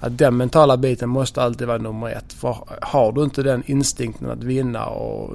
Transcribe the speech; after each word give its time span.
Att 0.00 0.18
den 0.18 0.36
mentala 0.36 0.76
biten 0.76 1.08
måste 1.08 1.42
alltid 1.42 1.66
vara 1.66 1.78
nummer 1.78 2.08
ett. 2.08 2.32
För 2.32 2.56
har 2.82 3.12
du 3.12 3.24
inte 3.24 3.42
den 3.42 3.62
instinkten 3.66 4.30
att 4.30 4.44
vinna 4.44 4.86
och 4.86 5.30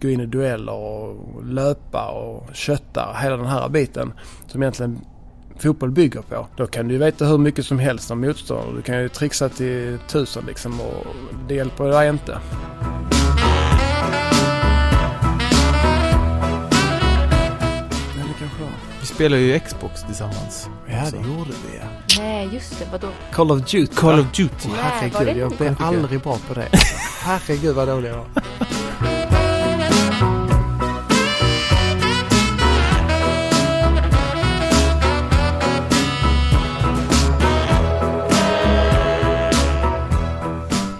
gå 0.00 0.08
in 0.08 0.20
i 0.20 0.26
dueller 0.26 0.72
och 0.72 1.44
löpa 1.44 2.10
och 2.10 2.54
kötta, 2.54 3.16
hela 3.22 3.36
den 3.36 3.46
här 3.46 3.68
biten 3.68 4.12
som 4.46 4.62
egentligen 4.62 4.98
fotboll 5.58 5.90
bygger 5.90 6.22
på. 6.22 6.46
Då 6.56 6.66
kan 6.66 6.88
du 6.88 6.94
ju 6.94 7.00
veta 7.00 7.24
hur 7.24 7.38
mycket 7.38 7.66
som 7.66 7.78
helst 7.78 8.10
om 8.10 8.20
motståndare. 8.20 8.76
Du 8.76 8.82
kan 8.82 9.02
ju 9.02 9.08
trixa 9.08 9.48
till 9.48 9.98
tusen 10.08 10.44
liksom 10.46 10.80
och 10.80 11.06
det 11.48 11.54
hjälper 11.54 11.84
dig 11.84 12.08
inte. 12.08 12.38
Spelar 19.14 19.36
ju 19.36 19.60
Xbox 19.60 20.02
tillsammans. 20.02 20.68
Ja, 20.86 21.02
också. 21.02 21.16
det 21.16 21.28
gjorde 21.28 21.50
vi 21.50 21.78
ja. 21.78 21.84
Nej, 22.18 22.48
just 22.52 22.78
det. 22.78 22.86
Vadå? 22.92 23.08
Call 23.32 23.50
of 23.50 23.58
Duty. 23.58 23.86
Call 23.86 24.20
of 24.20 24.26
Duty. 24.26 24.68
Var 24.68 24.76
herregud, 24.76 25.34
det 25.34 25.40
jag 25.40 25.52
blev 25.52 25.76
aldrig 25.78 26.20
bra 26.20 26.38
på 26.48 26.54
det. 26.54 26.68
herregud 27.22 27.74
vad 27.74 27.88
dålig 27.88 28.10
jag 28.10 28.16
var. 28.16 28.26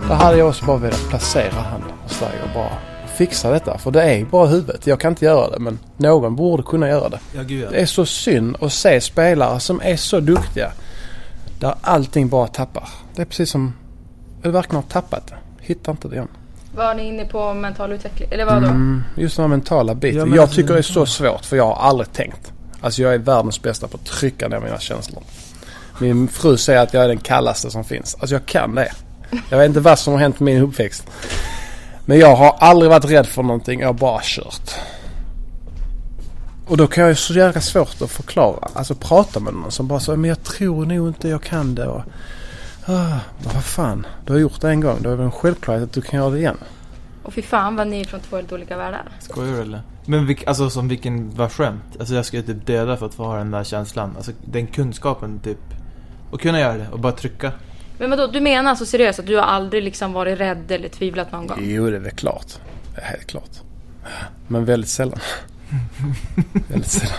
Där 0.09 0.15
hade 0.15 0.39
jag 0.39 0.49
också 0.49 0.65
bara 0.65 0.77
velat 0.77 1.09
placera 1.09 1.61
han 1.71 1.83
och 2.05 2.11
Sverige 2.11 2.43
och 2.43 2.51
bara 2.55 2.92
fixa 3.13 3.51
detta. 3.51 3.79
För 3.79 3.91
det 3.91 4.03
är 4.03 4.25
bara 4.25 4.47
huvudet. 4.47 4.87
Jag 4.87 5.01
kan 5.01 5.13
inte 5.13 5.25
göra 5.25 5.51
det 5.51 5.59
men 5.59 5.79
någon 5.97 6.37
borde 6.37 6.63
kunna 6.63 6.89
göra 6.89 7.09
det. 7.09 7.19
Ja, 7.37 7.43
gud 7.43 7.69
Det 7.71 7.81
är 7.81 7.87
så 7.87 8.07
synd 8.07 8.57
att 8.61 8.73
se 8.73 9.01
spelare 9.01 9.61
som 9.61 9.81
är 9.85 9.97
så 9.97 10.21
duktiga. 10.21 10.73
Där 11.61 11.75
allting 11.81 12.29
bara 12.29 12.47
tappar. 12.47 12.89
Det 13.15 13.23
är 13.23 13.27
precis 13.27 13.51
som 13.51 13.73
du 14.43 14.51
verkligen 14.51 14.77
har 14.77 14.91
tappat 14.91 15.27
det. 15.27 15.35
Hittar 15.61 15.93
inte 15.93 16.09
det 16.09 16.15
igen. 16.15 16.29
Var 16.77 16.95
ni 16.95 17.09
inne 17.09 17.25
på 17.25 17.55
mental 17.55 17.93
utveckling? 17.93 18.29
Eller 18.33 18.45
vadå? 18.45 18.67
Mm, 18.67 19.03
just 19.17 19.37
den 19.37 19.43
här 19.43 19.49
mentala 19.49 19.95
biten. 19.95 20.19
Ja, 20.19 20.27
jag 20.37 20.43
alltså, 20.43 20.57
tycker 20.57 20.69
det 20.69 20.75
är 20.75 20.77
det- 20.77 20.83
så 20.83 21.07
svårt 21.07 21.45
för 21.45 21.57
jag 21.57 21.67
har 21.67 21.89
aldrig 21.89 22.13
tänkt. 22.13 22.53
Alltså 22.81 23.03
jag 23.03 23.15
är 23.15 23.19
världens 23.19 23.63
bästa 23.63 23.89
på 23.89 23.97
att 23.97 24.05
trycka 24.05 24.49
ner 24.49 24.61
mina 24.61 24.79
känslor. 24.79 25.23
Min 25.99 26.29
fru 26.29 26.57
säger 26.57 26.81
att 26.83 26.95
jag 26.95 27.05
är 27.05 27.09
den 27.09 27.19
kallaste 27.19 27.71
som 27.71 27.85
finns. 27.85 28.15
Alltså 28.21 28.35
jag 28.35 28.47
kan 28.47 28.75
det. 28.75 28.93
Jag 29.51 29.59
vet 29.59 29.69
inte 29.69 29.81
vad 29.81 29.99
som 29.99 30.13
har 30.13 30.21
hänt 30.21 30.41
med 30.41 30.55
min 30.55 30.63
uppväxt. 30.63 31.07
Men 32.05 32.19
jag 32.19 32.37
har 32.37 32.57
aldrig 32.59 32.91
varit 32.91 33.05
rädd 33.05 33.27
för 33.27 33.43
någonting. 33.43 33.81
Jag 33.81 33.89
har 33.89 33.95
bara 33.95 34.21
kört. 34.23 34.71
Och 36.67 36.77
då 36.77 36.87
kan 36.87 37.03
jag 37.03 37.11
ju 37.11 37.17
så 37.17 37.35
jävla 37.35 37.61
svårt 37.61 38.03
att 38.03 38.11
förklara. 38.11 38.69
Alltså 38.75 38.95
prata 38.95 39.41
med 39.41 39.55
någon 39.55 39.71
som 39.71 39.89
bara 39.89 40.01
säger 40.01 40.17
men 40.17 40.29
jag 40.29 40.43
tror 40.43 40.87
nog 40.87 41.09
inte 41.09 41.29
jag 41.29 41.43
kan 41.43 41.75
det. 41.75 41.87
Och, 41.87 42.03
ah, 42.87 43.19
vad 43.45 43.65
fan, 43.65 44.07
du 44.27 44.33
har 44.33 44.41
gjort 44.41 44.61
det 44.61 44.71
en 44.71 44.81
gång. 44.81 44.99
Då 45.01 45.09
är 45.09 45.11
det 45.11 45.17
väl 45.17 45.27
en 45.27 45.33
självklarhet 45.33 45.83
att 45.83 45.93
du 45.93 46.01
kan 46.01 46.21
göra 46.21 46.31
det 46.31 46.39
igen. 46.39 46.59
Och 47.23 47.35
fy 47.35 47.43
fan 47.43 47.77
vad 47.77 47.87
ni 47.87 48.01
är 48.01 48.05
från 48.05 48.21
två 48.21 48.37
helt 48.37 48.53
olika 48.53 48.77
världar. 48.77 49.09
Skojar 49.21 49.53
du 49.53 49.61
eller? 49.61 49.83
Men 50.07 50.27
vilk, 50.27 50.47
alltså 50.47 50.71
som 50.71 50.89
vilken 50.89 51.37
var 51.37 51.49
skämt. 51.49 51.97
Alltså 51.99 52.15
jag 52.15 52.27
skulle 52.27 52.43
typ 52.43 52.67
döda 52.67 52.97
för 52.97 53.07
att 53.07 53.15
få 53.15 53.25
ha 53.25 53.37
den 53.37 53.51
där 53.51 53.65
känslan. 53.65 54.15
Alltså 54.17 54.33
den 54.45 54.67
kunskapen 54.67 55.41
typ. 55.41 55.59
Och 56.31 56.41
kunna 56.41 56.61
göra 56.61 56.77
det 56.77 56.89
och 56.93 56.99
bara 56.99 57.13
trycka. 57.13 57.53
Men 58.03 58.11
vadå, 58.11 58.27
du 58.27 58.41
menar 58.41 58.71
alltså 58.71 58.87
seriöst 58.87 59.19
att 59.19 59.27
du 59.27 59.37
har 59.37 59.43
aldrig 59.43 59.83
liksom 59.83 60.13
varit 60.13 60.41
rädd 60.41 60.71
eller 60.71 60.89
tvivlat 60.89 61.33
någon 61.33 61.47
gång? 61.47 61.59
Jo, 61.61 61.91
det 61.91 61.97
är 61.97 62.01
väl 62.01 62.11
klart. 62.11 62.47
Det 62.95 63.01
är 63.01 63.05
helt 63.05 63.27
klart. 63.27 63.51
Men 64.49 64.65
väldigt 64.65 64.91
sällan. 64.91 65.19
väldigt 66.69 66.91
sällan. 66.91 67.17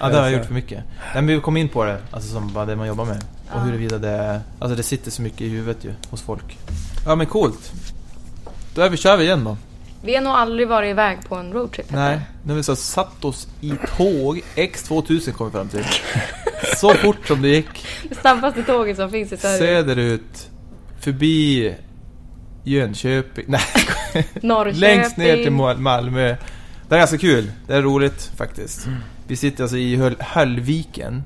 Ja, 0.00 0.08
det 0.08 0.16
har 0.16 0.22
jag 0.22 0.32
gjort 0.32 0.46
för 0.46 0.54
mycket. 0.54 0.84
Nej, 1.14 1.22
men 1.22 1.26
vi 1.26 1.40
kom 1.40 1.56
in 1.56 1.68
på 1.68 1.84
det, 1.84 1.98
alltså 2.10 2.32
som 2.32 2.52
bara 2.52 2.66
det 2.66 2.76
man 2.76 2.86
jobbar 2.86 3.04
med. 3.04 3.24
Och 3.52 3.60
huruvida 3.60 3.98
det, 3.98 4.40
alltså 4.58 4.76
det 4.76 4.82
sitter 4.82 5.10
så 5.10 5.22
mycket 5.22 5.40
i 5.40 5.48
huvudet 5.48 5.84
ju, 5.84 5.92
hos 6.10 6.22
folk. 6.22 6.58
Ja 7.06 7.14
men 7.14 7.26
coolt. 7.26 7.72
Då 8.74 8.82
är 8.82 8.90
vi, 8.90 8.96
kör 8.96 9.16
vi 9.16 9.24
igen 9.24 9.44
då. 9.44 9.56
Vi 10.02 10.14
har 10.14 10.22
nog 10.22 10.32
aldrig 10.32 10.68
varit 10.68 10.90
iväg 10.90 11.18
på 11.28 11.34
en 11.36 11.52
roadtrip. 11.52 11.90
Nej, 11.92 12.20
nu 12.44 12.52
har 12.52 12.56
vi 12.56 12.62
så 12.62 12.76
satt 12.76 13.24
oss 13.24 13.48
i 13.60 13.72
tåg. 13.96 14.42
X2000 14.56 15.32
kom 15.32 15.46
vi 15.46 15.52
fram 15.52 15.68
till. 15.68 15.84
Så 16.76 16.94
fort 16.94 17.26
som 17.26 17.42
det 17.42 17.48
gick. 17.48 17.86
Det 18.08 18.14
snabbaste 18.14 18.62
tåget 18.62 18.96
som 18.96 19.10
finns 19.10 19.32
i 19.32 19.36
Sverige. 19.36 19.58
Söderut. 19.58 20.48
Förbi 21.00 21.74
Jönköping. 22.64 23.44
Nej, 23.48 23.60
Norrköping. 24.42 24.80
längst 24.80 25.16
ner 25.16 25.36
till 25.36 25.52
Mal- 25.52 25.78
Malmö. 25.78 26.36
Det 26.88 26.94
är 26.94 26.98
ganska 26.98 27.18
kul. 27.18 27.52
Det 27.66 27.74
är 27.74 27.82
roligt 27.82 28.30
faktiskt. 28.36 28.86
Vi 29.26 29.36
sitter 29.36 29.62
alltså 29.62 29.76
i 29.76 29.96
Höll- 29.96 30.16
Höllviken. 30.22 31.22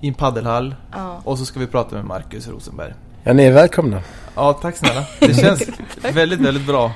I 0.00 0.08
en 0.08 0.14
paddelhall. 0.14 0.74
Ja. 0.92 1.20
Och 1.24 1.38
så 1.38 1.44
ska 1.44 1.60
vi 1.60 1.66
prata 1.66 1.96
med 1.96 2.04
Marcus 2.04 2.48
Rosenberg. 2.48 2.92
Ja, 3.24 3.32
ni 3.32 3.44
är 3.44 3.52
välkomna. 3.52 4.02
Ja, 4.34 4.52
tack 4.52 4.76
snälla. 4.76 5.04
Det 5.20 5.34
känns 5.34 5.62
väldigt, 6.12 6.40
väldigt 6.40 6.66
bra. 6.66 6.92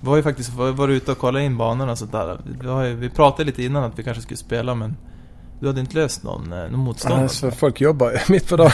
Vi 0.00 0.08
har 0.08 0.16
ju 0.16 0.22
faktiskt 0.22 0.54
varit 0.54 0.90
ute 0.90 1.12
och 1.12 1.18
kollat 1.18 1.42
in 1.42 1.56
banorna 1.56 1.92
och 1.92 1.98
sånt 1.98 2.12
där. 2.12 2.38
Vi, 2.60 2.68
har 2.68 2.84
ju, 2.84 2.94
vi 2.94 3.10
pratade 3.10 3.44
lite 3.44 3.62
innan 3.62 3.84
att 3.84 3.98
vi 3.98 4.02
kanske 4.02 4.22
skulle 4.22 4.36
spela 4.36 4.74
men 4.74 4.96
du 5.60 5.66
hade 5.66 5.80
inte 5.80 5.94
löst 5.94 6.22
någon, 6.22 6.52
eh, 6.52 6.58
någon 6.58 6.80
motstånd. 6.80 7.22
Alltså, 7.22 7.50
folk 7.50 7.80
jobbar 7.80 8.22
mitt 8.28 8.48
på 8.48 8.56
dagen. 8.56 8.70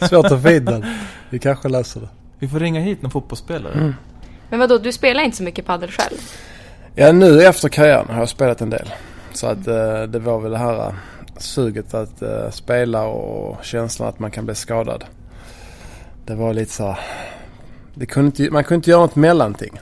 Svårt 0.00 0.26
att 0.26 0.42
få 0.42 0.48
den. 0.48 0.86
Vi 1.30 1.38
kanske 1.38 1.68
löser 1.68 2.00
det. 2.00 2.08
Vi 2.38 2.48
får 2.48 2.60
ringa 2.60 2.80
hit 2.80 3.02
någon 3.02 3.10
fotbollsspelare. 3.10 3.72
Mm. 3.72 3.94
Men 4.50 4.58
vadå, 4.60 4.78
du 4.78 4.92
spelar 4.92 5.22
inte 5.22 5.36
så 5.36 5.42
mycket 5.42 5.66
paddel 5.66 5.90
själv? 5.90 6.16
Ja, 6.94 7.12
nu 7.12 7.42
efter 7.42 7.68
karriären 7.68 8.08
har 8.10 8.18
jag 8.18 8.28
spelat 8.28 8.60
en 8.60 8.70
del. 8.70 8.88
Så 9.32 9.46
att 9.46 9.66
eh, 9.66 10.02
det 10.02 10.18
var 10.18 10.40
väl 10.40 10.50
det 10.50 10.58
här 10.58 10.86
eh, 10.86 10.94
suget 11.36 11.94
att 11.94 12.22
spela 12.50 13.06
och 13.06 13.64
känslan 13.64 14.08
att 14.08 14.18
man 14.18 14.30
kan 14.30 14.44
bli 14.44 14.54
skadad. 14.54 15.04
Det 16.26 16.34
var 16.34 16.54
lite 16.54 16.72
så 16.72 16.86
här, 16.86 16.98
det 17.94 18.06
kunde 18.06 18.26
inte, 18.26 18.52
Man 18.52 18.64
kunde 18.64 18.74
inte 18.74 18.90
göra 18.90 19.00
något 19.00 19.16
mellanting. 19.16 19.80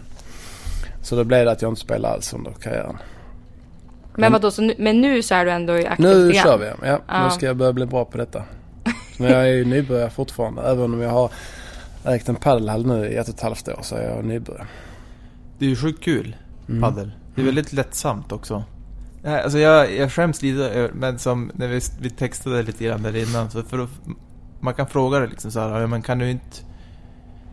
Så 1.06 1.16
då 1.16 1.24
blev 1.24 1.44
det 1.44 1.50
att 1.52 1.62
jag 1.62 1.70
inte 1.70 1.80
spelade 1.80 2.14
alls 2.14 2.32
under 2.34 2.52
karriären. 2.52 2.96
Men 4.12 4.20
Men- 4.20 4.32
vadå, 4.32 4.50
så 4.50 4.62
nu, 4.62 4.74
men 4.78 5.00
nu 5.00 5.22
så 5.22 5.34
är 5.34 5.44
du 5.44 5.50
ändå 5.50 5.78
i 5.78 5.86
aktivt 5.86 6.06
Nu 6.06 6.12
program? 6.26 6.44
kör 6.44 6.58
vi. 6.58 6.88
Ja, 6.88 7.00
Ja. 7.08 7.24
nu 7.24 7.30
ska 7.30 7.46
jag 7.46 7.56
börja 7.56 7.72
bli 7.72 7.86
bra 7.86 8.04
på 8.04 8.18
detta. 8.18 8.42
Men 9.18 9.30
jag 9.32 9.42
är 9.42 9.52
ju 9.52 9.64
nybörjare 9.64 10.10
fortfarande. 10.10 10.62
Även 10.62 10.84
om 10.94 11.00
jag 11.00 11.10
har 11.10 11.30
ägt 12.04 12.28
en 12.28 12.34
padelhall 12.36 12.86
nu 12.86 13.06
i 13.08 13.16
ett 13.16 13.28
och 13.28 13.34
ett 13.34 13.40
halvt 13.40 13.68
år 13.68 13.78
så 13.82 13.96
är 13.96 14.08
jag 14.16 14.24
nybörjare. 14.24 14.66
Det 15.58 15.64
är 15.64 15.68
ju 15.68 15.76
sjukt 15.76 16.04
kul, 16.04 16.36
Mm. 16.68 16.82
paddel. 16.82 17.12
Det 17.34 17.40
är 17.40 17.44
väldigt 17.44 17.72
lättsamt 17.72 18.32
också. 18.32 18.64
Nej, 19.22 19.42
Alltså 19.42 19.58
jag, 19.58 19.94
jag 19.96 20.12
skäms 20.12 20.42
lite 20.42 20.90
men 20.94 21.18
som 21.18 21.50
när 21.54 21.68
vi, 21.68 21.80
vi 22.00 22.10
textade 22.10 22.62
lite 22.62 22.84
grann 22.84 23.02
där 23.02 23.16
innan 23.16 23.50
så 23.50 23.62
för 23.62 23.78
att, 23.78 23.90
man 24.60 24.74
kan 24.74 24.86
fråga 24.86 25.18
det 25.18 25.26
liksom 25.26 25.50
så 25.50 25.60
här, 25.60 25.86
men 25.86 26.02
kan 26.02 26.18
du 26.18 26.30
inte 26.30 26.56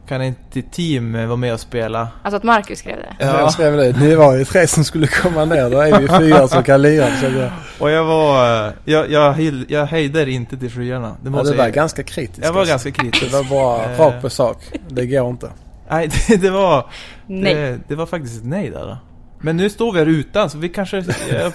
kan 0.08 0.22
inte 0.24 0.62
team 0.62 1.28
vara 1.28 1.36
med 1.36 1.54
och 1.54 1.60
spela? 1.60 2.08
Alltså 2.24 2.38
att 2.38 2.44
Marcus 2.44 2.80
skrev 2.80 2.96
det? 2.98 3.16
Ja. 3.26 3.40
Jag 3.40 3.52
skrev 3.52 3.78
det. 3.78 4.00
Ni 4.00 4.16
var 4.16 4.36
ju 4.36 4.46
tre 4.46 4.68
som 4.68 4.84
skulle 4.84 5.08
komma 5.08 5.46
ner. 5.46 5.70
Då 5.70 5.80
är 5.80 6.00
vi 6.00 6.08
fyra 6.08 6.48
som 6.48 6.64
kan 6.64 6.82
lira. 6.82 7.08
Jag, 7.24 7.52
Och 7.80 7.90
jag 7.92 8.04
var, 8.04 8.66
eh, 8.68 8.74
jag, 8.86 9.12
jag, 9.12 9.40
jag 9.70 9.86
hejdade 9.86 10.32
inte 10.32 10.58
till 10.58 10.70
skyarna. 10.72 11.08
Det 11.10 11.16
ja, 11.24 11.30
måste 11.30 11.52
det 11.52 11.58
var 11.58 11.64
jag, 11.66 11.74
ganska 11.74 12.04
kritiskt. 12.04 12.44
jag 12.46 12.54
var 12.54 12.60
alltså. 12.62 12.74
ganska 12.74 12.92
kritisk. 12.92 13.32
Det 13.32 13.38
var 13.38 13.44
bara 13.44 13.84
Eh. 13.94 14.00
rakt 14.00 14.22
på 14.22 14.30
sak. 14.30 14.58
Det 14.88 15.06
går 15.06 15.30
inte. 15.30 15.50
Nej, 15.90 16.10
det, 16.28 16.36
det 16.38 16.50
var, 16.50 16.86
Nej. 17.28 17.54
det, 17.56 17.80
det 17.88 17.96
var 17.96 18.06
faktiskt 18.06 18.38
ett 18.38 18.46
nej 18.48 18.70
där. 18.70 18.80
Då. 18.88 18.98
Men 19.42 19.58
nu 19.58 19.70
står 19.70 19.92
vi 19.94 20.00
här 20.00 20.06
utan 20.06 20.50
så 20.50 20.58
vi 20.58 20.70
kanske, 20.70 21.04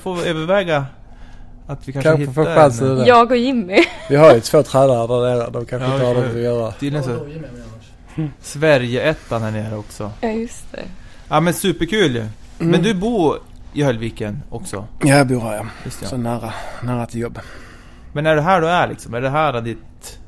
får 0.02 0.26
överväga 0.26 0.84
att 1.66 1.88
vi 1.88 1.92
kanske, 1.92 2.10
Kanske 2.10 2.32
får 2.32 2.42
hittar 2.42 2.54
chansen 2.54 2.98
en-. 3.00 3.06
Jag 3.06 3.30
och 3.30 3.36
Jimmy. 3.36 3.78
Vi 4.08 4.16
har 4.16 4.34
ju 4.34 4.40
två 4.40 4.62
tränare 4.62 5.06
där 5.06 5.36
nere. 5.36 5.50
De 5.50 5.66
kanske 5.66 5.88
Ja, 5.88 5.94
inte 5.94 6.06
har 6.06 6.14
något 6.14 6.24
får- 6.24 6.36
att 6.38 6.42
göra. 6.44 6.72
Tydligen 6.72 7.04
så, 7.04 7.10
Sverige-ettan 8.40 9.42
här 9.42 9.50
nere 9.50 9.76
också. 9.76 10.12
Ja, 10.20 10.28
just 10.28 10.72
det. 10.72 10.84
Ja 11.28 11.40
men 11.40 11.54
superkul 11.54 12.14
ju. 12.16 12.24
Men 12.58 12.68
Mm. 12.68 12.82
du 12.82 12.94
bor 12.94 13.38
i 13.72 13.82
Höllviken 13.82 14.42
också? 14.50 14.86
Ja, 15.00 15.16
jag 15.16 15.26
bor 15.26 15.40
här 15.40 15.56
ja. 15.56 15.66
Just 15.84 16.06
Så 16.06 16.14
ja. 16.14 16.18
nära, 16.18 16.52
nära 16.82 17.06
till 17.06 17.20
jobb. 17.20 17.38
Men 18.12 18.26
är 18.26 18.36
det 18.36 18.42
här 18.42 18.60
du 18.60 18.68
är 18.68 18.88
liksom? 18.88 19.14
Är 19.14 19.20
det 19.20 19.30
här 19.30 19.60
ditt, 19.60 20.18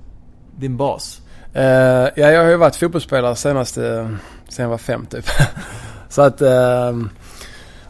din 0.56 0.76
bas? 0.76 1.20
Eh, 1.54 1.62
ja, 1.62 2.10
jag 2.16 2.42
har 2.42 2.50
ju 2.50 2.56
varit 2.56 2.76
fotbollsspelare 2.76 3.36
senaste, 3.36 4.16
sen 4.48 4.62
jag 4.62 4.70
var 4.70 4.78
fem 4.78 5.06
typ. 5.06 5.24
så 6.09 6.22
att, 6.22 6.41
eh, 6.41 6.97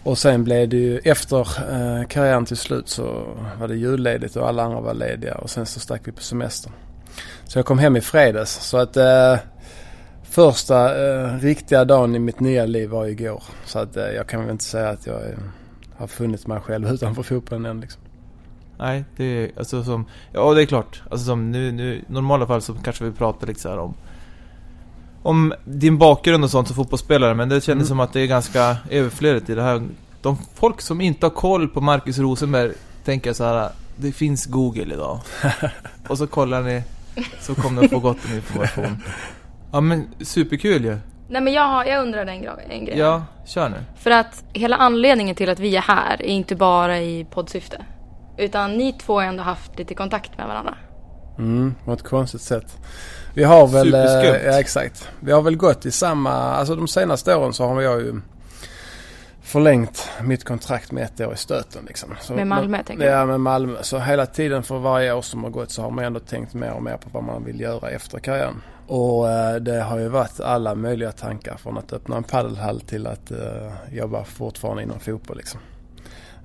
och 0.02 0.18
sen 0.18 0.44
blev 0.44 0.68
det 0.68 0.76
ju 0.76 0.98
efter 0.98 1.38
eh, 1.40 2.06
karriären 2.08 2.46
till 2.46 2.56
slut 2.56 2.88
så 2.88 3.36
var 3.60 3.68
det 3.68 3.76
julledigt 3.76 4.36
och 4.36 4.48
alla 4.48 4.62
andra 4.62 4.80
var 4.80 4.94
lediga 4.94 5.34
och 5.34 5.50
sen 5.50 5.66
så 5.66 5.80
stack 5.80 6.00
vi 6.04 6.12
på 6.12 6.22
semester. 6.22 6.72
Så 7.44 7.58
jag 7.58 7.66
kom 7.66 7.78
hem 7.78 7.96
i 7.96 8.00
fredags 8.00 8.50
så 8.68 8.78
att 8.78 8.96
eh, 8.96 9.36
första 10.30 11.04
eh, 11.08 11.38
riktiga 11.38 11.84
dagen 11.84 12.14
i 12.14 12.18
mitt 12.18 12.40
nya 12.40 12.66
liv 12.66 12.90
var 12.90 13.06
igår. 13.06 13.42
Så 13.64 13.78
att 13.78 13.96
eh, 13.96 14.04
jag 14.04 14.26
kan 14.26 14.40
väl 14.40 14.50
inte 14.50 14.64
säga 14.64 14.88
att 14.88 15.06
jag 15.06 15.16
eh, 15.16 15.38
har 15.96 16.06
funnit 16.06 16.46
mig 16.46 16.60
själv 16.60 16.88
utanför 16.94 17.22
fotbollen 17.22 17.64
än 17.66 17.80
liksom. 17.80 18.02
Nej, 18.78 19.04
det 19.16 19.24
är 19.24 19.50
alltså 19.58 19.84
som... 19.84 20.06
Ja, 20.32 20.54
det 20.54 20.62
är 20.62 20.66
klart. 20.66 21.02
Alltså 21.10 21.26
som 21.26 21.50
nu, 21.50 21.72
nu 21.72 22.04
normala 22.06 22.46
fall 22.46 22.62
så 22.62 22.74
kanske 22.74 23.04
vi 23.04 23.12
pratar 23.12 23.46
lite 23.46 23.60
så 23.60 23.80
om... 23.80 23.94
Om 25.22 25.54
din 25.64 25.98
bakgrund 25.98 26.44
och 26.44 26.50
sånt 26.50 26.66
som 26.68 26.76
fotbollsspelare, 26.76 27.34
men 27.34 27.48
det 27.48 27.60
kändes 27.60 27.68
Mm. 27.68 27.86
som 27.88 28.00
att 28.00 28.12
det 28.12 28.20
är 28.20 28.26
ganska 28.26 28.76
överflödigt 28.90 29.50
i 29.50 29.54
det 29.54 29.62
här. 29.62 29.82
De 30.22 30.38
folk 30.54 30.80
som 30.80 31.00
inte 31.00 31.26
har 31.26 31.30
koll 31.30 31.68
på 31.68 31.80
Marcus 31.80 32.18
Rosenberg 32.18 32.72
tänker 33.04 33.32
så 33.32 33.44
här. 33.44 33.70
Det 33.96 34.12
finns 34.12 34.46
Google 34.46 34.94
idag. 34.94 35.20
och 36.08 36.18
så 36.18 36.26
kollar 36.26 36.62
ni 36.62 36.82
Så 37.40 37.54
kommer 37.54 37.84
att 37.84 37.90
få 37.90 37.98
gott 37.98 38.18
om 38.24 38.34
information. 38.36 38.96
Ja 39.72 39.80
men 39.80 40.08
superkul 40.20 40.84
ju. 40.84 40.96
Nej 41.28 41.40
men 41.42 41.52
jag, 41.52 41.62
har, 41.62 41.84
jag 41.84 42.02
undrar 42.02 42.26
en, 42.26 42.42
grej- 42.42 42.66
en 42.70 42.84
grej. 42.84 42.98
Ja, 42.98 43.22
kör 43.46 43.68
nu. 43.68 43.76
För 43.96 44.10
att 44.10 44.44
hela 44.52 44.76
anledningen 44.76 45.36
till 45.36 45.50
att 45.50 45.58
vi 45.58 45.76
är 45.76 45.80
här 45.80 46.22
är 46.22 46.26
inte 46.26 46.56
bara 46.56 47.00
i 47.00 47.26
poddsyfte. 47.30 47.84
Utan 48.38 48.76
ni 48.76 48.92
två 48.92 49.14
har 49.14 49.22
ändå 49.26 49.42
haft 49.42 49.78
lite 49.78 49.94
kontakt 49.94 50.38
med 50.38 50.46
varandra. 50.48 50.74
Mm, 51.38 51.74
på 51.84 51.92
ett 51.92 52.02
konstigt 52.02 52.40
sätt. 52.40 52.76
Vi 53.34 53.44
har 53.44 53.66
väl... 53.66 53.94
eh, 53.94 54.00
Superskumt. 54.02 54.40
Ja, 54.52 54.60
exakt. 54.60 55.08
Vi 55.20 55.32
har 55.32 55.42
väl 55.42 55.56
gått 55.56 55.86
i 55.86 55.90
samma... 55.90 56.30
Alltså 56.32 56.76
de 56.76 56.88
senaste 56.88 57.36
åren 57.36 57.52
så 57.52 57.66
har 57.66 57.80
jag 57.80 58.00
ju 58.00 58.20
förlängt 59.50 60.08
mitt 60.22 60.44
kontrakt 60.44 60.92
med 60.92 61.04
ett 61.04 61.20
år 61.20 61.34
i 61.34 61.36
stöten 61.36 61.84
liksom. 61.86 62.08
Så, 62.20 62.32
Med 62.32 62.46
Malmö, 62.46 62.82
tänker 62.82 63.04
du? 63.04 63.10
Ja, 63.10 63.26
med 63.26 63.40
Malmö. 63.40 63.76
Så 63.82 63.98
hela 63.98 64.26
tiden 64.26 64.62
för 64.62 64.78
varje 64.78 65.12
år 65.12 65.22
som 65.22 65.44
har 65.44 65.50
gått 65.50 65.70
så 65.70 65.82
har 65.82 65.90
man 65.90 66.04
ändå 66.04 66.20
tänkt 66.20 66.54
mer 66.54 66.72
och 66.72 66.82
mer 66.82 66.96
på 66.96 67.08
vad 67.12 67.24
man 67.24 67.44
vill 67.44 67.60
göra 67.60 67.90
efter 67.90 68.18
karriären. 68.18 68.62
Och 68.86 69.30
eh, 69.30 69.54
det 69.54 69.80
har 69.80 69.98
ju 69.98 70.08
varit 70.08 70.40
alla 70.40 70.74
möjliga 70.74 71.12
tankar 71.12 71.56
från 71.56 71.78
att 71.78 71.92
öppna 71.92 72.16
en 72.16 72.22
paddelhall 72.22 72.80
till 72.80 73.06
att 73.06 73.30
eh, 73.30 73.72
jobba 73.92 74.24
fortfarande 74.24 74.82
inom 74.82 75.00
fotboll 75.00 75.36
liksom. 75.36 75.60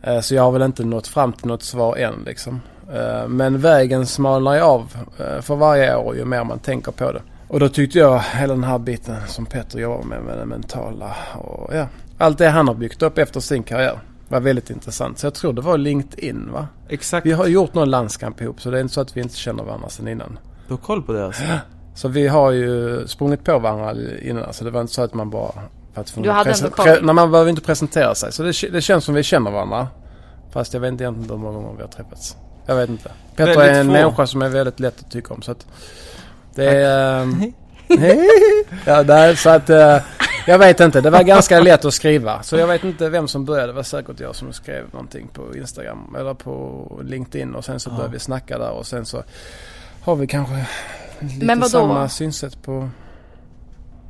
Eh, 0.01 0.19
så 0.19 0.35
jag 0.35 0.43
har 0.43 0.51
väl 0.51 0.61
inte 0.61 0.83
nått 0.83 1.07
fram 1.07 1.33
till 1.33 1.47
något 1.47 1.63
svar 1.63 1.95
än 1.97 2.23
liksom. 2.25 2.61
Eh, 2.93 3.27
men 3.27 3.59
vägen 3.59 4.05
smalnar 4.05 4.55
ju 4.55 4.61
av 4.61 4.97
för 5.41 5.55
varje 5.55 5.95
år 5.95 6.15
ju 6.15 6.25
mer 6.25 6.43
man 6.43 6.59
tänker 6.59 6.91
på 6.91 7.11
det. 7.11 7.21
Och 7.47 7.59
då 7.59 7.69
tyckte 7.69 7.99
jag 7.99 8.19
hela 8.19 8.53
den 8.53 8.63
här 8.63 8.79
biten 8.79 9.15
som 9.27 9.45
Petter 9.45 9.79
jobbar 9.79 10.03
med, 10.03 10.21
med 10.21 10.37
det 10.37 10.45
mentala 10.45 11.15
och 11.35 11.75
ja, 11.75 11.87
allt 12.17 12.37
det 12.37 12.49
han 12.49 12.67
har 12.67 12.75
byggt 12.75 13.01
upp 13.01 13.17
efter 13.17 13.39
sin 13.39 13.63
karriär 13.63 13.99
var 14.29 14.39
väldigt 14.39 14.69
intressant. 14.69 15.19
Så 15.19 15.25
jag 15.25 15.33
tror 15.33 15.53
det 15.53 15.61
var 15.61 15.77
LinkedIn 15.77 16.51
va? 16.53 16.67
Exakt. 16.89 17.25
Vi 17.25 17.31
har 17.31 17.47
gjort 17.47 17.73
någon 17.73 17.89
landskamp 17.89 18.41
ihop 18.41 18.61
så 18.61 18.71
det 18.71 18.77
är 18.77 18.81
inte 18.81 18.93
så 18.93 19.01
att 19.01 19.17
vi 19.17 19.21
inte 19.21 19.35
känner 19.35 19.63
varandra 19.63 19.89
sedan 19.89 20.07
innan. 20.07 20.39
Du 20.67 20.73
har 20.73 20.77
koll 20.77 21.01
på 21.03 21.13
det 21.13 21.25
alltså? 21.25 21.43
Så 21.95 22.07
vi 22.07 22.27
har 22.27 22.51
ju 22.51 23.07
sprungit 23.07 23.43
på 23.43 23.59
varandra 23.59 23.93
innan. 24.21 24.53
Så 24.53 24.63
det 24.63 24.71
var 24.71 24.81
inte 24.81 24.93
så 24.93 25.01
att 25.01 25.13
man 25.13 25.29
bara... 25.29 25.51
För 25.93 26.01
att 26.01 26.13
Du 26.23 26.29
hade 26.31 26.49
presen- 26.51 26.63
ändå 26.65 26.75
koll? 26.75 26.85
pre- 26.87 26.99
Nej, 27.01 27.13
man 27.15 27.31
behöver 27.31 27.49
inte 27.49 27.61
presentera 27.61 28.15
sig. 28.15 28.31
Så 28.31 28.43
det, 28.43 28.71
det 28.71 28.81
känns 28.81 29.03
som 29.05 29.15
vi 29.15 29.23
känner 29.23 29.51
varandra. 29.51 29.87
Fast 30.51 30.73
jag 30.73 30.81
vet 30.81 30.91
inte 30.91 31.03
egentligen 31.03 31.29
hur 31.29 31.37
många 31.37 31.57
gånger 31.59 31.75
vi 31.75 31.81
har 31.81 31.89
träffats. 31.89 32.35
Jag 32.65 32.75
vet 32.75 32.89
inte. 32.89 33.11
Petter 33.35 33.61
är 33.61 33.79
en 33.79 33.85
få. 33.85 33.91
människa 33.91 34.27
som 34.27 34.41
är 34.41 34.49
väldigt 34.49 34.79
lätt 34.79 34.99
att 34.99 35.11
tycka 35.11 35.33
om. 35.33 35.41
Så 35.41 35.51
att 35.51 35.65
det 36.55 36.65
är... 36.65 37.21
ehm, 37.21 37.53
ja, 38.85 39.03
nej, 39.07 39.35
så 39.35 39.49
att... 39.49 39.69
jag 40.47 40.59
vet 40.59 40.79
inte. 40.79 41.01
Det 41.01 41.09
var 41.09 41.23
ganska 41.23 41.59
lätt 41.59 41.85
att 41.85 41.93
skriva. 41.93 42.43
Så 42.43 42.57
jag 42.57 42.67
vet 42.67 42.83
inte 42.83 43.09
vem 43.09 43.27
som 43.27 43.45
började. 43.45 43.67
Det 43.67 43.73
var 43.73 43.83
säkert 43.83 44.19
jag 44.19 44.35
som 44.35 44.53
skrev 44.53 44.85
någonting 44.93 45.27
på 45.33 45.55
Instagram. 45.57 46.15
Eller 46.19 46.33
på 46.33 46.85
LinkedIn. 47.03 47.55
Och 47.55 47.65
sen 47.65 47.79
så 47.79 47.89
Ja. 47.89 47.95
började 47.95 48.13
vi 48.13 48.19
snacka 48.19 48.57
där. 48.57 48.71
Och 48.71 48.85
sen 48.87 49.05
så 49.05 49.23
har 50.01 50.15
vi 50.15 50.27
kanske 50.27 50.65
lite 51.19 51.69
samma 51.69 52.09
synsätt 52.09 52.61
på 52.63 52.89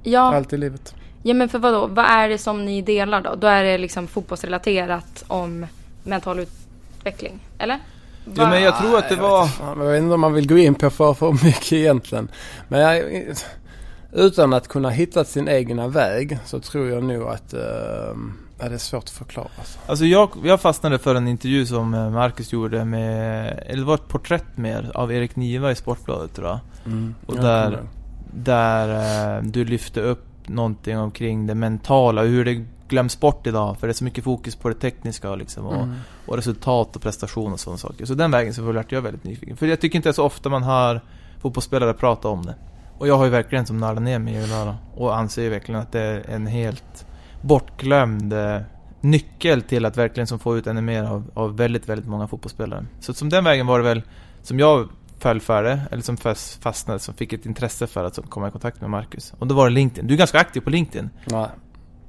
Ja, 0.04 0.36
allt 0.36 0.54
i 0.54 0.58
livet. 0.58 0.96
ja 1.24 1.34
men 1.34 1.50
för 1.50 1.60
vadå? 1.60 1.88
Vad 1.88 2.06
är 2.06 2.30
det 2.30 2.38
som 2.38 2.66
ni 2.66 2.82
delar 2.82 3.22
då? 3.22 3.36
Då 3.36 3.48
är 3.48 3.64
det 3.64 3.78
liksom 3.78 4.08
fotbollsrelaterat 4.08 5.24
om 5.28 5.66
mental 6.04 6.40
utveckling, 6.40 7.40
eller? 7.58 7.80
Jo 8.26 8.34
men 8.48 8.62
jag 8.64 8.78
tror 8.78 8.98
att 8.98 9.10
det 9.10 9.16
Jag 9.16 9.22
var... 9.22 9.50
jag 9.60 9.76
vet 9.76 10.02
inte 10.02 10.14
om 10.14 10.22
man 10.22 10.34
vill 10.34 10.48
gå 10.48 10.58
in 10.58 10.76
på 10.76 10.90
för, 10.90 11.14
för 11.14 11.32
mycket 11.46 11.74
egentligen. 11.74 12.28
Men 12.68 12.80
jag, 12.80 13.04
utan 14.16 14.54
att 14.54 14.68
kunna 14.68 14.90
hitta 14.90 15.26
sin 15.26 15.48
egna 15.48 15.88
väg 15.88 16.40
så 16.46 16.60
tror 16.60 16.90
jag 16.90 17.04
nog 17.04 17.24
att 17.28 17.54
ja, 18.60 18.70
det 18.70 18.74
är 18.74 18.78
svårt 18.78 19.04
att 19.04 19.10
förklara. 19.10 19.48
Alltså. 19.60 19.80
Alltså 19.88 20.06
jag, 20.06 20.30
jag 20.44 20.62
fastnade 20.62 20.98
för 21.00 21.16
en 21.16 21.28
intervju 21.28 21.66
som 21.66 21.94
eh, 21.94 22.10
Marcus 22.10 22.54
gjorde 22.54 22.86
med, 22.86 23.64
eller 23.66 23.78
det 23.80 23.84
var 23.88 23.96
ett 23.96 24.08
porträtt 24.08 24.58
mer 24.58 24.92
av 24.94 25.12
Erik 25.14 25.36
Niva 25.36 25.72
i 25.72 25.76
Sportbladet 25.76 26.34
tror 26.36 26.48
jag. 26.48 26.60
Mm. 26.86 27.16
Och 27.26 27.36
där- 27.36 27.72
jag. 27.72 27.80
Där 28.38 29.38
eh, 29.38 29.44
du 29.44 29.66
lyfte 29.66 30.02
upp 30.02 30.26
någonting 30.48 30.98
omkring 31.00 31.48
det 31.48 31.56
mentala 31.56 32.22
och 32.22 32.28
hur 32.28 32.46
det 32.46 32.66
glöms 32.88 33.20
bort 33.20 33.48
idag. 33.48 33.78
För 33.80 33.88
det 33.88 33.92
är 33.92 33.94
så 33.94 34.04
mycket 34.04 34.24
fokus 34.24 34.56
på 34.56 34.70
det 34.70 34.76
tekniska 34.76 35.36
liksom, 35.36 35.66
och, 35.66 35.76
Mm. 35.76 35.96
och 36.26 36.36
resultat 36.36 36.96
och 36.96 37.02
prestation 37.02 37.54
och 37.54 37.60
sådana 37.60 37.78
saker. 37.78 38.06
Så 38.06 38.14
den 38.14 38.32
vägen 38.32 38.54
så 38.54 38.62
vart 38.62 38.92
jag 38.92 39.02
väldigt 39.02 39.24
nyfiken. 39.24 39.58
För 39.58 39.68
jag 39.68 39.80
tycker 39.82 39.96
inte 39.96 40.10
det 40.10 40.12
är 40.12 40.14
så 40.14 40.24
ofta 40.24 40.50
man 40.50 40.64
hör 40.64 41.02
fotbollsspelare 41.42 41.94
prata 41.94 42.28
om 42.28 42.46
det. 42.46 42.56
Och 42.98 43.08
jag 43.08 43.18
har 43.18 43.26
ju 43.26 43.32
verkligen 43.32 43.66
som 43.66 43.78
nördat 43.78 44.04
ner 44.04 44.20
mig 44.20 44.34
i 44.36 44.38
det 44.40 44.48
där 44.48 44.76
och 44.96 45.18
anser 45.18 45.42
ju 45.42 45.50
verkligen 45.50 45.82
att 45.82 45.92
det 45.92 46.02
är 46.02 46.30
en 46.30 46.48
helt 46.48 47.06
bortglömd 47.42 48.34
eh, 48.34 48.58
nyckel 49.02 49.62
till 49.62 49.86
att 49.86 49.98
verkligen 49.98 50.28
som 50.28 50.40
få 50.40 50.58
ut 50.58 50.68
ännu 50.68 50.82
mer 50.82 51.04
av, 51.04 51.32
av 51.34 51.58
väldigt, 51.58 51.90
väldigt 51.90 52.08
många 52.08 52.28
fotbollsspelare. 52.28 52.86
Så 53.00 53.14
som 53.14 53.30
den 53.30 53.44
vägen 53.44 53.68
var 53.68 53.80
det 53.80 53.86
väl 53.86 54.02
som 54.42 54.60
jag 54.60 54.90
föll 55.20 55.42
för 55.42 55.64
det, 55.64 55.82
eller 55.92 56.04
som 56.04 56.18
fast- 56.18 56.64
fastnade, 56.64 57.00
som 57.00 57.14
fick 57.14 57.34
ett 57.34 57.46
intresse 57.46 57.88
för 57.88 58.04
att 58.04 58.20
komma 58.30 58.48
i 58.48 58.52
kontakt 58.52 58.82
med 58.82 58.90
Marcus. 58.90 59.34
Och 59.40 59.48
då 59.48 59.56
var 59.56 59.66
det 59.70 59.74
LinkedIn. 59.76 60.08
Du 60.08 60.14
är 60.14 60.18
ganska 60.18 60.40
aktiv 60.40 60.62
på 60.62 60.70
LinkedIn. 60.70 61.10
Nej. 61.26 61.48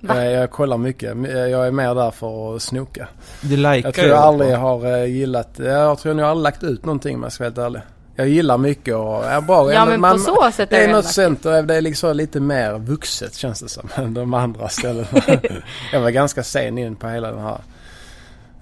Va? 0.00 0.22
Jag, 0.24 0.32
jag 0.32 0.50
kollar 0.50 0.78
mycket. 0.78 1.16
Jag 1.32 1.66
är 1.66 1.70
mer 1.70 1.94
där 1.94 2.10
för 2.10 2.56
att 2.56 2.62
snoka. 2.62 3.08
Du 3.42 3.56
likar 3.56 3.74
Jag 3.84 3.94
tror 3.94 4.08
jag 4.08 4.16
på- 4.18 4.22
aldrig 4.28 4.56
har 4.56 4.86
eh, 4.98 5.04
gillat... 5.04 5.50
Jag 5.58 5.98
tror 5.98 6.18
jag 6.20 6.28
aldrig 6.30 6.42
lagt 6.42 6.62
ut 6.62 6.84
någonting 6.84 7.16
om 7.16 7.22
jag 7.22 7.32
ska 7.32 7.44
vara 7.44 7.48
helt 7.48 7.58
ärlig. 7.58 7.80
Jag 8.16 8.28
gillar 8.28 8.58
mycket 8.58 8.94
och 8.94 9.24
är 9.24 9.40
bra. 9.40 9.72
Ja 9.72 9.86
men 9.86 10.00
men 10.00 10.12
på 10.12 10.18
så 10.18 10.50
sätt 10.52 10.70
Det 10.70 10.76
är 10.76 10.82
är 10.82 10.86
det 10.86 10.92
något 10.92 11.04
ändå- 11.04 11.08
center, 11.12 11.62
det 11.62 11.74
är 11.74 11.80
liksom 11.80 12.16
lite 12.16 12.40
mer 12.40 12.78
vuxet 12.78 13.34
känns 13.34 13.60
det 13.60 13.68
som 13.68 13.88
än 14.04 14.14
de 14.14 14.34
andra 14.34 14.68
ställena. 14.68 15.06
jag 15.92 16.00
var 16.00 16.10
ganska 16.10 16.42
sen 16.42 16.78
in 16.78 16.96
på 16.96 17.08
hela 17.08 17.30
den 17.32 17.40
här 17.42 17.58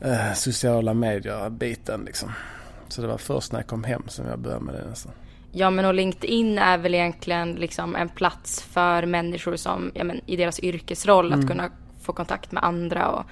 eh, 0.00 0.34
sociala 0.34 0.94
medier-biten 0.94 2.02
liksom. 2.06 2.32
Så 2.88 3.02
det 3.02 3.08
var 3.08 3.18
först 3.18 3.52
när 3.52 3.58
jag 3.58 3.66
kom 3.66 3.84
hem 3.84 4.02
som 4.08 4.26
jag 4.26 4.38
började 4.38 4.64
med 4.64 4.74
det 4.74 4.84
nästan. 4.90 5.12
Ja 5.52 5.70
men 5.70 5.84
och 5.84 5.94
LinkedIn 5.94 6.58
är 6.58 6.78
väl 6.78 6.94
egentligen 6.94 7.52
liksom 7.52 7.96
en 7.96 8.08
plats 8.08 8.62
för 8.62 9.06
människor 9.06 9.56
som, 9.56 9.90
ja 9.94 10.04
men 10.04 10.20
i 10.26 10.36
deras 10.36 10.60
yrkesroll 10.60 11.26
Mm. 11.26 11.40
att 11.40 11.48
kunna 11.50 11.70
få 12.02 12.12
kontakt 12.12 12.52
med 12.52 12.64
andra 12.64 13.08
och 13.08 13.24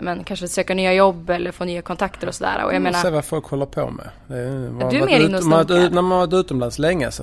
men 0.00 0.24
kanske 0.24 0.48
söka 0.48 0.74
nya 0.74 0.92
jobb 0.94 1.30
eller 1.30 1.52
få 1.52 1.64
nya 1.64 1.82
kontakter 1.82 2.26
och 2.28 2.34
sådär. 2.34 2.64
Och 2.64 2.74
jag 2.74 2.76
Se 2.76 2.80
menar, 2.80 3.10
vad 3.10 3.24
folk 3.24 3.44
håller 3.44 3.66
på 3.66 3.90
med. 3.90 4.08
Det 4.26 4.38
är, 4.38 4.82
har 4.84 4.90
du 4.90 4.98
är 4.98 5.06
mer 5.06 5.20
ut- 5.20 5.28
inne 5.28 5.38
och 5.38 5.44
man 5.44 5.66
När 5.68 5.90
man 6.02 6.10
har 6.10 6.18
varit 6.26 6.32
utomlands 6.44 6.78
länge 6.78 7.10
så 7.10 7.22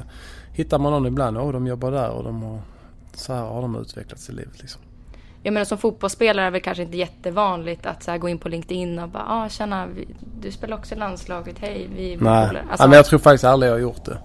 hittar 0.54 0.80
man 0.80 0.92
någon 0.92 1.06
ibland. 1.06 1.38
Åh, 1.38 1.52
de 1.52 1.68
jobbar 1.68 1.92
där 1.92 2.10
och 2.10 2.24
de 2.24 2.44
har... 2.44 2.60
Så 3.14 3.34
här 3.34 3.42
har 3.42 3.62
de 3.62 3.76
utvecklats 3.82 4.30
i 4.30 4.32
livet 4.32 4.62
liksom. 4.62 4.82
jag 5.44 5.54
menar 5.54 5.66
som 5.66 5.78
fotbollsspelare 5.78 6.46
är 6.46 6.46
det 6.46 6.52
väl 6.52 6.62
kanske 6.62 6.84
inte 6.84 6.98
jättevanligt 6.98 7.86
att 7.86 8.04
så 8.04 8.12
här 8.12 8.18
gå 8.18 8.30
in 8.30 8.38
på 8.38 8.50
LinkedIn 8.50 9.00
och 9.00 9.10
bara, 9.10 9.24
ah 9.28 9.50
tjena, 9.50 9.88
vi, 9.96 10.08
du 10.42 10.52
spelar 10.52 10.78
också 10.78 10.96
i 10.96 10.98
landslaget, 10.98 11.56
hej, 11.60 11.90
vi 11.96 12.14
är 12.14 12.18
Nej, 12.18 12.48
polare." 12.48 12.64
ja, 12.66 12.72
Alltså, 12.72 12.88
men 12.88 12.96
jag 12.98 13.06
tror 13.06 13.20
faktiskt 13.20 13.44
aldrig 13.44 13.70
jag 13.70 13.76
har 13.76 13.80
gjort 13.82 14.06
det. 14.06 14.18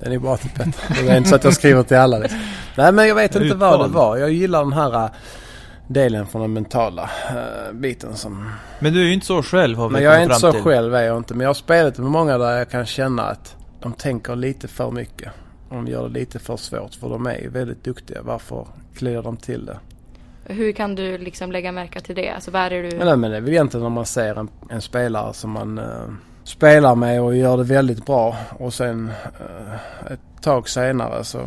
Det 0.00 0.14
är 0.14 0.18
bra 0.18 0.36
till 0.36 0.50
Petter. 0.50 1.04
Det 1.04 1.08
är 1.12 1.16
inte 1.16 1.28
så 1.28 1.34
att 1.36 1.44
jag 1.44 1.54
skriver 1.54 1.82
till 1.82 1.96
alla 1.96 2.18
liksom. 2.18 2.38
Nej 2.76 2.92
men 2.92 3.08
jag 3.08 3.14
vet 3.14 3.34
inte 3.36 3.54
vad 3.54 3.80
det 3.80 3.88
var. 3.88 4.16
Jag 4.16 4.30
gillar 4.32 4.62
den 4.64 4.72
här 4.72 5.10
delen 5.86 6.26
från 6.26 6.42
den 6.42 6.52
mentala 6.52 7.10
äh, 7.28 7.72
biten 7.72 8.16
som... 8.16 8.50
Men 8.78 8.92
du 8.92 9.00
är 9.00 9.04
ju 9.04 9.12
inte 9.12 9.26
så 9.26 9.42
själv 9.42 9.78
har 9.78 9.88
vi 9.88 9.92
Men 9.92 10.02
jag 10.02 10.16
är 10.16 10.22
inte 10.22 10.34
så 10.34 10.52
till. 10.52 10.62
själv 10.62 10.94
är 10.94 11.02
jag 11.02 11.16
inte. 11.16 11.34
Men 11.34 11.40
jag 11.40 11.48
har 11.48 11.54
spelat 11.54 11.98
med 11.98 12.10
många 12.10 12.38
där 12.38 12.58
jag 12.58 12.70
kan 12.70 12.86
känna 12.86 13.22
att 13.22 13.56
de 13.80 13.92
tänker 13.92 14.36
lite 14.36 14.68
för 14.68 14.90
mycket. 14.90 15.32
De 15.70 15.86
gör 15.86 16.08
det 16.08 16.14
lite 16.18 16.38
för 16.38 16.56
svårt 16.56 16.94
för 16.94 17.08
de 17.08 17.26
är 17.26 17.38
ju 17.38 17.48
väldigt 17.48 17.84
duktiga. 17.84 18.22
Varför 18.22 18.66
kliar 18.94 19.22
de 19.22 19.36
till 19.36 19.66
det? 19.66 19.78
hur 20.48 20.72
kan 20.72 20.94
du 20.94 21.18
liksom 21.18 21.52
lägga 21.52 21.72
märke 21.72 22.00
till 22.00 22.14
det? 22.14 22.30
Alltså 22.30 22.50
vad 22.50 22.62
är 22.62 22.70
det 22.70 22.82
du... 22.82 22.96
Men, 22.96 23.06
nej, 23.06 23.16
men 23.16 23.30
det 23.30 23.36
är 23.36 23.40
väl 23.40 23.52
egentligen 23.52 23.86
om 23.86 23.92
man 23.92 24.06
ser 24.06 24.38
en, 24.38 24.48
en 24.70 24.82
spelare 24.82 25.32
som 25.34 25.50
man 25.50 25.78
eh, 25.78 26.08
spelar 26.44 26.94
med 26.94 27.22
och 27.22 27.36
gör 27.36 27.56
det 27.56 27.64
väldigt 27.64 28.06
bra 28.06 28.36
och 28.58 28.74
sen 28.74 29.10
eh, 29.40 30.12
ett 30.12 30.42
tag 30.42 30.68
senare 30.68 31.24
så, 31.24 31.40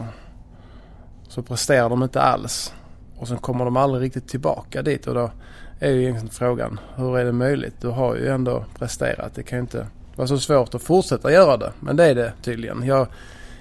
så 1.27 1.41
presterar 1.41 1.89
de 1.89 2.03
inte 2.03 2.21
alls. 2.21 2.73
Och 3.19 3.27
sen 3.27 3.37
kommer 3.37 3.65
de 3.65 3.77
aldrig 3.77 4.03
riktigt 4.03 4.27
tillbaka 4.27 4.81
dit 4.81 5.07
och 5.07 5.13
då 5.13 5.31
är 5.79 5.91
ju 5.91 6.01
egentligen 6.01 6.29
frågan 6.29 6.79
hur 6.95 7.17
är 7.17 7.25
det 7.25 7.31
möjligt? 7.31 7.73
Du 7.81 7.87
har 7.87 8.15
ju 8.15 8.27
ändå 8.27 8.65
presterat. 8.79 9.35
Det 9.35 9.43
kan 9.43 9.57
ju 9.57 9.61
inte 9.61 9.87
vara 10.15 10.27
så 10.27 10.37
svårt 10.37 10.75
att 10.75 10.81
fortsätta 10.81 11.31
göra 11.31 11.57
det. 11.57 11.71
Men 11.79 11.95
det 11.95 12.05
är 12.05 12.15
det 12.15 12.33
tydligen. 12.41 12.83
Jag, 12.85 13.07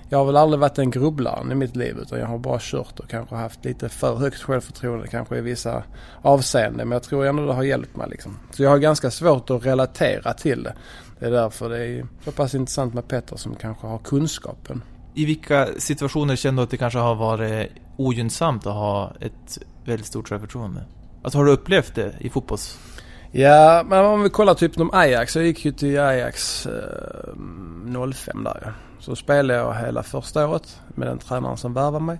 jag 0.08 0.18
har 0.18 0.24
väl 0.24 0.36
aldrig 0.36 0.60
varit 0.60 0.78
en 0.78 0.90
grubblare 0.90 1.52
i 1.52 1.54
mitt 1.54 1.76
liv 1.76 1.98
utan 2.02 2.18
jag 2.18 2.26
har 2.26 2.38
bara 2.38 2.58
kört 2.60 3.00
och 3.00 3.08
kanske 3.08 3.34
haft 3.34 3.64
lite 3.64 3.88
för 3.88 4.16
högt 4.16 4.42
självförtroende 4.42 5.06
kanske 5.06 5.38
i 5.38 5.40
vissa 5.40 5.82
avseenden. 6.22 6.88
Men 6.88 6.96
jag 6.96 7.02
tror 7.02 7.26
ändå 7.26 7.46
det 7.46 7.52
har 7.52 7.62
hjälpt 7.62 7.96
mig 7.96 8.08
liksom. 8.10 8.38
Så 8.50 8.62
jag 8.62 8.70
har 8.70 8.78
ganska 8.78 9.10
svårt 9.10 9.50
att 9.50 9.66
relatera 9.66 10.34
till 10.34 10.62
det. 10.62 10.74
Det 11.18 11.26
är 11.26 11.30
därför 11.30 11.68
det 11.68 11.86
är 11.86 12.06
så 12.24 12.32
pass 12.32 12.54
intressant 12.54 12.94
med 12.94 13.08
Petter 13.08 13.36
som 13.36 13.54
kanske 13.54 13.86
har 13.86 13.98
kunskapen. 13.98 14.82
I 15.18 15.24
vilka 15.24 15.68
situationer 15.78 16.36
känner 16.36 16.56
du 16.56 16.64
att 16.64 16.70
det 16.70 16.76
kanske 16.76 16.98
har 16.98 17.14
varit 17.14 17.68
ogynnsamt 17.96 18.66
att 18.66 18.74
ha 18.74 19.12
ett 19.20 19.58
väldigt 19.84 20.06
stort 20.06 20.28
självförtroende? 20.28 20.84
Alltså 21.22 21.38
har 21.38 21.44
du 21.44 21.52
upplevt 21.52 21.94
det 21.94 22.14
i 22.18 22.30
fotbolls... 22.30 22.78
Ja, 23.30 23.84
men 23.88 24.04
om 24.04 24.22
vi 24.22 24.30
kollar 24.30 24.54
typ 24.54 24.80
om 24.80 24.90
Ajax. 24.92 25.36
Jag 25.36 25.44
gick 25.44 25.64
ju 25.64 25.72
till 25.72 26.00
Ajax 26.00 26.66
eh, 26.66 28.12
05 28.12 28.44
där. 28.44 28.72
Så 29.00 29.16
spelade 29.16 29.58
jag 29.58 29.74
hela 29.74 30.02
första 30.02 30.48
året 30.48 30.80
med 30.88 31.08
den 31.08 31.18
tränaren 31.18 31.56
som 31.56 31.74
värvade 31.74 32.04
mig. 32.04 32.18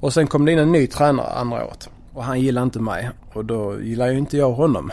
Och 0.00 0.12
sen 0.12 0.26
kom 0.26 0.44
det 0.44 0.52
in 0.52 0.58
en 0.58 0.72
ny 0.72 0.86
tränare 0.86 1.32
andra 1.32 1.66
året. 1.66 1.90
Och 2.14 2.24
han 2.24 2.40
gillar 2.40 2.62
inte 2.62 2.80
mig. 2.80 3.10
Och 3.32 3.44
då 3.44 3.80
gillar 3.80 4.08
ju 4.08 4.18
inte 4.18 4.36
jag 4.36 4.52
honom. 4.52 4.92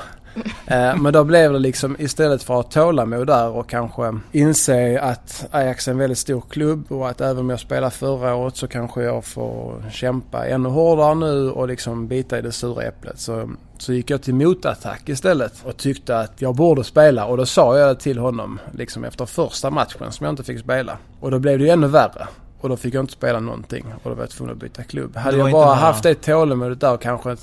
Eh, 0.66 0.96
men 0.98 1.14
då 1.14 1.24
blev 1.24 1.54
det 1.54 1.60
liksom 1.60 1.96
istället 2.00 2.44
för 2.44 2.60
att 2.60 2.74
ha 2.74 2.84
tålamod 2.84 3.28
där 3.28 3.50
och 3.50 3.70
kanske 3.70 4.20
inse 4.32 5.02
att 5.02 5.46
Ajax 5.52 5.88
är 5.88 5.92
en 5.92 5.98
väldigt 5.98 6.18
stor 6.18 6.44
klubb 6.50 6.92
och 6.92 7.10
att 7.10 7.22
även 7.22 7.38
om 7.38 7.50
jag 7.50 7.60
spelade 7.60 7.92
förra 7.92 8.36
året 8.36 8.56
så 8.56 8.68
kanske 8.68 9.04
jag 9.04 9.26
får 9.26 9.86
kämpa 9.92 10.48
ännu 10.48 10.70
hårdare 10.70 11.16
nu 11.16 11.52
och 11.52 11.68
liksom 11.68 12.08
bita 12.08 12.40
i 12.40 12.42
det 12.42 12.52
sura 12.52 12.84
äpplet. 12.84 13.20
Så, 13.20 13.50
så 13.78 13.94
gick 13.94 14.10
jag 14.10 14.22
till 14.22 14.36
motattack 14.36 15.10
istället 15.10 15.54
och 15.66 15.78
tyckte 15.78 16.20
att 16.20 16.42
jag 16.42 16.56
borde 16.56 16.84
spela 16.84 17.26
och 17.26 17.38
då 17.38 17.46
sa 17.46 17.78
jag 17.78 17.90
det 17.90 18.02
till 18.02 18.18
honom 18.18 18.60
liksom 18.74 19.04
efter 19.04 19.26
första 19.26 19.70
matchen 19.70 20.12
som 20.12 20.24
jag 20.26 20.34
inte 20.34 20.44
fick 20.44 20.60
spela. 20.60 20.98
Och 21.20 21.32
då 21.32 21.40
blev 21.40 21.60
det 21.60 21.66
ju 21.66 21.70
ännu 21.70 21.88
värre. 21.88 22.28
Och 22.62 22.70
då 22.70 22.78
fick 22.78 22.94
jag 22.94 23.04
inte 23.04 23.14
spela 23.14 23.40
någonting 23.40 23.86
och 24.04 24.10
då 24.10 24.16
var 24.16 24.24
jag 24.24 24.30
tvungen 24.30 24.54
att 24.54 24.60
byta 24.60 24.84
klubb. 24.84 25.16
Hade 25.16 25.38
jag 25.38 25.52
bara 25.52 25.76
haft 25.76 26.04
det 26.04 26.16
tålamodet 26.16 26.80
där 26.80 26.94
och 26.94 27.02
kanske 27.02 27.36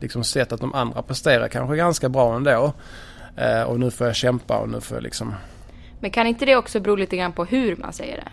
liksom 0.00 0.24
sett 0.24 0.52
att 0.52 0.60
de 0.60 0.74
andra 0.74 1.02
presterar 1.02 1.48
kanske 1.48 1.76
ganska 1.76 2.08
bra 2.08 2.36
ändå. 2.36 2.72
Eh, 3.36 3.62
och 3.62 3.80
nu 3.80 3.90
får 3.90 4.06
jag 4.06 4.16
kämpa 4.16 4.58
och 4.58 4.68
nu 4.68 4.80
får 4.80 4.96
jag 4.96 5.02
liksom... 5.02 5.34
Men 6.00 6.10
kan 6.10 6.26
inte 6.26 6.44
det 6.44 6.56
också 6.56 6.80
bero 6.80 6.96
lite 6.96 7.16
grann 7.16 7.32
på 7.32 7.44
hur 7.44 7.76
man 7.76 7.92
säger 7.92 8.16
det? 8.16 8.28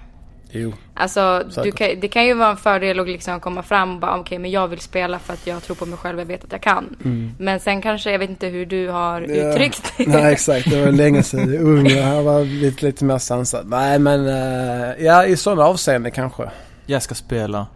Jo. 0.55 0.73
Alltså, 0.93 1.43
du 1.63 1.71
kan, 1.71 1.87
det 1.99 2.07
kan 2.07 2.25
ju 2.25 2.33
vara 2.33 2.49
en 2.49 2.57
fördel 2.57 2.99
att 2.99 3.07
liksom 3.07 3.39
komma 3.39 3.63
fram 3.63 3.93
och 3.93 3.99
bara 3.99 4.11
okej, 4.11 4.21
okay, 4.21 4.39
men 4.39 4.51
jag 4.51 4.67
vill 4.67 4.79
spela 4.79 5.19
för 5.19 5.33
att 5.33 5.47
jag 5.47 5.63
tror 5.63 5.75
på 5.75 5.85
mig 5.85 5.97
själv 5.97 6.17
och 6.17 6.21
jag 6.21 6.27
vet 6.27 6.43
att 6.43 6.51
jag 6.51 6.61
kan. 6.61 6.95
Mm. 7.05 7.31
Men 7.39 7.59
sen 7.59 7.81
kanske, 7.81 8.11
jag 8.11 8.19
vet 8.19 8.29
inte 8.29 8.47
hur 8.47 8.65
du 8.65 8.89
har 8.89 9.21
ja. 9.21 9.27
uttryckt 9.27 9.93
Nej, 9.97 10.33
exakt. 10.33 10.69
Det 10.69 10.85
var 10.85 10.91
länge 10.91 11.23
sedan. 11.23 11.57
Ung, 11.57 11.87
jag 11.87 12.23
var 12.23 12.45
lite, 12.45 12.85
lite 12.85 13.05
mer 13.05 13.17
sansad. 13.17 13.67
Nej, 13.69 13.99
men 13.99 14.19
uh, 14.19 15.05
ja, 15.05 15.25
i 15.25 15.37
sådana 15.37 15.65
avseenden 15.65 16.11
kanske. 16.11 16.51
Jag 16.85 17.01
ska 17.01 17.15
spela. 17.15 17.67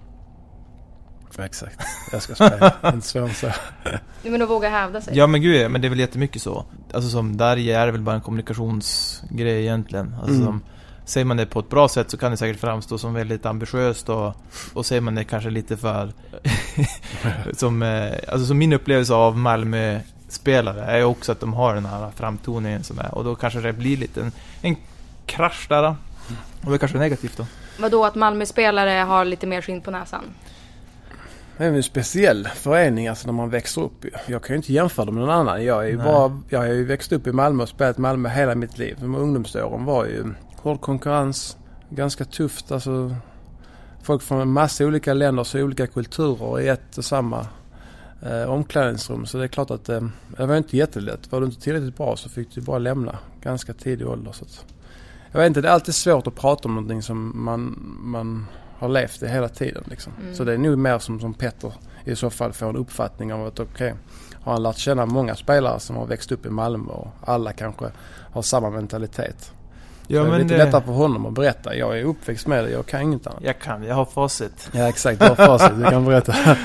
Exakt. 1.40 1.80
Jag 2.12 2.22
ska 2.22 2.36
spela. 2.36 2.74
inte 2.94 3.08
svårare 3.08 3.34
så. 3.34 3.48
Men 4.24 4.42
att 4.42 4.50
våga 4.50 4.70
hävda 4.70 5.02
sig. 5.02 5.18
Ja 5.18 5.28
men 5.28 5.42
gud, 5.42 5.72
men 5.72 5.82
det 5.82 5.88
är 5.88 5.90
väl 5.90 6.00
jättemycket 6.00 6.42
så. 6.42 6.66
Alltså 6.94 7.10
som 7.10 7.38
där 7.38 7.58
är 7.58 7.86
det 7.86 7.92
väl 7.92 8.02
bara 8.02 8.16
en 8.16 8.22
kommunikationsgrej 8.22 9.62
egentligen. 9.62 10.16
Alltså 10.20 10.36
mm. 10.36 10.46
som, 10.46 10.62
säger 11.08 11.26
man 11.26 11.38
det 11.38 11.46
på 11.46 11.60
ett 11.60 11.70
bra 11.70 11.88
sätt 11.88 12.12
så 12.12 12.18
kan 12.18 12.32
det 12.32 12.38
säkert 12.38 12.60
framstå 12.60 12.98
som 12.98 13.14
väldigt 13.14 13.46
ambitiöst 13.46 14.10
och, 14.10 14.34
och 14.74 14.86
säger 14.86 15.02
man 15.02 15.16
det 15.16 15.24
kanske 15.24 15.50
lite 15.50 15.78
för... 15.78 16.14
som, 17.54 17.84
eh, 17.84 18.14
alltså 18.28 18.46
som 18.46 18.58
min 18.58 18.74
upplevelse 18.74 19.14
av 19.14 19.38
Malmö 19.38 20.00
spelare 20.30 20.82
är 20.82 21.04
också 21.04 21.32
att 21.32 21.40
de 21.40 21.54
har 21.54 21.76
den 21.76 21.86
här 21.86 22.12
framtoningen 22.16 22.84
som 22.84 23.00
är 23.00 23.16
och 23.16 23.24
då 23.24 23.36
kanske 23.36 23.62
det 23.62 23.74
blir 23.74 23.98
lite 23.98 24.22
en, 24.22 24.32
en 24.62 24.76
krasch 25.26 25.66
där. 25.70 25.96
Och 26.64 26.70
det 26.70 26.74
är 26.74 26.78
kanske 26.78 26.98
negativt 26.98 27.38
då. 27.38 27.46
Vadå 27.80 28.06
att 28.06 28.16
Malmö-spelare 28.16 28.90
har 28.90 29.26
lite 29.26 29.48
mer 29.48 29.62
skinn 29.62 29.82
på 29.82 29.92
näsan? 29.92 30.24
Det 31.58 31.66
är 31.66 31.72
en 31.72 31.84
speciell 31.84 32.48
förening 32.48 33.08
alltså 33.08 33.28
när 33.28 33.34
man 33.34 33.50
växer 33.50 33.82
upp. 33.82 34.06
Jag 34.28 34.44
kan 34.44 34.54
ju 34.54 34.58
inte 34.58 34.74
jämföra 34.74 35.06
dem 35.06 35.16
med 35.16 35.24
någon 35.26 35.36
annan. 35.36 35.66
Jag, 35.66 35.86
är 35.86 35.90
ju 35.90 35.98
bara, 35.98 36.42
jag 36.50 36.60
har 36.60 36.66
ju 36.66 36.86
växt 36.86 37.12
upp 37.12 37.28
i 37.28 37.32
Malmö 37.32 37.64
och 37.64 37.70
spelat 37.70 37.98
Malmö 37.98 38.30
hela 38.30 38.56
mitt 38.56 38.78
liv. 38.78 38.98
De 39.02 39.16
ungdomsåren 39.16 39.86
var 39.86 40.06
ju 40.06 40.34
hård 40.60 40.82
konkurrens, 40.82 41.58
ganska 41.90 42.26
tufft. 42.26 42.72
Alltså, 42.72 43.16
folk 44.02 44.22
från 44.22 44.42
en 44.42 44.50
massa 44.52 44.86
olika 44.86 45.14
länder 45.14 45.42
och 45.42 45.62
olika 45.62 45.88
kulturer 45.88 46.60
i 46.60 46.68
ett 46.68 46.98
och 46.98 47.06
samma 47.06 47.48
eh, 48.22 48.50
omklädningsrum. 48.50 49.26
Så 49.26 49.38
det 49.38 49.44
är 49.44 49.48
klart 49.48 49.72
att 49.72 49.90
eh, 49.90 50.02
det 50.38 50.46
var 50.46 50.58
inte 50.58 50.78
jättelätt. 50.78 51.32
Var 51.32 51.40
du 51.40 51.46
inte 51.46 51.62
tillräckligt 51.62 51.98
bra 51.98 52.16
så 52.16 52.30
fick 52.30 52.56
du 52.56 52.62
bara 52.62 52.80
lämna 52.80 53.18
ganska 53.42 53.74
tidig 53.74 54.08
ålder. 54.08 54.32
Så 54.32 54.46
att, 54.46 54.66
jag 55.32 55.40
vet 55.40 55.48
inte, 55.48 55.62
det 55.62 55.68
är 55.68 55.72
alltid 55.72 55.96
svårt 55.96 56.28
att 56.28 56.36
prata 56.36 56.68
om 56.68 56.76
någonting 56.76 57.02
som 57.02 57.44
man, 57.44 57.76
man 58.02 58.46
har 58.80 58.90
levt 58.90 59.20
det 59.20 59.30
hela 59.30 59.50
tiden. 59.50 59.84
Liksom. 59.88 60.14
Mm. 60.22 60.36
Så 60.36 60.44
det 60.44 60.54
är 60.54 60.58
nog 60.58 60.78
mer 60.78 61.00
som, 61.00 61.20
som 61.20 61.34
Petter 61.34 61.74
i 62.06 62.16
så 62.16 62.30
fall 62.30 62.54
får 62.54 62.70
en 62.70 62.76
uppfattning 62.76 63.34
av 63.34 63.48
att 63.48 63.60
okej, 63.60 63.74
okay, 63.74 63.94
har 64.42 64.54
han 64.54 64.64
lärt 64.64 64.78
känna 64.78 65.06
många 65.06 65.36
spelare 65.36 65.80
som 65.80 65.96
har 65.96 66.06
växt 66.06 66.32
upp 66.32 66.46
i 66.46 66.50
Malmö 66.50 66.92
och 66.92 67.08
alla 67.22 67.54
kanske 67.54 67.92
har 68.32 68.42
samma 68.42 68.70
mentalitet. 68.70 69.54
Ja, 70.08 70.24
det 70.24 70.36
är 70.36 70.40
lite 70.40 70.58
det... 70.58 70.66
lättare 70.66 70.84
för 70.84 70.92
honom 70.92 71.26
att 71.26 71.34
berätta. 71.34 71.76
Jag 71.76 72.00
är 72.00 72.04
uppväxt 72.04 72.48
med 72.48 72.64
det, 72.64 72.70
jag 72.70 72.86
kan 72.86 73.02
inget 73.02 73.28
annat. 73.28 73.40
Jag 73.44 73.60
kan, 73.60 73.84
jag 73.84 73.96
har 73.96 74.06
facit. 74.06 74.70
Ja 74.72 74.90
exakt, 74.90 75.20
du 75.20 75.28
har 75.28 75.36
facit, 75.36 75.78
du 75.78 75.84
kan 75.84 76.06
berätta. 76.06 76.36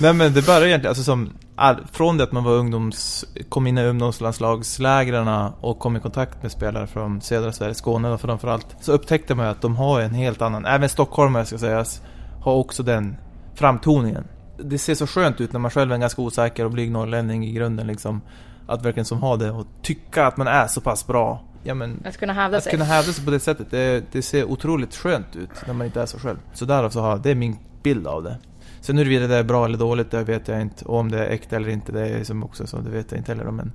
Nej 0.00 0.12
men 0.12 0.32
det 0.32 0.46
började 0.46 0.68
egentligen, 0.68 0.90
alltså 0.90 1.04
som, 1.04 1.30
all, 1.56 1.76
från 1.92 2.16
det 2.16 2.24
att 2.24 2.32
man 2.32 2.44
var 2.44 2.52
ungdoms, 2.52 3.24
kom 3.48 3.66
in 3.66 3.78
i 3.78 3.84
ungdomslandslagslägren 3.84 5.28
och 5.60 5.78
kom 5.78 5.96
i 5.96 6.00
kontakt 6.00 6.42
med 6.42 6.52
spelare 6.52 6.86
från 6.86 7.20
södra 7.20 7.52
Sverige, 7.52 7.74
Skåne 7.74 8.08
då 8.08 8.18
framförallt. 8.18 8.76
Så 8.80 8.92
upptäckte 8.92 9.34
man 9.34 9.46
ju 9.46 9.52
att 9.52 9.62
de 9.62 9.76
har 9.76 10.00
en 10.00 10.14
helt 10.14 10.42
annan, 10.42 10.64
även 10.64 10.88
stockholmare 10.88 11.44
ska 11.44 11.58
sägas, 11.58 12.02
har 12.42 12.52
också 12.52 12.82
den 12.82 13.16
framtoningen. 13.54 14.24
Det 14.64 14.78
ser 14.78 14.94
så 14.94 15.06
skönt 15.06 15.40
ut 15.40 15.52
när 15.52 15.60
man 15.60 15.70
själv 15.70 15.90
är 15.90 15.94
en 15.94 16.00
ganska 16.00 16.22
osäker 16.22 16.64
och 16.64 16.70
blyg 16.70 16.90
norrlänning 16.90 17.46
i 17.46 17.52
grunden 17.52 17.86
liksom. 17.86 18.20
Att 18.66 18.84
verkligen 18.84 19.04
som 19.04 19.22
ha 19.22 19.36
det 19.36 19.50
och 19.50 19.66
tycka 19.82 20.26
att 20.26 20.36
man 20.36 20.46
är 20.46 20.66
så 20.66 20.80
pass 20.80 21.06
bra 21.06 21.47
ja, 21.68 21.74
men, 21.74 22.02
att 22.04 22.16
kunna 22.16 22.32
hävda 22.32 22.56
att 22.56 22.64
sig. 22.64 22.70
kunna 22.70 22.84
hävda 22.84 23.12
sig 23.12 23.24
på 23.24 23.30
det 23.30 23.40
sättet. 23.40 23.70
Det, 23.70 24.04
det, 24.12 24.22
ser 24.22 24.44
otroligt 24.44 24.96
skönt 24.96 25.36
ut 25.36 25.50
när 25.66 25.74
man 25.74 25.86
inte 25.86 26.02
är 26.02 26.06
så 26.06 26.18
själv. 26.18 26.38
Så 26.54 26.64
därav 26.64 26.90
så 26.90 27.00
har 27.00 27.18
det 27.18 27.30
är 27.30 27.34
min 27.34 27.56
bild 27.82 28.06
av 28.06 28.22
det. 28.22 28.36
Sen 28.80 28.98
huruvida 28.98 29.26
det 29.26 29.36
är 29.36 29.42
bra 29.42 29.64
eller 29.64 29.78
dåligt, 29.78 30.10
det 30.10 30.24
vet 30.24 30.48
jag 30.48 30.60
inte. 30.60 30.84
Och 30.84 30.98
om 30.98 31.10
det 31.10 31.26
är 31.26 31.30
äkta 31.30 31.56
eller 31.56 31.68
inte, 31.68 31.92
det 31.92 32.08
är 32.08 32.24
som 32.24 32.44
också 32.44 32.66
så, 32.66 32.78
det 32.78 32.90
vet 32.90 33.12
jag 33.12 33.20
inte 33.20 33.32
heller. 33.32 33.50
Men 33.50 33.72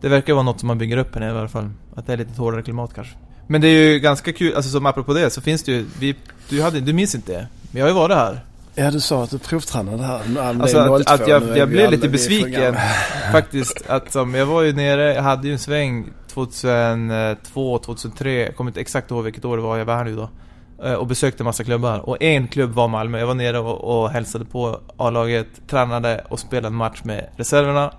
det 0.00 0.08
verkar 0.08 0.32
vara 0.32 0.42
något 0.42 0.60
som 0.60 0.66
man 0.66 0.78
bygger 0.78 0.96
upp 0.96 1.14
här 1.14 1.20
nere 1.20 1.34
i 1.34 1.38
alla 1.38 1.48
fall. 1.48 1.70
Att 1.94 2.06
det 2.06 2.12
är 2.12 2.16
lite 2.16 2.40
hårdare 2.40 2.62
klimat 2.62 2.94
kanske. 2.94 3.16
Men 3.46 3.60
det 3.60 3.68
är 3.68 3.92
ju 3.92 3.98
ganska 3.98 4.32
kul, 4.32 4.54
alltså 4.54 4.70
som 4.70 4.86
apropå 4.86 5.14
det 5.14 5.30
så 5.30 5.40
finns 5.40 5.62
det 5.62 5.72
ju, 5.72 5.86
vi, 6.00 6.16
du, 6.48 6.62
hade, 6.62 6.80
du 6.80 6.92
minns 6.92 7.14
inte 7.14 7.32
det? 7.32 7.48
Men 7.70 7.78
jag 7.80 7.84
har 7.84 7.90
ju 7.90 7.94
varit 7.94 8.16
här. 8.16 8.44
Ja 8.78 8.90
du 8.90 9.00
sa 9.00 9.22
att 9.22 9.30
du 9.30 9.38
provtränade 9.38 10.02
här. 10.02 10.20
Alltså 10.60 10.78
att, 10.78 11.10
att 11.10 11.28
jag, 11.28 11.58
jag 11.58 11.68
blev 11.68 11.90
lite 11.90 12.08
besviken 12.08 12.76
faktiskt. 13.32 13.82
Att 13.86 14.12
som, 14.12 14.34
jag 14.34 14.46
var 14.46 14.62
ju 14.62 14.72
nere, 14.72 15.14
jag 15.14 15.22
hade 15.22 15.46
ju 15.46 15.52
en 15.52 15.58
sväng 15.58 16.12
2002, 16.28 17.78
2003, 17.78 18.32
jag 18.32 18.56
kommer 18.56 18.70
inte 18.70 18.80
exakt 18.80 19.10
ihåg 19.10 19.24
vilket 19.24 19.44
år 19.44 19.56
det 19.56 19.62
var 19.62 19.78
jag 19.78 19.84
var 19.84 19.96
här 19.96 20.04
nu 20.04 20.16
då. 20.16 20.30
Eh, 20.84 20.92
och 20.94 21.06
besökte 21.06 21.44
massa 21.44 21.64
klubbar. 21.64 21.98
Och 21.98 22.22
en 22.22 22.48
klubb 22.48 22.70
var 22.70 22.88
Malmö. 22.88 23.18
Jag 23.18 23.26
var 23.26 23.34
nere 23.34 23.58
och, 23.58 24.02
och 24.02 24.10
hälsade 24.10 24.44
på 24.44 24.80
A-laget, 24.96 25.68
tränade 25.68 26.24
och 26.28 26.38
spelade 26.38 26.66
en 26.66 26.74
match 26.74 27.00
med 27.04 27.28
reserverna. 27.36 27.92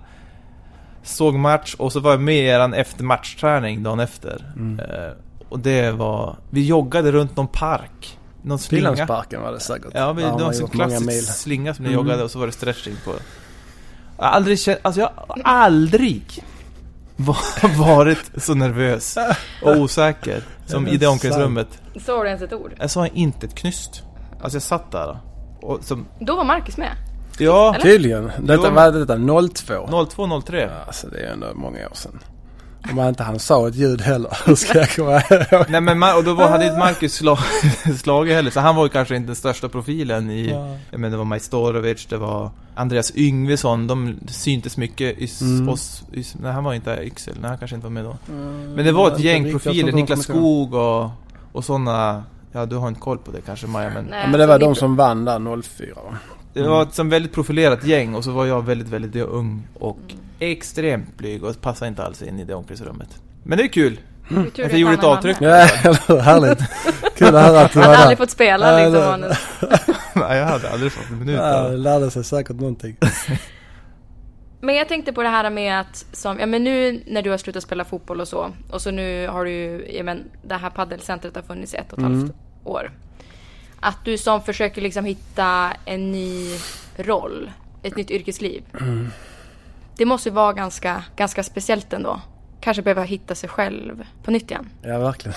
Såg 1.02 1.34
match 1.34 1.74
och 1.78 1.92
så 1.92 2.00
var 2.00 2.10
jag 2.10 2.20
med 2.20 2.36
i 2.36 2.46
eran 2.46 2.74
eftermatchträning 2.74 3.82
dagen 3.82 4.00
efter. 4.00 4.52
Mm. 4.56 4.80
Uh, 4.80 5.12
och 5.48 5.58
det 5.58 5.90
var... 5.90 6.36
Vi 6.50 6.66
joggade 6.66 7.12
runt 7.12 7.36
någon 7.36 7.48
park. 7.48 8.18
Någon 8.42 8.58
slinga. 8.58 8.90
Pildammsparken 8.90 9.42
var 9.42 9.52
det 9.52 9.60
säkert. 9.60 9.90
Ja, 9.94 10.12
vi, 10.12 10.22
ja, 10.22 10.36
det 10.36 10.42
var 10.42 10.50
en 10.50 10.54
sån 10.54 10.68
klassisk 10.68 11.32
slinga 11.32 11.74
som 11.74 11.84
ni 11.84 11.92
mm. 11.92 12.00
joggade 12.00 12.24
och 12.24 12.30
så 12.30 12.38
var 12.38 12.46
det 12.46 12.52
stretching 12.52 12.96
på. 13.04 13.12
Jag 14.16 14.24
har 14.24 14.32
aldrig 14.32 14.58
känt... 14.58 14.78
Alltså 14.82 15.00
jag 15.00 15.10
har 15.16 15.42
aldrig 15.44 16.44
varit 17.78 18.30
så 18.36 18.54
nervös 18.54 19.18
och 19.62 19.76
osäker 19.76 20.42
som 20.66 20.88
i 20.88 20.96
det 20.96 21.06
omklädningsrummet. 21.06 21.68
Sa 22.06 22.22
du 22.22 22.28
ens 22.28 22.42
ett 22.42 22.52
ord? 22.52 22.72
Jag 22.78 22.90
sa 22.90 23.06
inte 23.06 23.46
ett 23.46 23.54
knyst. 23.54 24.02
Alltså 24.42 24.56
jag 24.56 24.62
satt 24.62 24.92
där 24.92 25.18
och 25.62 25.84
som... 25.84 26.06
Då 26.18 26.36
var 26.36 26.44
Marcus 26.44 26.76
med? 26.76 26.96
Ja. 27.38 27.74
Eller? 27.74 27.82
Tydligen. 27.82 28.30
Detta 28.40 28.70
var 28.70 28.92
detta 28.92 29.16
02? 29.86 30.06
02, 30.06 30.40
03. 30.40 30.60
Ja, 30.60 30.84
alltså 30.86 31.06
det 31.08 31.18
är 31.18 31.32
ändå 31.32 31.46
många 31.54 31.88
år 31.88 31.94
sedan. 31.94 32.18
Om 32.88 32.96
man 32.96 33.08
inte 33.08 33.22
han 33.22 33.38
sa 33.38 33.68
ett 33.68 33.74
ljud 33.74 34.00
heller. 34.00 34.38
Hur 34.46 34.54
ska 34.54 34.78
jag 34.78 34.90
komma 34.90 35.22
ihåg? 35.30 35.64
Nej 35.68 35.80
men 35.80 36.16
och 36.16 36.24
då 36.24 36.34
var, 36.34 36.48
hade 36.48 36.66
inte 36.66 36.78
Marcus 36.78 37.14
slag, 37.14 37.38
slagit 37.98 38.34
heller. 38.34 38.50
Så 38.50 38.60
han 38.60 38.76
var 38.76 38.84
ju 38.84 38.88
kanske 38.88 39.16
inte 39.16 39.26
den 39.26 39.36
största 39.36 39.68
profilen 39.68 40.30
i... 40.30 40.50
Ja. 40.50 40.76
Jag 40.90 41.00
menar 41.00 41.10
det 41.10 41.16
var 41.16 41.24
Majstorovic, 41.24 42.06
det 42.06 42.16
var 42.16 42.50
Andreas 42.74 43.16
Yngvesson. 43.16 43.86
De 43.86 44.18
syntes 44.28 44.76
mycket 44.76 45.18
i 45.18 45.30
mm. 45.40 45.68
oss. 45.68 46.02
I, 46.12 46.24
nej 46.40 46.52
han 46.52 46.64
var 46.64 46.74
inte 46.74 46.98
Yxel. 47.02 47.34
Nej 47.40 47.48
han 47.48 47.58
kanske 47.58 47.74
inte 47.74 47.86
var 47.86 47.92
med 47.92 48.04
då. 48.04 48.16
Mm, 48.28 48.72
men 48.72 48.84
det 48.84 48.92
var 48.92 49.12
ett 49.12 49.20
gäng 49.20 49.50
profiler. 49.50 49.92
Niklas 49.92 50.22
Skog 50.22 50.74
och, 50.74 51.10
och 51.52 51.64
sådana. 51.64 52.24
Ja 52.52 52.66
du 52.66 52.76
har 52.76 52.88
inte 52.88 53.00
koll 53.00 53.18
på 53.18 53.30
det 53.30 53.40
kanske 53.40 53.66
Maja 53.66 53.90
men... 53.94 54.04
Nej, 54.04 54.28
men 54.30 54.40
det 54.40 54.46
var 54.46 54.58
de 54.58 54.74
som 54.74 54.96
vann 54.96 55.24
där 55.24 55.62
04 55.62 55.94
va? 55.94 56.16
Det 56.52 56.68
var 56.68 56.82
ett 56.82 56.98
väldigt 56.98 57.32
profilerat 57.32 57.84
gäng 57.84 58.14
och 58.14 58.24
så 58.24 58.30
var 58.30 58.46
jag 58.46 58.64
väldigt, 58.64 58.88
väldigt 58.88 59.16
ung 59.16 59.68
och 59.74 59.98
mm. 60.08 60.19
Extremt 60.40 61.18
blyg 61.18 61.44
och 61.44 61.60
passade 61.60 61.88
inte 61.88 62.04
alls 62.04 62.22
in 62.22 62.40
i 62.40 62.44
det 62.44 62.54
omklädningsrummet. 62.54 63.22
Men 63.42 63.58
det 63.58 63.64
är 63.64 63.68
kul. 63.68 64.00
Mm. 64.30 64.46
Att 64.46 64.58
jag 64.58 64.78
gjorde 64.78 64.94
ett 64.94 65.04
avtryck. 65.04 65.36
Ja, 65.40 65.48
härligt. 66.20 66.58
Kul 67.16 67.36
att 67.36 67.46
höra 67.46 67.60
att 67.60 67.72
du 67.72 67.78
var 67.78 67.86
där. 67.86 67.94
hade 67.94 67.98
aldrig 67.98 68.18
fått 68.18 68.30
spela 68.30 68.76
liksom. 68.76 69.20
Nej, 70.14 70.38
jag 70.38 70.46
hade 70.46 70.70
aldrig 70.70 70.92
fått 70.92 71.10
en 71.10 71.18
minut. 71.18 71.36
Ja, 71.36 71.68
lärde 71.68 72.10
sig 72.10 72.24
säkert 72.24 72.56
någonting. 72.56 72.96
Men 74.60 74.74
jag 74.74 74.88
tänkte 74.88 75.12
på 75.12 75.22
det 75.22 75.28
här 75.28 75.50
med 75.50 75.80
att, 75.80 76.06
som, 76.12 76.38
ja 76.38 76.46
men 76.46 76.64
nu 76.64 77.02
när 77.06 77.22
du 77.22 77.30
har 77.30 77.38
slutat 77.38 77.62
spela 77.62 77.84
fotboll 77.84 78.20
och 78.20 78.28
så, 78.28 78.52
och 78.70 78.82
så 78.82 78.90
nu 78.90 79.28
har 79.28 79.44
du 79.44 79.50
ju, 79.50 79.86
ja 79.92 80.02
men 80.02 80.24
det 80.42 80.54
här 80.54 80.70
paddelcentret 80.70 81.36
har 81.36 81.42
funnits 81.42 81.74
i 81.74 81.76
ett 81.76 81.92
och 81.92 81.98
ett 81.98 82.04
mm. 82.04 82.18
halvt 82.20 82.34
år. 82.64 82.92
Att 83.80 84.04
du 84.04 84.18
som 84.18 84.42
försöker 84.42 84.82
liksom 84.82 85.04
hitta 85.04 85.72
en 85.84 86.12
ny 86.12 86.46
roll, 86.96 87.50
ett 87.82 87.96
nytt 87.96 88.10
yrkesliv. 88.10 88.62
Mm. 88.80 89.10
Det 90.00 90.06
måste 90.06 90.30
vara 90.30 90.52
ganska, 90.52 91.04
ganska 91.16 91.42
speciellt 91.42 91.92
ändå. 91.92 92.20
Kanske 92.60 92.82
behöva 92.82 93.02
hitta 93.02 93.34
sig 93.34 93.48
själv 93.48 94.04
på 94.22 94.30
nytt 94.30 94.50
igen. 94.50 94.68
Ja, 94.82 94.98
verkligen. 94.98 95.36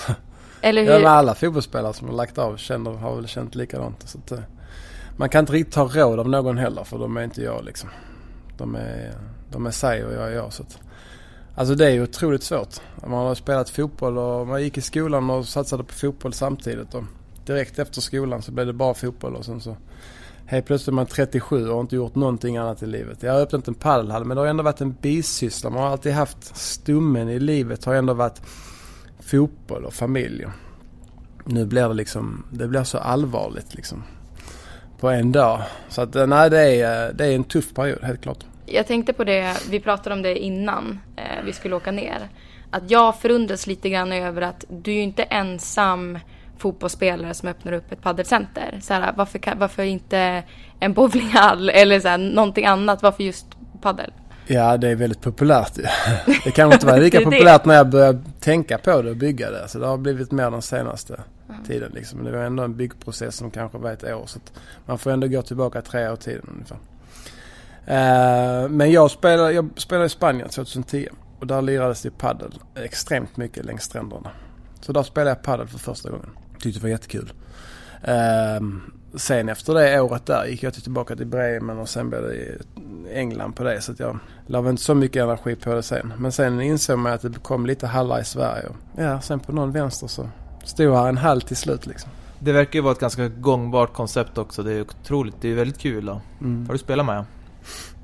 Eller 0.60 0.82
hur? 0.82 0.90
Ja, 0.90 0.98
men 0.98 1.06
alla 1.06 1.34
fotbollsspelare 1.34 1.92
som 1.92 2.08
har 2.08 2.14
lagt 2.14 2.38
av 2.38 2.56
känner, 2.56 2.90
har 2.90 3.16
väl 3.16 3.28
känt 3.28 3.54
likadant. 3.54 4.08
Så 4.08 4.18
att, 4.18 4.32
eh, 4.32 4.38
man 5.16 5.28
kan 5.28 5.40
inte 5.40 5.52
riktigt 5.52 5.74
ta 5.74 5.84
råd 5.84 6.20
av 6.20 6.28
någon 6.28 6.58
heller 6.58 6.84
för 6.84 6.98
de 6.98 7.16
är 7.16 7.24
inte 7.24 7.42
jag 7.42 7.64
liksom. 7.64 7.90
De 8.58 8.74
är, 8.74 9.12
de 9.50 9.66
är 9.66 9.70
sig 9.70 10.04
och 10.04 10.12
jag 10.12 10.28
är 10.28 10.34
jag. 10.34 10.52
Så 10.52 10.62
att, 10.62 10.78
alltså 11.54 11.74
det 11.74 11.86
är 11.86 11.90
ju 11.90 12.02
otroligt 12.02 12.42
svårt. 12.42 12.80
Man 13.06 13.26
har 13.26 13.34
spelat 13.34 13.70
fotboll 13.70 14.18
och 14.18 14.46
man 14.46 14.62
gick 14.62 14.78
i 14.78 14.80
skolan 14.80 15.30
och 15.30 15.46
satsade 15.46 15.84
på 15.84 15.94
fotboll 15.94 16.32
samtidigt. 16.32 16.94
Och 16.94 17.04
direkt 17.46 17.78
efter 17.78 18.00
skolan 18.00 18.42
så 18.42 18.52
blev 18.52 18.66
det 18.66 18.72
bara 18.72 18.94
fotboll 18.94 19.36
och 19.36 19.44
sen 19.44 19.60
så 19.60 19.76
Helt 20.46 20.66
plötsligt 20.66 20.88
är 20.88 20.92
man 20.92 21.06
37 21.06 21.68
och 21.68 21.74
har 21.74 21.80
inte 21.80 21.96
gjort 21.96 22.14
någonting 22.14 22.56
annat 22.56 22.82
i 22.82 22.86
livet. 22.86 23.22
Jag 23.22 23.32
har 23.32 23.40
öppnat 23.40 23.68
en 23.68 23.74
padelhall 23.74 24.24
men 24.24 24.36
det 24.36 24.40
har 24.40 24.48
ändå 24.48 24.62
varit 24.62 24.80
en 24.80 24.92
bisyssla. 24.92 25.70
Man 25.70 25.82
har 25.82 25.88
alltid 25.90 26.12
haft 26.12 26.56
stummen 26.56 27.28
i 27.28 27.38
livet 27.38 27.84
har 27.84 27.94
ändå 27.94 28.14
varit 28.14 28.42
fotboll 29.20 29.84
och 29.84 29.94
familj. 29.94 30.46
Nu 31.44 31.66
blir 31.66 31.88
det 31.88 31.94
liksom, 31.94 32.44
det 32.50 32.68
blir 32.68 32.84
så 32.84 32.98
allvarligt 32.98 33.74
liksom. 33.74 34.02
På 35.00 35.10
en 35.10 35.32
dag. 35.32 35.62
Så 35.88 36.02
att 36.02 36.16
eh, 36.16 36.26
nej 36.26 36.50
det 36.50 36.60
är, 36.60 37.08
eh, 37.08 37.14
det 37.14 37.26
är 37.26 37.34
en 37.34 37.44
tuff 37.44 37.74
period 37.74 37.98
helt 38.02 38.22
klart. 38.22 38.44
Jag 38.66 38.86
tänkte 38.86 39.12
på 39.12 39.24
det, 39.24 39.56
vi 39.70 39.80
pratade 39.80 40.14
om 40.14 40.22
det 40.22 40.38
innan 40.38 41.00
eh, 41.16 41.44
vi 41.44 41.52
skulle 41.52 41.76
åka 41.76 41.90
ner. 41.90 42.28
Att 42.70 42.90
jag 42.90 43.20
förundras 43.20 43.66
lite 43.66 43.90
grann 43.90 44.12
över 44.12 44.42
att 44.42 44.64
du 44.68 44.90
är 44.90 44.94
ju 44.94 45.02
inte 45.02 45.22
ensam 45.22 46.18
fotbollsspelare 46.58 47.34
som 47.34 47.48
öppnar 47.48 47.72
upp 47.72 47.92
ett 47.92 48.02
paddelcenter. 48.02 48.78
Så 48.82 48.94
här, 48.94 49.12
varför, 49.16 49.40
varför 49.56 49.82
inte 49.82 50.42
en 50.80 50.92
bowlinghall 50.92 51.70
eller 51.70 52.00
så 52.00 52.08
här, 52.08 52.18
någonting 52.18 52.66
annat? 52.66 53.02
Varför 53.02 53.24
just 53.24 53.46
paddel? 53.80 54.10
Ja, 54.46 54.76
det 54.76 54.88
är 54.88 54.94
väldigt 54.96 55.20
populärt 55.20 55.74
Det 56.44 56.50
kan 56.50 56.72
inte 56.72 56.86
vara 56.86 56.96
lika 57.06 57.20
populärt 57.20 57.64
när 57.64 57.74
jag 57.74 57.88
började 57.88 58.18
tänka 58.40 58.78
på 58.78 59.02
det 59.02 59.10
och 59.10 59.16
bygga 59.16 59.50
det. 59.50 59.68
Så 59.68 59.78
det 59.78 59.86
har 59.86 59.96
blivit 59.96 60.32
mer 60.32 60.50
den 60.50 60.62
senaste 60.62 61.20
mm. 61.48 61.64
tiden 61.64 61.92
liksom. 61.94 62.24
Det 62.24 62.30
var 62.30 62.38
ändå 62.38 62.62
en 62.62 62.76
byggprocess 62.76 63.36
som 63.36 63.50
kanske 63.50 63.78
var 63.78 63.92
ett 63.92 64.04
år. 64.04 64.26
Så 64.26 64.38
man 64.86 64.98
får 64.98 65.10
ändå 65.10 65.26
gå 65.26 65.42
tillbaka 65.42 65.82
tre 65.82 66.08
år 66.08 66.14
i 66.14 66.16
tiden 66.16 66.50
ungefär. 66.52 66.78
Uh, 67.88 68.68
men 68.68 68.92
jag 68.92 69.10
spelade, 69.10 69.52
jag 69.52 69.70
spelade 69.76 70.06
i 70.06 70.08
Spanien 70.08 70.48
2010 70.48 71.08
och 71.40 71.46
där 71.46 71.62
lirades 71.62 72.02
det 72.02 72.10
paddel 72.10 72.52
extremt 72.74 73.36
mycket 73.36 73.64
längs 73.64 73.82
stränderna. 73.82 74.30
Så 74.80 74.92
där 74.92 75.02
spelade 75.02 75.30
jag 75.30 75.42
paddel 75.42 75.66
för 75.66 75.78
första 75.78 76.10
gången. 76.10 76.30
Tyckte 76.64 76.80
det 76.80 76.82
var 76.82 76.90
jättekul. 76.90 77.32
Um, 78.58 78.92
sen 79.14 79.48
efter 79.48 79.74
det 79.74 80.00
året 80.00 80.26
där 80.26 80.46
gick 80.46 80.62
jag 80.62 80.74
tillbaka 80.74 81.16
till 81.16 81.26
Bremen 81.26 81.78
och 81.78 81.88
sen 81.88 82.10
blev 82.10 82.22
det 82.22 82.58
England 83.12 83.52
på 83.52 83.64
det. 83.64 83.80
Så 83.80 83.92
att 83.92 83.98
jag 83.98 84.18
la 84.46 84.70
inte 84.70 84.82
så 84.82 84.94
mycket 84.94 85.22
energi 85.22 85.56
på 85.56 85.74
det 85.74 85.82
sen. 85.82 86.12
Men 86.18 86.32
sen 86.32 86.60
insåg 86.60 86.98
man 86.98 87.12
att 87.12 87.22
det 87.22 87.42
kom 87.42 87.66
lite 87.66 87.86
hallar 87.86 88.20
i 88.20 88.24
Sverige. 88.24 88.68
Ja, 88.96 89.20
sen 89.20 89.40
på 89.40 89.52
någon 89.52 89.72
vänster 89.72 90.06
så 90.06 90.28
stod 90.64 90.94
här 90.94 91.08
en 91.08 91.18
hall 91.18 91.42
till 91.42 91.56
slut 91.56 91.86
liksom. 91.86 92.10
Det 92.38 92.52
verkar 92.52 92.74
ju 92.74 92.80
vara 92.80 92.92
ett 92.92 93.00
ganska 93.00 93.28
gångbart 93.28 93.92
koncept 93.92 94.38
också. 94.38 94.62
Det 94.62 94.72
är 94.72 94.80
otroligt, 94.80 95.34
det 95.40 95.48
är 95.48 95.54
väldigt 95.54 95.78
kul 95.78 96.06
då. 96.06 96.20
Mm. 96.40 96.66
Har 96.66 96.72
du 96.72 96.78
spelat 96.78 97.06
med? 97.06 97.24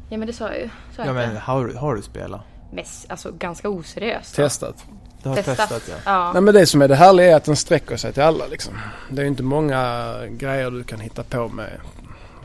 Ja 0.08 0.18
men 0.18 0.26
det 0.26 0.32
sa 0.32 0.48
jag 0.48 0.58
ju. 0.58 0.68
ja 0.96 1.12
men 1.12 1.36
har, 1.36 1.74
har 1.74 1.94
du 1.94 2.02
spelat? 2.02 2.40
Mest, 2.72 3.10
alltså 3.10 3.32
ganska 3.32 3.68
oseriöst. 3.68 4.34
Testat. 4.34 4.86
Du 5.22 5.28
har 5.28 5.36
testat, 5.36 5.56
testat 5.56 5.82
ja. 5.88 5.94
ja. 6.04 6.32
Nej 6.32 6.42
men 6.42 6.54
det 6.54 6.66
som 6.66 6.82
är 6.82 6.88
det 6.88 6.94
härliga 6.94 7.30
är 7.30 7.36
att 7.36 7.44
den 7.44 7.56
sträcker 7.56 7.96
sig 7.96 8.12
till 8.12 8.22
alla 8.22 8.46
liksom. 8.46 8.74
Det 9.10 9.22
är 9.22 9.26
inte 9.26 9.42
många 9.42 10.14
grejer 10.30 10.70
du 10.70 10.84
kan 10.84 11.00
hitta 11.00 11.22
på 11.22 11.48
med 11.48 11.70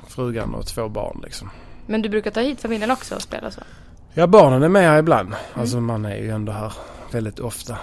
frugan 0.08 0.56
och 0.56 0.66
två 0.66 0.90
barn 0.90 1.20
liksom. 1.24 1.50
Men 1.86 2.02
du 2.02 2.10
brukar 2.10 2.32
ta 2.32 2.40
hit 2.40 2.62
familjen 2.62 2.92
också 2.92 3.16
och 3.16 3.22
spela 3.22 3.52
så? 3.52 3.62
Ja 4.14 4.28
barnen 4.28 4.64
är 4.64 4.70
med 4.70 4.90
här 4.90 5.00
ibland. 5.00 5.28
Mm. 5.28 5.40
Alltså 5.54 5.82
man 5.82 6.06
är 6.06 6.18
ju 6.18 6.30
ändå 6.30 6.52
här 6.52 6.74
väldigt 7.12 7.40
ofta. 7.40 7.78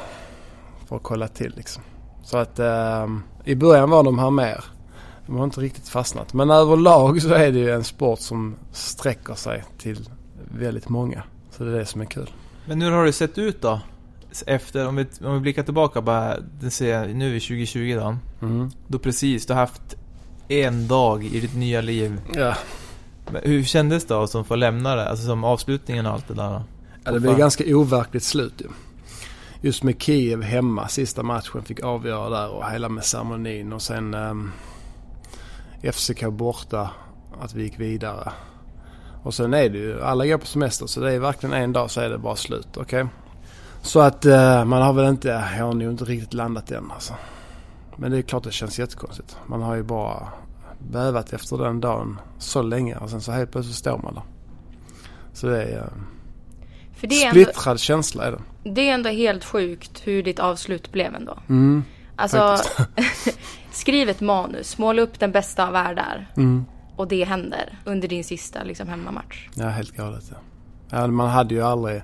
För 0.89 0.97
att 0.97 1.03
kolla 1.03 1.29
till 1.29 1.53
liksom. 1.57 1.83
Så 2.25 2.39
att 2.39 2.59
eh, 2.59 3.07
i 3.45 3.55
början 3.55 3.91
var 3.91 4.03
de 4.03 4.19
här 4.19 4.31
mer. 4.31 4.65
De 5.27 5.37
har 5.37 5.45
inte 5.45 5.61
riktigt 5.61 5.89
fastnat. 5.89 6.33
Men 6.33 6.51
överlag 6.51 7.23
så 7.23 7.35
är 7.35 7.53
det 7.53 7.59
ju 7.59 7.71
en 7.71 7.85
sport 7.85 8.21
som 8.21 8.57
sträcker 8.73 9.35
sig 9.35 9.65
till 9.79 10.09
väldigt 10.59 10.89
många. 10.89 11.23
Så 11.51 11.65
det 11.65 11.71
är 11.71 11.79
det 11.79 11.87
som 11.87 12.01
är 12.01 12.05
kul. 12.05 12.31
Men 12.65 12.83
hur 12.83 12.91
har 12.91 13.05
det 13.05 13.13
sett 13.13 13.39
ut 13.39 13.63
då? 13.63 13.81
Efter, 14.47 14.89
om 14.89 14.97
vi, 14.97 15.07
om 15.21 15.35
vi 15.35 15.41
blickar 15.41 15.63
tillbaka 15.63 16.01
bara, 16.01 16.37
det 16.61 16.71
ser, 16.71 17.09
nu 17.09 17.29
är 17.29 17.33
vi 17.33 17.41
2020 17.41 17.99
då. 18.01 18.17
Mm. 18.47 18.71
Då 18.89 18.99
precis, 18.99 19.47
du 19.47 19.53
har 19.53 19.61
haft 19.61 19.97
en 20.49 20.89
dag 20.89 21.25
i 21.25 21.41
ditt 21.41 21.57
nya 21.57 21.81
liv. 21.81 22.21
Ja. 22.35 22.55
Men 23.31 23.43
hur 23.45 23.65
kändes 23.65 24.05
det 24.05 24.15
då 24.15 24.27
som 24.27 24.45
får 24.45 24.57
lämna 24.57 24.97
det? 24.97 25.09
Alltså 25.09 25.27
som 25.27 25.45
avslutningen 25.45 26.07
och 26.07 26.13
allt 26.13 26.29
det 26.29 26.35
där? 26.35 26.63
Ja, 27.05 27.13
det 27.13 27.21
blev 27.21 27.39
ganska 27.39 27.65
overkligt 27.77 28.25
slut 28.25 28.55
ju. 28.59 28.67
Just 29.61 29.83
med 29.83 30.03
Kiev 30.03 30.43
hemma, 30.43 30.89
sista 30.89 31.23
matchen 31.23 31.63
fick 31.63 31.81
avgöra 31.81 32.31
där 32.31 32.49
och 32.49 32.71
hela 32.71 32.89
med 32.89 33.05
ceremonin 33.05 33.73
och 33.73 33.83
sen 33.83 34.15
um, 34.15 34.53
ehm, 35.83 35.93
FCK 35.93 36.25
borta, 36.25 36.91
att 37.41 37.55
vi 37.55 37.63
gick 37.63 37.81
vidare. 37.81 38.33
Och 39.23 39.35
sen 39.35 39.55
är 39.55 39.69
det 39.69 39.79
ju, 39.79 40.03
alla 40.03 40.27
går 40.27 40.39
på 40.39 40.47
semester 40.47 40.87
så 40.87 41.01
det 41.01 41.13
är 41.13 41.19
verkligen 41.19 41.53
en 41.53 41.73
dag 41.73 41.91
så 41.91 42.01
är 42.01 42.11
det 42.11 42.19
bara 42.19 42.37
slut. 42.37 42.69
Okej, 42.77 43.03
okay? 43.03 43.07
Så 43.83 44.01
att 44.01 44.25
eh, 44.25 44.65
man 44.65 44.83
har 44.83 44.93
väl 44.93 45.09
inte, 45.09 45.29
jag 45.29 45.65
har 45.65 45.75
nog 45.75 45.91
inte 45.91 46.05
riktigt 46.05 46.35
landat 46.35 46.71
än 46.71 46.91
alltså. 46.91 47.15
Men 47.97 48.11
det 48.11 48.19
är 48.19 48.23
klart 48.23 48.45
det 48.45 48.53
känns 48.53 48.79
jättekonstigt. 48.79 49.37
Man 49.47 49.63
har 49.63 49.75
ju 49.75 49.83
bara 49.83 50.29
bävat 50.79 51.33
efter 51.33 51.57
den 51.57 51.81
dagen 51.81 52.21
så 52.39 52.63
länge 52.63 52.97
och 52.97 53.11
sen 53.11 53.21
så 53.21 53.33
helt 53.33 53.53
plötsligt 53.53 53.77
står 53.77 53.99
man 53.99 54.15
där. 54.15 54.23
Så 55.33 55.47
det 55.47 55.63
är, 55.63 55.79
eh, 55.79 55.85
För 56.97 57.07
det 57.07 57.25
är 57.25 57.31
splittrad 57.31 57.67
ändå, 57.67 57.79
känsla 57.79 58.25
är 58.25 58.33
det. 58.33 58.71
Det 58.71 58.89
är 58.89 58.95
ändå 58.95 59.09
helt 59.09 59.45
sjukt 59.45 60.01
hur 60.05 60.23
ditt 60.23 60.39
avslut 60.39 60.93
blev 60.93 61.15
ändå. 61.15 61.39
Mm, 61.49 61.85
alltså, 62.17 62.57
skriv 63.73 64.09
ett 64.09 64.21
manus, 64.21 64.79
måla 64.79 65.03
upp 65.03 65.21
den 65.21 65.33
bästa 65.33 65.67
av 65.67 65.73
världar. 65.73 66.31
Mm. 66.37 66.65
Och 66.97 67.09
det 67.09 67.25
händer 67.25 67.79
under 67.85 68.09
din 68.09 68.25
sista 68.25 68.63
liksom, 68.63 68.89
hemmamatch. 68.89 69.49
Ja, 69.55 69.69
helt 69.69 69.97
galet 69.97 70.25
ja. 70.31 70.37
ja. 70.91 71.07
Man 71.07 71.31
hade 71.31 71.55
ju 71.55 71.63
aldrig 71.63 72.03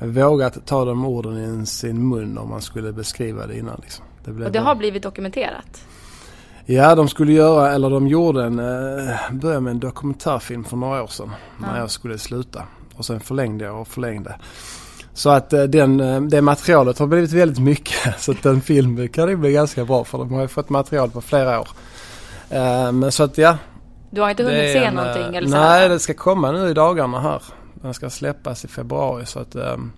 vågat 0.00 0.66
ta 0.66 0.84
de 0.84 1.04
orden 1.04 1.62
i 1.62 1.66
sin 1.66 2.08
mun 2.08 2.38
om 2.38 2.48
man 2.48 2.62
skulle 2.62 2.92
beskriva 2.92 3.46
det 3.46 3.58
innan. 3.58 3.80
Liksom. 3.82 4.04
Det 4.24 4.44
och 4.44 4.52
det 4.52 4.58
har 4.60 4.74
blivit 4.74 5.02
dokumenterat? 5.02 5.84
Ja, 6.66 6.94
de 6.94 7.08
skulle 7.08 7.32
göra, 7.32 7.72
eller 7.72 7.90
de 7.90 8.08
gjorde 8.08 8.44
en, 8.44 8.58
eh, 8.58 9.14
började 9.32 9.60
med 9.60 9.70
en 9.70 9.80
dokumentärfilm 9.80 10.64
för 10.64 10.76
några 10.76 11.02
år 11.02 11.06
sedan. 11.06 11.30
Ja. 11.60 11.66
När 11.66 11.78
jag 11.78 11.90
skulle 11.90 12.18
sluta. 12.18 12.62
Och 12.96 13.04
sen 13.04 13.20
förlängde 13.20 13.64
jag 13.64 13.80
och 13.80 13.88
förlängde. 13.88 14.34
Så 15.14 15.30
att 15.30 15.52
eh, 15.52 15.62
den, 15.62 16.00
eh, 16.00 16.20
det 16.20 16.42
materialet 16.42 16.98
har 16.98 17.06
blivit 17.06 17.32
väldigt 17.32 17.58
mycket. 17.58 17.94
Så 18.20 18.32
att 18.32 18.42
den 18.42 18.60
filmen 18.60 19.08
kan 19.08 19.28
det 19.28 19.36
bli 19.36 19.52
ganska 19.52 19.84
bra 19.84 20.04
för 20.04 20.18
de 20.18 20.32
har 20.32 20.40
ju 20.42 20.48
fått 20.48 20.68
material 20.68 21.10
på 21.10 21.20
flera 21.20 21.60
år. 21.60 21.68
Men 22.92 23.12
så 23.12 23.22
att 23.22 23.38
ja. 23.38 23.58
Du 24.10 24.20
har 24.20 24.30
inte 24.30 24.42
hunnit 24.42 24.72
se 24.72 24.84
en, 24.84 24.94
någonting? 24.94 25.36
Eller 25.36 25.48
nej, 25.48 25.88
det 25.88 25.98
ska 25.98 26.14
komma 26.14 26.52
nu 26.52 26.68
i 26.68 26.74
dagarna 26.74 27.20
här. 27.20 27.42
Den 27.82 27.94
ska 27.94 28.10
släppas 28.10 28.64
i 28.64 28.68
februari 28.68 29.26
så 29.26 29.38
att 29.38 29.54
um, 29.54 29.92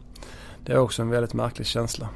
det 0.64 0.72
är 0.72 0.78
också 0.78 1.02
en 1.02 1.10
väldigt 1.10 1.34
märklig 1.34 1.66
känsla. 1.66 2.08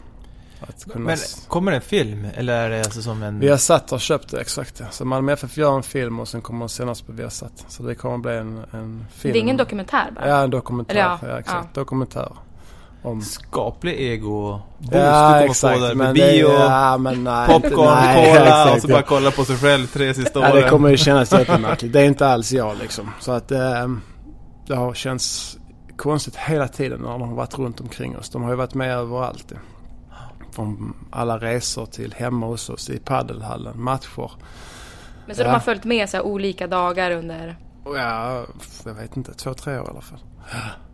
Men 0.94 1.16
kommer 1.48 1.70
det 1.70 1.76
en 1.76 1.82
film 1.82 2.26
eller 2.34 2.52
är 2.52 2.70
det 2.70 2.78
alltså 2.78 3.02
som 3.02 3.22
en... 3.22 3.40
Viasat 3.40 3.90
har 3.90 3.98
köpt 3.98 4.30
det, 4.30 4.40
exakt. 4.40 4.82
Så 4.90 5.04
Malmö 5.04 5.32
FF 5.32 5.56
gör 5.56 5.76
en 5.76 5.82
film 5.82 6.20
och 6.20 6.28
sen 6.28 6.42
kommer 6.42 6.60
den 6.60 6.68
senast 6.68 7.06
på 7.06 7.12
Viasat. 7.12 7.64
Så 7.68 7.82
det 7.82 7.94
kommer 7.94 8.18
bli 8.18 8.36
en, 8.36 8.58
en 8.70 9.06
film. 9.10 9.32
Det 9.32 9.38
är 9.38 9.40
ingen 9.40 9.56
dokumentär 9.56 10.10
bara? 10.14 10.28
Ja, 10.28 10.42
en 10.42 10.50
dokumentär. 10.50 10.96
Ja, 10.96 11.18
ja, 11.22 11.38
exakt. 11.38 11.68
Ja. 11.74 11.80
Dokumentär. 11.80 12.32
Om... 13.02 13.22
Skaplig 13.22 14.00
ego 14.00 14.60
boost 14.78 14.94
ja, 14.94 15.38
du 15.38 15.44
exakt, 15.44 15.78
få 15.78 15.86
där. 15.86 15.94
Med 15.94 16.14
bio, 16.14 16.48
ja, 16.48 16.98
men 16.98 17.24
nej, 17.24 17.46
popcorn, 17.46 17.94
nej, 17.94 18.28
cola 18.28 18.46
exakt, 18.46 18.76
och 18.76 18.82
så 18.82 18.88
bara 18.88 19.02
kolla 19.02 19.30
på 19.30 19.44
sig 19.44 19.56
själv 19.56 19.86
tre 19.86 20.14
sista 20.14 20.38
åren. 20.38 20.50
Ja, 20.54 20.62
det 20.62 20.68
kommer 20.68 20.88
ju 20.88 20.96
kännas 20.96 21.32
jättemärkligt. 21.32 21.92
Det 21.92 22.00
är 22.00 22.04
inte 22.04 22.26
alls 22.28 22.52
jag 22.52 22.78
liksom. 22.78 23.10
Så 23.20 23.32
att... 23.32 23.52
Eh, 23.52 23.88
det 24.66 24.76
har 24.76 24.94
känts 24.94 25.58
konstigt 25.96 26.36
hela 26.36 26.68
tiden 26.68 27.00
när 27.00 27.08
de 27.08 27.28
har 27.28 27.34
varit 27.34 27.58
runt 27.58 27.80
omkring 27.80 28.18
oss. 28.18 28.30
De 28.30 28.42
har 28.42 28.50
ju 28.50 28.56
varit 28.56 28.74
med 28.74 28.90
överallt. 28.90 29.52
Från 30.50 30.96
alla 31.10 31.38
resor 31.38 31.86
till 31.86 32.14
hemma 32.14 32.46
hos 32.46 32.70
oss 32.70 32.90
i 32.90 32.98
paddelhallen, 32.98 33.82
matcher. 33.82 34.30
Men 35.26 35.36
så 35.36 35.42
ja. 35.42 35.46
de 35.46 35.52
har 35.52 35.60
följt 35.60 35.84
med 35.84 36.08
sig 36.08 36.20
olika 36.20 36.66
dagar 36.66 37.10
under? 37.10 37.56
Ja, 37.84 38.44
jag 38.84 38.94
vet 38.94 39.16
inte. 39.16 39.34
Två, 39.34 39.54
tre 39.54 39.78
år 39.78 39.86
i 39.86 39.90
alla 39.90 40.00
fall. 40.00 40.18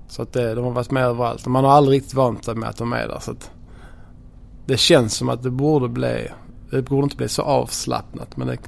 Så 0.08 0.22
att 0.22 0.32
det, 0.32 0.54
de 0.54 0.64
har 0.64 0.70
varit 0.70 0.90
med 0.90 1.04
överallt. 1.04 1.46
Man 1.46 1.64
har 1.64 1.72
aldrig 1.72 1.96
riktigt 1.96 2.14
vant 2.14 2.44
sig 2.44 2.54
med 2.54 2.68
att 2.68 2.76
de 2.76 2.92
är 2.92 3.08
där. 3.08 3.18
Så 3.18 3.30
att 3.30 3.50
det 4.66 4.76
känns 4.76 5.14
som 5.14 5.28
att 5.28 5.42
det 5.42 5.50
borde 5.50 5.88
bli, 5.88 6.28
det 6.70 6.82
borde 6.82 7.04
inte 7.04 7.16
bli 7.16 7.28
så 7.28 7.42
avslappnat. 7.42 8.36
Men 8.36 8.46
det, 8.46 8.58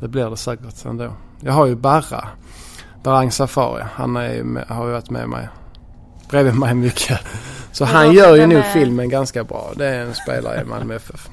det 0.00 0.08
blir 0.08 0.30
det 0.30 0.36
säkert 0.36 0.84
ändå. 0.84 1.12
Jag 1.40 1.52
har 1.52 1.66
ju 1.66 1.76
Barra 1.76 2.28
Barang 3.04 3.30
Safari. 3.30 3.84
Han 3.92 4.16
är 4.16 4.42
med, 4.42 4.64
har 4.68 4.86
ju 4.86 4.92
varit 4.92 5.10
med 5.10 5.28
mig 5.28 5.48
bredvid 6.28 6.54
mig 6.54 6.74
mycket. 6.74 7.20
Så 7.72 7.84
han 7.84 8.12
gör 8.12 8.36
ju 8.36 8.46
nog 8.46 8.64
filmen 8.72 9.08
ganska 9.08 9.44
bra. 9.44 9.72
Det 9.76 9.86
är 9.86 10.00
en 10.00 10.14
spelare 10.14 10.60
i 10.60 10.64
Malmö 10.64 10.94
FF. 10.96 11.28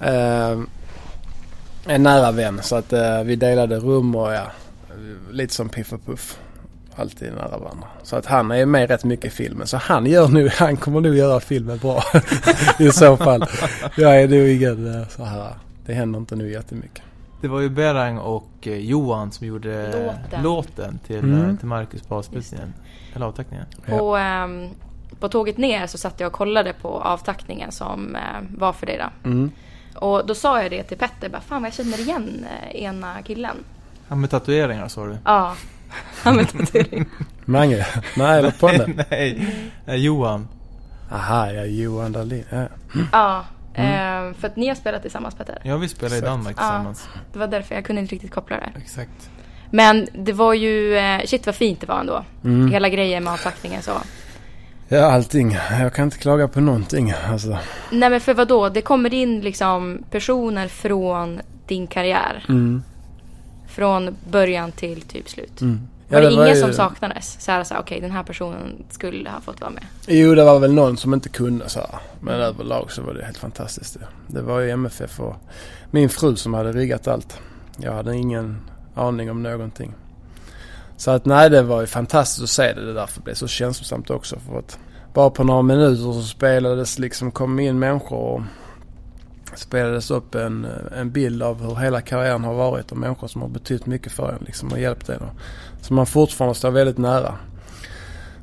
Uh, 0.00 0.62
en 1.86 2.02
nära 2.02 2.32
vän 2.32 2.60
så 2.62 2.76
att 2.76 2.92
uh, 2.92 3.22
vi 3.24 3.36
delade 3.36 3.76
rum 3.76 4.14
och 4.14 4.32
ja, 4.32 4.46
lite 5.30 5.54
som 5.54 5.68
Piff 5.68 5.92
och 5.92 6.06
Puff. 6.06 6.38
Alltid 6.94 7.32
nära 7.32 7.58
varandra. 7.58 7.86
Så 8.02 8.16
att 8.16 8.26
han 8.26 8.50
är 8.50 8.66
med 8.66 8.90
rätt 8.90 9.04
mycket 9.04 9.24
i 9.24 9.30
filmen. 9.30 9.66
Så 9.66 9.76
han 9.76 10.06
gör 10.06 10.28
nu, 10.28 10.50
han 10.58 10.76
kommer 10.76 11.00
nog 11.00 11.16
göra 11.16 11.40
filmen 11.40 11.78
bra. 11.78 12.02
I 12.78 12.90
så 12.92 13.16
fall. 13.16 13.44
Jag 13.96 14.22
är 14.22 14.28
nog 14.28 14.48
ingen 14.48 14.86
uh, 14.86 15.08
så 15.08 15.24
här. 15.24 15.54
Det 15.86 15.94
händer 15.94 16.18
inte 16.18 16.36
nu 16.36 16.50
jättemycket. 16.52 17.02
Det 17.40 17.48
var 17.48 17.60
ju 17.60 17.68
Berang 17.68 18.18
och 18.18 18.50
eh, 18.62 18.76
Johan 18.76 19.32
som 19.32 19.46
gjorde 19.46 19.86
Låten. 20.06 20.42
låten 20.42 20.98
till, 21.06 21.18
Mm. 21.18 21.50
eh, 21.50 21.56
till 21.56 21.68
Marcus 21.68 22.02
på 22.02 22.14
avslutningen. 22.14 22.74
Eller 23.14 23.26
avtackningen. 23.26 23.66
På, 23.86 24.16
ehm, 24.16 24.68
på 25.20 25.28
tåget 25.28 25.58
ner 25.58 25.86
så 25.86 25.98
satt 25.98 26.20
jag 26.20 26.26
och 26.26 26.32
kollade 26.32 26.72
på 26.72 26.88
avtackningen 27.00 27.72
som 27.72 28.16
eh, 28.16 28.20
var 28.58 28.72
för 28.72 28.86
dig 28.86 28.98
då. 28.98 29.28
Mm. 29.30 29.50
Och 29.94 30.26
då 30.26 30.34
sa 30.34 30.62
jag 30.62 30.70
det 30.70 30.82
till 30.82 30.98
Petter, 30.98 31.28
bara 31.28 31.40
fan 31.40 31.64
jag 31.64 31.74
känner 31.74 32.00
igen 32.00 32.46
eh, 32.72 32.82
ena 32.82 33.22
killen. 33.22 33.56
Han 34.08 34.20
med 34.20 34.30
tatueringar 34.30 34.88
sa 34.88 35.06
du? 35.06 35.16
Ja, 35.24 35.54
han 36.22 36.36
med 36.36 36.48
tatuering. 36.48 37.06
Mange? 37.44 37.86
Nej, 38.16 38.38
eller 38.38 38.50
Ponne? 38.60 39.04
Nej, 39.10 39.46
nej, 39.84 40.04
Johan. 40.04 40.48
Aha, 41.12 41.50
ja, 41.52 41.64
Johan 41.64 42.12
Dahlin. 42.12 42.44
Ja. 42.50 42.66
Ja, 43.12 43.44
ehm, 43.84 44.34
för 44.34 44.46
att 44.48 44.56
ni 44.56 44.68
har 44.68 44.74
spelat 44.74 45.02
tillsammans 45.02 45.34
Petter. 45.34 45.58
Ja, 45.62 45.76
vi 45.76 45.88
spelade 45.88 46.14
i 46.14 46.18
Exakt. 46.18 46.32
Danmark 46.32 46.56
Ja. 46.58 46.62
tillsammans. 46.62 47.08
Det 47.32 47.38
var 47.38 47.46
därför 47.46 47.74
jag 47.74 47.84
kunde 47.84 48.02
inte 48.02 48.14
riktigt 48.14 48.30
koppla 48.30 48.56
det. 48.56 48.72
Exakt. 48.78 49.30
Men 49.70 50.06
det 50.12 50.32
var 50.32 50.54
ju, 50.54 50.96
eh, 50.96 51.20
shit 51.24 51.46
vad 51.46 51.54
fint 51.54 51.80
det 51.80 51.86
var 51.86 52.00
ändå. 52.00 52.24
Mm. 52.44 52.70
Hela 52.72 52.88
grejen 52.88 53.24
med 53.24 53.32
avtackningen 53.32 53.82
så. 53.82 53.92
ja, 54.88 55.12
allting. 55.12 55.56
Jag 55.80 55.94
kan 55.94 56.04
inte 56.04 56.18
klaga 56.18 56.48
på 56.48 56.60
någonting. 56.60 57.12
Alltså. 57.30 57.58
Nej 57.90 58.10
men 58.10 58.20
för 58.20 58.34
vad 58.34 58.48
då? 58.48 58.68
Det 58.68 58.82
kommer 58.82 59.14
in 59.14 59.40
liksom 59.40 59.98
personer 60.10 60.68
från 60.68 61.40
din 61.66 61.86
karriär. 61.86 62.44
Mm. 62.48 62.82
Från 63.68 64.16
början 64.30 64.72
till 64.72 65.00
typ 65.02 65.28
slut. 65.28 65.60
Mm. 65.60 65.88
Var 66.08 66.20
det, 66.20 66.32
ingen 66.32 66.48
ju- 66.48 66.60
som 66.60 66.72
saknades? 66.72 67.36
Så 67.40 67.52
här, 67.52 67.64
så 67.64 67.74
här, 67.74 67.80
okej 67.80 68.00
den 68.00 68.10
här 68.10 68.22
personen 68.22 68.84
skulle 68.90 69.30
ha 69.30 69.40
fått 69.40 69.60
vara 69.60 69.70
med. 69.70 69.84
Jo, 70.06 70.34
det 70.34 70.44
var 70.44 70.58
väl 70.58 70.72
någon 70.72 70.96
som 70.96 71.14
inte 71.14 71.28
kunde 71.28 71.68
så 71.68 71.78
här. 71.78 71.88
Men 72.20 72.40
överlag 72.40 72.92
så 72.92 73.02
var 73.02 73.14
det 73.14 73.24
helt 73.24 73.38
fantastiskt. 73.38 73.96
Det 74.26 74.42
var 74.42 74.60
ju 74.60 74.70
MFF 74.70 75.20
och 75.20 75.36
min 75.90 76.08
fru 76.08 76.36
som 76.36 76.54
hade 76.54 76.72
riggat 76.72 77.08
allt. 77.08 77.40
Jag 77.76 77.92
hade 77.92 78.16
ingen 78.16 78.60
aning 78.94 79.30
om 79.30 79.42
någonting. 79.42 79.94
Så 80.96 81.10
att 81.10 81.24
nej, 81.24 81.50
det 81.50 81.62
var 81.62 81.80
ju 81.80 81.86
fantastiskt 81.86 82.42
att 82.42 82.50
se 82.50 82.72
det. 82.72 82.84
Det 82.84 82.90
är 82.90 82.94
därför 82.94 83.20
det 83.20 83.24
blev 83.24 83.34
så 83.34 83.48
känslosamt 83.48 84.10
också. 84.10 84.36
För 84.38 84.58
att 84.58 84.78
bara 85.14 85.30
på 85.30 85.44
några 85.44 85.62
minuter 85.62 86.02
så 86.02 86.22
spelades 86.22 86.98
liksom, 86.98 87.30
kom 87.30 87.60
in 87.60 87.78
människor 87.78 88.18
och 88.18 88.42
spelades 89.58 90.10
upp 90.10 90.34
en, 90.34 90.66
en 90.96 91.10
bild 91.10 91.42
av 91.42 91.62
hur 91.62 91.74
hela 91.76 92.00
karriären 92.00 92.44
har 92.44 92.54
varit 92.54 92.92
och 92.92 92.98
människor 92.98 93.28
som 93.28 93.42
har 93.42 93.48
betytt 93.48 93.86
mycket 93.86 94.12
för 94.12 94.32
en 94.32 94.44
liksom 94.46 94.72
och 94.72 94.80
hjälpt 94.80 95.08
en. 95.08 95.20
Och, 95.20 95.34
som 95.80 95.96
man 95.96 96.06
fortfarande 96.06 96.54
står 96.54 96.70
väldigt 96.70 96.98
nära. 96.98 97.34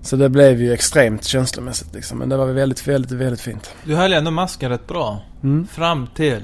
Så 0.02 0.16
det 0.16 0.30
blev 0.30 0.62
ju 0.62 0.74
extremt 0.74 1.24
känslomässigt 1.24 1.94
liksom. 1.94 2.20
Men 2.20 2.30
det 2.30 2.38
var 2.38 2.46
väldigt, 2.46 2.88
väldigt, 2.88 3.12
väldigt 3.12 3.42
fint. 3.42 3.76
Du 3.84 3.96
höll 3.96 4.14
ändå 4.14 4.32
masken 4.32 4.70
rätt 4.70 4.88
bra. 4.88 5.22
Mm. 5.44 5.68
Fram 5.68 6.08
till 6.08 6.44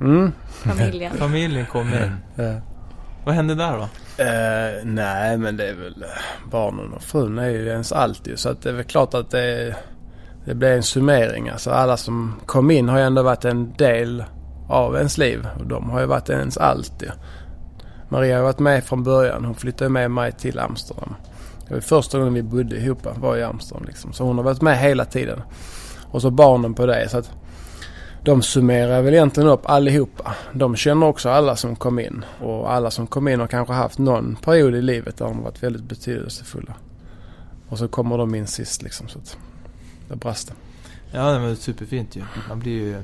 Mm. 0.00 0.32
Familjen. 0.48 1.12
familjen 1.18 1.66
kom 1.66 1.88
in. 1.88 2.16
Ja. 2.34 2.60
Vad 3.24 3.34
hände 3.34 3.54
där 3.54 3.76
då? 3.76 3.88
Eh, 4.22 4.84
nej, 4.84 5.38
men 5.38 5.56
det 5.56 5.68
är 5.68 5.74
väl 5.74 6.02
eh, 6.02 6.50
barnen 6.50 6.92
och 6.92 7.02
frun 7.02 7.38
är 7.38 7.48
ju 7.48 7.66
ens 7.68 7.92
allt 7.92 8.28
ju. 8.28 8.36
Så 8.36 8.48
att 8.48 8.62
det 8.62 8.68
är 8.68 8.72
väl 8.72 8.84
klart 8.84 9.14
att 9.14 9.30
det, 9.30 9.74
det 10.46 10.54
blir 10.54 10.68
en 10.68 10.82
summering. 10.82 11.48
Alltså 11.48 11.70
alla 11.70 11.96
som 11.96 12.34
kom 12.46 12.70
in 12.70 12.88
har 12.88 12.98
ju 12.98 13.04
ändå 13.04 13.22
varit 13.22 13.44
en 13.44 13.72
del 13.72 14.24
av 14.68 14.96
ens 14.96 15.18
liv. 15.18 15.48
Och 15.58 15.66
de 15.66 15.90
har 15.90 16.00
ju 16.00 16.06
varit 16.06 16.28
ens 16.28 16.56
allt 16.56 17.02
ju. 17.02 17.08
Maria 18.08 18.36
har 18.36 18.42
varit 18.42 18.58
med 18.58 18.84
från 18.84 19.02
början. 19.02 19.44
Hon 19.44 19.54
flyttade 19.54 19.90
med 19.90 20.10
mig 20.10 20.32
till 20.32 20.58
Amsterdam. 20.58 21.14
Det 21.68 21.74
var 21.74 21.80
första 21.80 22.18
gången 22.18 22.34
vi 22.34 22.42
bodde 22.42 22.76
ihop 22.76 23.06
var 23.16 23.36
i 23.36 23.42
Amsterdam 23.42 23.84
liksom. 23.86 24.12
Så 24.12 24.24
hon 24.24 24.36
har 24.36 24.44
varit 24.44 24.62
med 24.62 24.78
hela 24.78 25.04
tiden. 25.04 25.42
Och 26.10 26.22
så 26.22 26.30
barnen 26.30 26.74
på 26.74 26.86
det. 26.86 27.08
Så 27.08 27.18
att 27.18 27.30
de 28.24 28.42
summerar 28.42 29.02
väl 29.02 29.14
egentligen 29.14 29.48
upp 29.48 29.70
allihopa. 29.70 30.34
De 30.52 30.76
känner 30.76 31.06
också 31.06 31.28
alla 31.28 31.56
som 31.56 31.76
kom 31.76 31.98
in. 31.98 32.24
Och 32.40 32.72
alla 32.72 32.90
som 32.90 33.06
kom 33.06 33.28
in 33.28 33.40
har 33.40 33.46
kanske 33.46 33.74
haft 33.74 33.98
någon 33.98 34.36
period 34.36 34.74
i 34.74 34.82
livet 34.82 35.16
där 35.16 35.24
de 35.24 35.42
varit 35.42 35.62
väldigt 35.62 35.84
betydelsefulla. 35.84 36.74
Och 37.68 37.78
så 37.78 37.88
kommer 37.88 38.18
de 38.18 38.34
in 38.34 38.46
sist 38.46 38.82
liksom. 38.82 39.08
Så 39.08 39.18
att 39.18 39.36
det 40.08 40.16
brast 40.16 40.48
det. 40.48 40.54
Ja, 41.18 41.32
det 41.32 41.38
var 41.38 41.54
superfint 41.54 42.16
ju. 42.16 42.22
Man 42.48 42.58
blir 42.58 42.72
ju... 42.72 43.02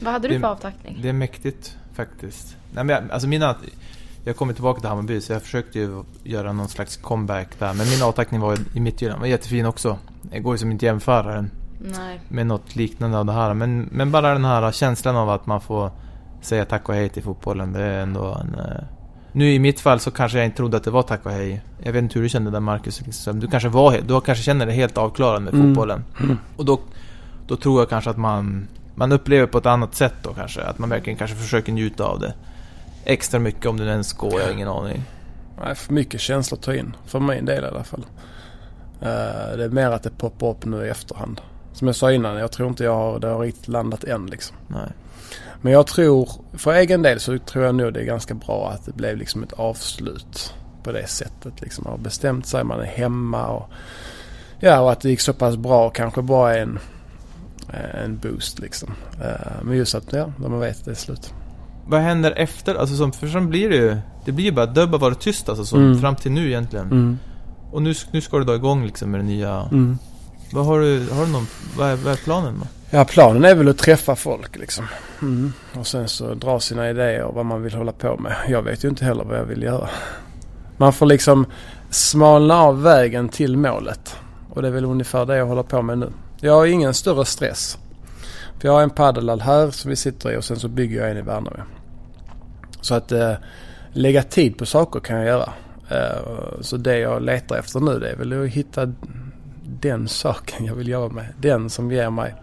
Vad 0.00 0.12
hade 0.12 0.28
du 0.28 0.34
Det- 0.34 0.40
för 0.40 0.46
avtackning? 0.48 0.98
Det 1.02 1.08
är 1.08 1.12
mäktigt 1.12 1.76
faktiskt. 1.94 2.56
Nej, 2.74 2.84
men 2.84 2.88
jag, 2.96 3.10
alltså 3.10 3.28
mina... 3.28 3.56
Jag 4.24 4.36
kommer 4.36 4.52
tillbaka 4.52 4.80
till 4.80 4.88
Hammarby 4.88 5.20
så 5.20 5.32
jag 5.32 5.42
försökte 5.42 5.78
ju 5.78 6.02
göra 6.24 6.52
någon 6.52 6.68
slags 6.68 6.96
comeback 6.96 7.58
där. 7.58 7.74
Men 7.74 7.88
min 7.90 8.02
avtackning 8.02 8.40
var 8.40 8.58
i 8.74 8.80
Midtjylland. 8.80 9.20
var 9.20 9.26
jättefin 9.26 9.66
också. 9.66 9.98
Det 10.22 10.38
går 10.40 10.54
ju 10.54 10.58
som 10.58 10.70
inte 10.70 10.86
jämföra 10.86 11.34
den 11.34 11.50
Nej. 11.78 12.20
med 12.28 12.46
något 12.46 12.76
liknande 12.76 13.18
av 13.18 13.24
det 13.26 13.32
här. 13.32 13.54
Men, 13.54 13.88
men 13.92 14.10
bara 14.12 14.32
den 14.32 14.44
här 14.44 14.72
känslan 14.72 15.16
av 15.16 15.30
att 15.30 15.46
man 15.46 15.60
får 15.60 15.90
säga 16.40 16.64
tack 16.64 16.88
och 16.88 16.94
hej 16.94 17.08
till 17.08 17.22
fotbollen. 17.22 17.72
Det 17.72 17.82
är 17.84 18.00
ändå 18.02 18.24
en... 18.34 18.56
Nu 19.32 19.52
i 19.52 19.58
mitt 19.58 19.80
fall 19.80 20.00
så 20.00 20.10
kanske 20.10 20.38
jag 20.38 20.44
inte 20.44 20.56
trodde 20.56 20.76
att 20.76 20.84
det 20.84 20.90
var 20.90 21.02
tack 21.02 21.26
och 21.26 21.32
hej. 21.32 21.62
Jag 21.82 21.92
vet 21.92 22.02
inte 22.02 22.14
hur 22.14 22.22
du 22.22 22.28
kände 22.28 22.50
där 22.50 22.60
Marcus. 22.60 23.00
Liksom. 23.00 23.40
Du 23.40 23.46
kanske 23.46 23.68
var 23.68 23.98
du 24.06 24.20
kanske 24.20 24.44
känner 24.44 24.66
dig 24.66 24.74
helt 24.74 24.98
avklarad 24.98 25.42
med 25.42 25.54
Mm. 25.54 25.66
fotbollen. 25.66 26.04
Och 26.56 26.64
då, 26.64 26.80
då 27.46 27.56
tror 27.56 27.80
jag 27.80 27.88
kanske 27.88 28.10
att 28.10 28.16
man, 28.16 28.68
man 28.94 29.12
upplever 29.12 29.46
på 29.46 29.58
ett 29.58 29.66
annat 29.66 29.94
sätt 29.94 30.14
då 30.22 30.34
kanske. 30.34 30.62
Att 30.62 30.78
man 30.78 30.88
verkligen 30.88 31.16
kanske 31.18 31.36
försöker 31.36 31.72
njuta 31.72 32.04
av 32.04 32.20
det. 32.20 32.34
Extra 33.04 33.40
mycket 33.40 33.66
om 33.66 33.76
det 33.76 33.84
ens 33.84 34.12
går, 34.12 34.40
jag 34.40 34.46
har 34.46 34.52
ingen 34.52 34.68
aning. 34.68 35.02
Nej, 35.64 35.74
för 35.74 35.92
mycket 35.92 36.20
känslor 36.20 36.58
att 36.58 36.64
ta 36.64 36.74
in. 36.74 36.96
För 37.06 37.20
min 37.20 37.44
del 37.44 37.64
i 37.64 37.66
alla 37.66 37.84
fall. 37.84 38.04
Eh, 39.00 39.56
det 39.56 39.64
är 39.64 39.68
mer 39.68 39.90
att 39.90 40.02
det 40.02 40.10
poppar 40.10 40.50
upp 40.50 40.64
nu 40.64 40.86
i 40.86 40.88
efterhand. 40.88 41.40
Som 41.72 41.86
jag 41.86 41.96
sa 41.96 42.12
innan, 42.12 42.36
jag 42.36 42.52
tror 42.52 42.68
inte 42.68 42.84
jag 42.84 42.94
har, 42.94 43.18
det 43.18 43.26
har 43.28 43.38
riktigt 43.40 43.68
landat 43.68 44.04
än 44.04 44.26
liksom. 44.26 44.56
Nej. 44.68 44.88
Men 45.62 45.72
jag 45.72 45.86
tror, 45.86 46.28
för 46.52 46.72
egen 46.74 47.02
del 47.02 47.20
så 47.20 47.38
tror 47.38 47.64
jag 47.64 47.74
nog 47.74 47.92
det 47.94 48.00
är 48.00 48.04
ganska 48.04 48.34
bra 48.34 48.70
att 48.70 48.86
det 48.86 48.92
blev 48.92 49.16
liksom 49.16 49.42
ett 49.42 49.52
avslut 49.52 50.54
på 50.82 50.92
det 50.92 51.06
sättet. 51.06 51.60
Liksom. 51.60 51.84
Man 51.84 51.90
har 51.92 51.98
bestämt 51.98 52.46
sig, 52.46 52.64
man 52.64 52.80
är 52.80 52.84
hemma 52.84 53.46
och 53.48 53.70
ja, 54.60 54.80
och 54.80 54.92
att 54.92 55.00
det 55.00 55.08
gick 55.10 55.20
så 55.20 55.32
pass 55.32 55.56
bra 55.56 55.90
kanske 55.90 56.22
bara 56.22 56.56
en, 56.58 56.78
en 58.04 58.18
boost 58.18 58.58
liksom. 58.58 58.90
Eh, 59.22 59.62
Men 59.62 59.76
just 59.76 59.94
att, 59.94 60.12
ja, 60.12 60.32
man 60.36 60.60
vet 60.60 60.78
att 60.78 60.84
det 60.84 60.90
är 60.90 60.94
slut. 60.94 61.34
Vad 61.86 62.00
händer 62.00 62.30
efter? 62.36 62.74
Alltså 62.74 62.96
som, 62.96 63.12
för 63.12 63.26
sen 63.26 63.48
blir 63.48 63.68
det 63.68 63.76
ju... 63.76 63.96
Det 64.24 64.32
blir 64.32 64.44
ju 64.44 64.52
bara, 64.52 64.66
bara 64.66 64.86
varit 64.98 65.20
tyst 65.20 65.48
alltså, 65.48 65.64
så, 65.64 65.76
Mm. 65.76 66.00
fram 66.00 66.16
till 66.16 66.32
nu 66.32 66.46
egentligen. 66.48 66.86
Mm. 66.86 67.18
Och 67.70 67.82
nu, 67.82 67.94
nu 68.10 68.20
ska 68.20 68.38
du 68.38 68.44
då 68.44 68.54
igång 68.54 68.86
liksom 68.86 69.10
med 69.10 69.20
det 69.20 69.24
nya... 69.24 69.68
Mm. 69.72 69.98
Vad 70.52 70.66
har 70.66 70.80
du, 70.80 71.08
har 71.10 71.26
du 71.26 71.32
någon, 71.32 71.46
vad 71.78 71.88
är, 71.88 71.96
vad 71.96 72.12
är 72.12 72.16
planen? 72.16 72.62
Ja, 72.94 73.04
planen 73.04 73.44
är 73.44 73.54
väl 73.54 73.68
att 73.68 73.78
träffa 73.78 74.16
folk 74.16 74.56
liksom. 74.58 74.86
Mm. 75.22 75.52
Och 75.74 75.86
sen 75.86 76.08
så 76.08 76.34
dra 76.34 76.60
sina 76.60 76.90
idéer 76.90 77.22
och 77.22 77.34
vad 77.34 77.46
man 77.46 77.62
vill 77.62 77.74
hålla 77.74 77.92
på 77.92 78.16
med. 78.16 78.36
Jag 78.48 78.62
vet 78.62 78.84
ju 78.84 78.88
inte 78.88 79.04
heller 79.04 79.24
vad 79.24 79.38
jag 79.38 79.44
vill 79.44 79.62
göra. 79.62 79.88
Man 80.76 80.92
får 80.92 81.06
liksom 81.06 81.46
smalna 81.90 82.58
av 82.58 82.82
vägen 82.82 83.28
till 83.28 83.56
målet. 83.56 84.16
Och 84.50 84.62
det 84.62 84.68
är 84.68 84.72
väl 84.72 84.84
ungefär 84.84 85.26
det 85.26 85.36
jag 85.36 85.46
håller 85.46 85.62
på 85.62 85.82
med 85.82 85.98
nu. 85.98 86.12
Jag 86.40 86.52
har 86.52 86.66
ingen 86.66 86.94
större 86.94 87.24
stress. 87.24 87.78
För 88.58 88.68
jag 88.68 88.72
har 88.72 88.82
en 88.82 88.90
paddelhall 88.90 89.40
här 89.40 89.70
som 89.70 89.90
vi 89.90 89.96
sitter 89.96 90.32
i 90.32 90.36
och 90.36 90.44
sen 90.44 90.56
så 90.56 90.68
bygger 90.68 91.00
jag 91.00 91.10
en 91.10 91.16
i 91.16 91.22
Värnamo. 91.22 91.62
Så 92.80 92.94
att 92.94 93.12
eh, 93.12 93.34
lägga 93.92 94.22
tid 94.22 94.58
på 94.58 94.66
saker 94.66 95.00
kan 95.00 95.16
jag 95.16 95.26
göra. 95.26 95.52
Eh, 95.90 96.60
så 96.60 96.76
det 96.76 96.98
jag 96.98 97.22
letar 97.22 97.56
efter 97.56 97.80
nu 97.80 97.98
det 97.98 98.10
är 98.10 98.16
väl 98.16 98.42
att 98.42 98.48
hitta 98.48 98.92
den 99.62 100.08
saken 100.08 100.66
jag 100.66 100.74
vill 100.74 100.88
jobba 100.88 101.14
med. 101.14 101.26
Den 101.38 101.70
som 101.70 101.92
ger 101.92 102.10
mig 102.10 102.34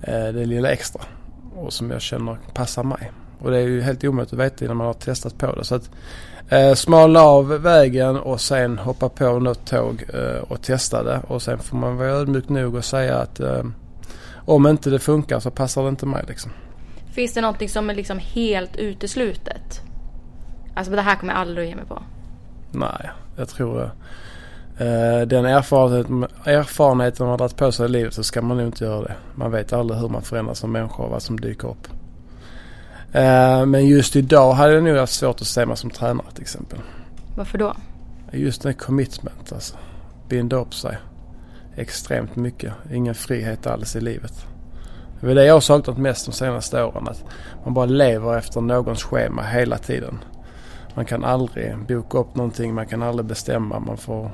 det 0.00 0.46
lilla 0.46 0.70
extra. 0.70 1.02
Och 1.54 1.72
som 1.72 1.90
jag 1.90 2.00
känner 2.00 2.38
passar 2.54 2.84
mig. 2.84 3.12
Och 3.38 3.50
det 3.50 3.58
är 3.58 3.62
ju 3.62 3.80
helt 3.80 4.04
omöjligt 4.04 4.32
att 4.32 4.38
veta 4.38 4.64
innan 4.64 4.76
man 4.76 4.86
har 4.86 4.94
testat 4.94 5.38
på 5.38 5.54
det. 5.54 5.64
Så 5.64 5.74
att 5.74 5.90
eh, 6.48 6.74
smala 6.74 7.22
av 7.22 7.48
vägen 7.48 8.16
och 8.16 8.40
sen 8.40 8.78
hoppa 8.78 9.08
på 9.08 9.38
något 9.38 9.66
tåg 9.66 10.04
eh, 10.14 10.42
och 10.42 10.62
testa 10.62 11.02
det. 11.02 11.20
Och 11.28 11.42
sen 11.42 11.58
får 11.58 11.76
man 11.76 11.96
vara 11.96 12.08
ödmjuk 12.08 12.48
nog 12.48 12.74
och 12.74 12.84
säga 12.84 13.16
att 13.16 13.40
eh, 13.40 13.64
om 14.34 14.66
inte 14.66 14.90
det 14.90 14.98
funkar 14.98 15.40
så 15.40 15.50
passar 15.50 15.82
det 15.82 15.88
inte 15.88 16.06
mig 16.06 16.24
liksom. 16.28 16.52
Finns 17.12 17.34
det 17.34 17.40
någonting 17.40 17.68
som 17.68 17.90
är 17.90 17.94
liksom 17.94 18.18
helt 18.18 18.76
uteslutet? 18.76 19.80
Alltså 20.74 20.92
det 20.92 21.02
här 21.02 21.16
kommer 21.16 21.32
jag 21.32 21.40
aldrig 21.40 21.64
att 21.64 21.70
ge 21.70 21.76
mig 21.76 21.86
på. 21.86 22.02
Nej, 22.72 23.10
jag 23.36 23.48
tror 23.48 23.82
eh, 23.82 23.90
den 25.26 25.44
erfarenheten, 25.44 26.26
erfarenheten 26.44 27.26
man 27.26 27.30
har 27.30 27.38
dragit 27.38 27.56
på 27.56 27.72
sig 27.72 27.86
i 27.86 27.88
livet 27.88 28.14
så 28.14 28.22
ska 28.22 28.42
man 28.42 28.56
nog 28.56 28.66
inte 28.66 28.84
göra 28.84 29.02
det. 29.02 29.14
Man 29.34 29.50
vet 29.50 29.72
aldrig 29.72 30.00
hur 30.00 30.08
man 30.08 30.22
förändras 30.22 30.58
som 30.58 30.72
människa 30.72 31.02
och 31.02 31.10
vad 31.10 31.22
som 31.22 31.40
dyker 31.40 31.68
upp. 31.68 31.88
Eh, 33.12 33.66
men 33.66 33.86
just 33.86 34.16
idag 34.16 34.52
hade 34.52 34.74
jag 34.74 34.84
nog 34.84 34.96
haft 34.96 35.12
svårt 35.12 35.40
att 35.40 35.46
se 35.46 35.66
mig 35.66 35.76
som 35.76 35.90
tränare 35.90 36.26
till 36.34 36.42
exempel. 36.42 36.78
Varför 37.36 37.58
då? 37.58 37.74
Just 38.32 38.62
det 38.62 38.72
commitment 38.72 39.52
alltså. 39.52 39.76
Binda 40.28 40.56
upp 40.56 40.74
sig. 40.74 40.98
Extremt 41.76 42.36
mycket. 42.36 42.72
Ingen 42.92 43.14
frihet 43.14 43.66
alls 43.66 43.96
i 43.96 44.00
livet. 44.00 44.46
Det 45.20 45.30
är 45.30 45.34
det 45.34 45.44
jag 45.44 45.54
har 45.54 45.60
saknat 45.60 45.98
mest 45.98 46.26
de 46.26 46.32
senaste 46.32 46.82
åren. 46.82 47.08
Att 47.08 47.24
man 47.64 47.74
bara 47.74 47.86
lever 47.86 48.38
efter 48.38 48.60
någons 48.60 49.02
schema 49.02 49.42
hela 49.42 49.78
tiden. 49.78 50.18
Man 50.94 51.04
kan 51.04 51.24
aldrig 51.24 51.76
boka 51.88 52.18
upp 52.18 52.34
någonting. 52.34 52.74
Man 52.74 52.86
kan 52.86 53.02
aldrig 53.02 53.26
bestämma. 53.26 53.80
Man 53.80 53.96
får 53.96 54.30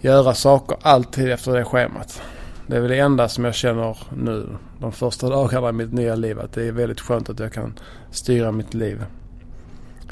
göra 0.00 0.34
saker 0.34 0.76
alltid 0.82 1.30
efter 1.30 1.52
det 1.52 1.64
schemat. 1.64 2.22
Det 2.66 2.76
är 2.76 2.80
väl 2.80 2.90
det 2.90 2.98
enda 2.98 3.28
som 3.28 3.44
jag 3.44 3.54
känner 3.54 3.96
nu 4.16 4.48
de 4.80 4.92
första 4.92 5.28
dagarna 5.28 5.68
i 5.68 5.72
mitt 5.72 5.92
nya 5.92 6.14
liv. 6.14 6.40
Att 6.40 6.52
det 6.52 6.64
är 6.64 6.72
väldigt 6.72 7.00
skönt 7.00 7.30
att 7.30 7.38
jag 7.38 7.52
kan 7.52 7.78
styra 8.10 8.52
mitt 8.52 8.74
liv 8.74 9.04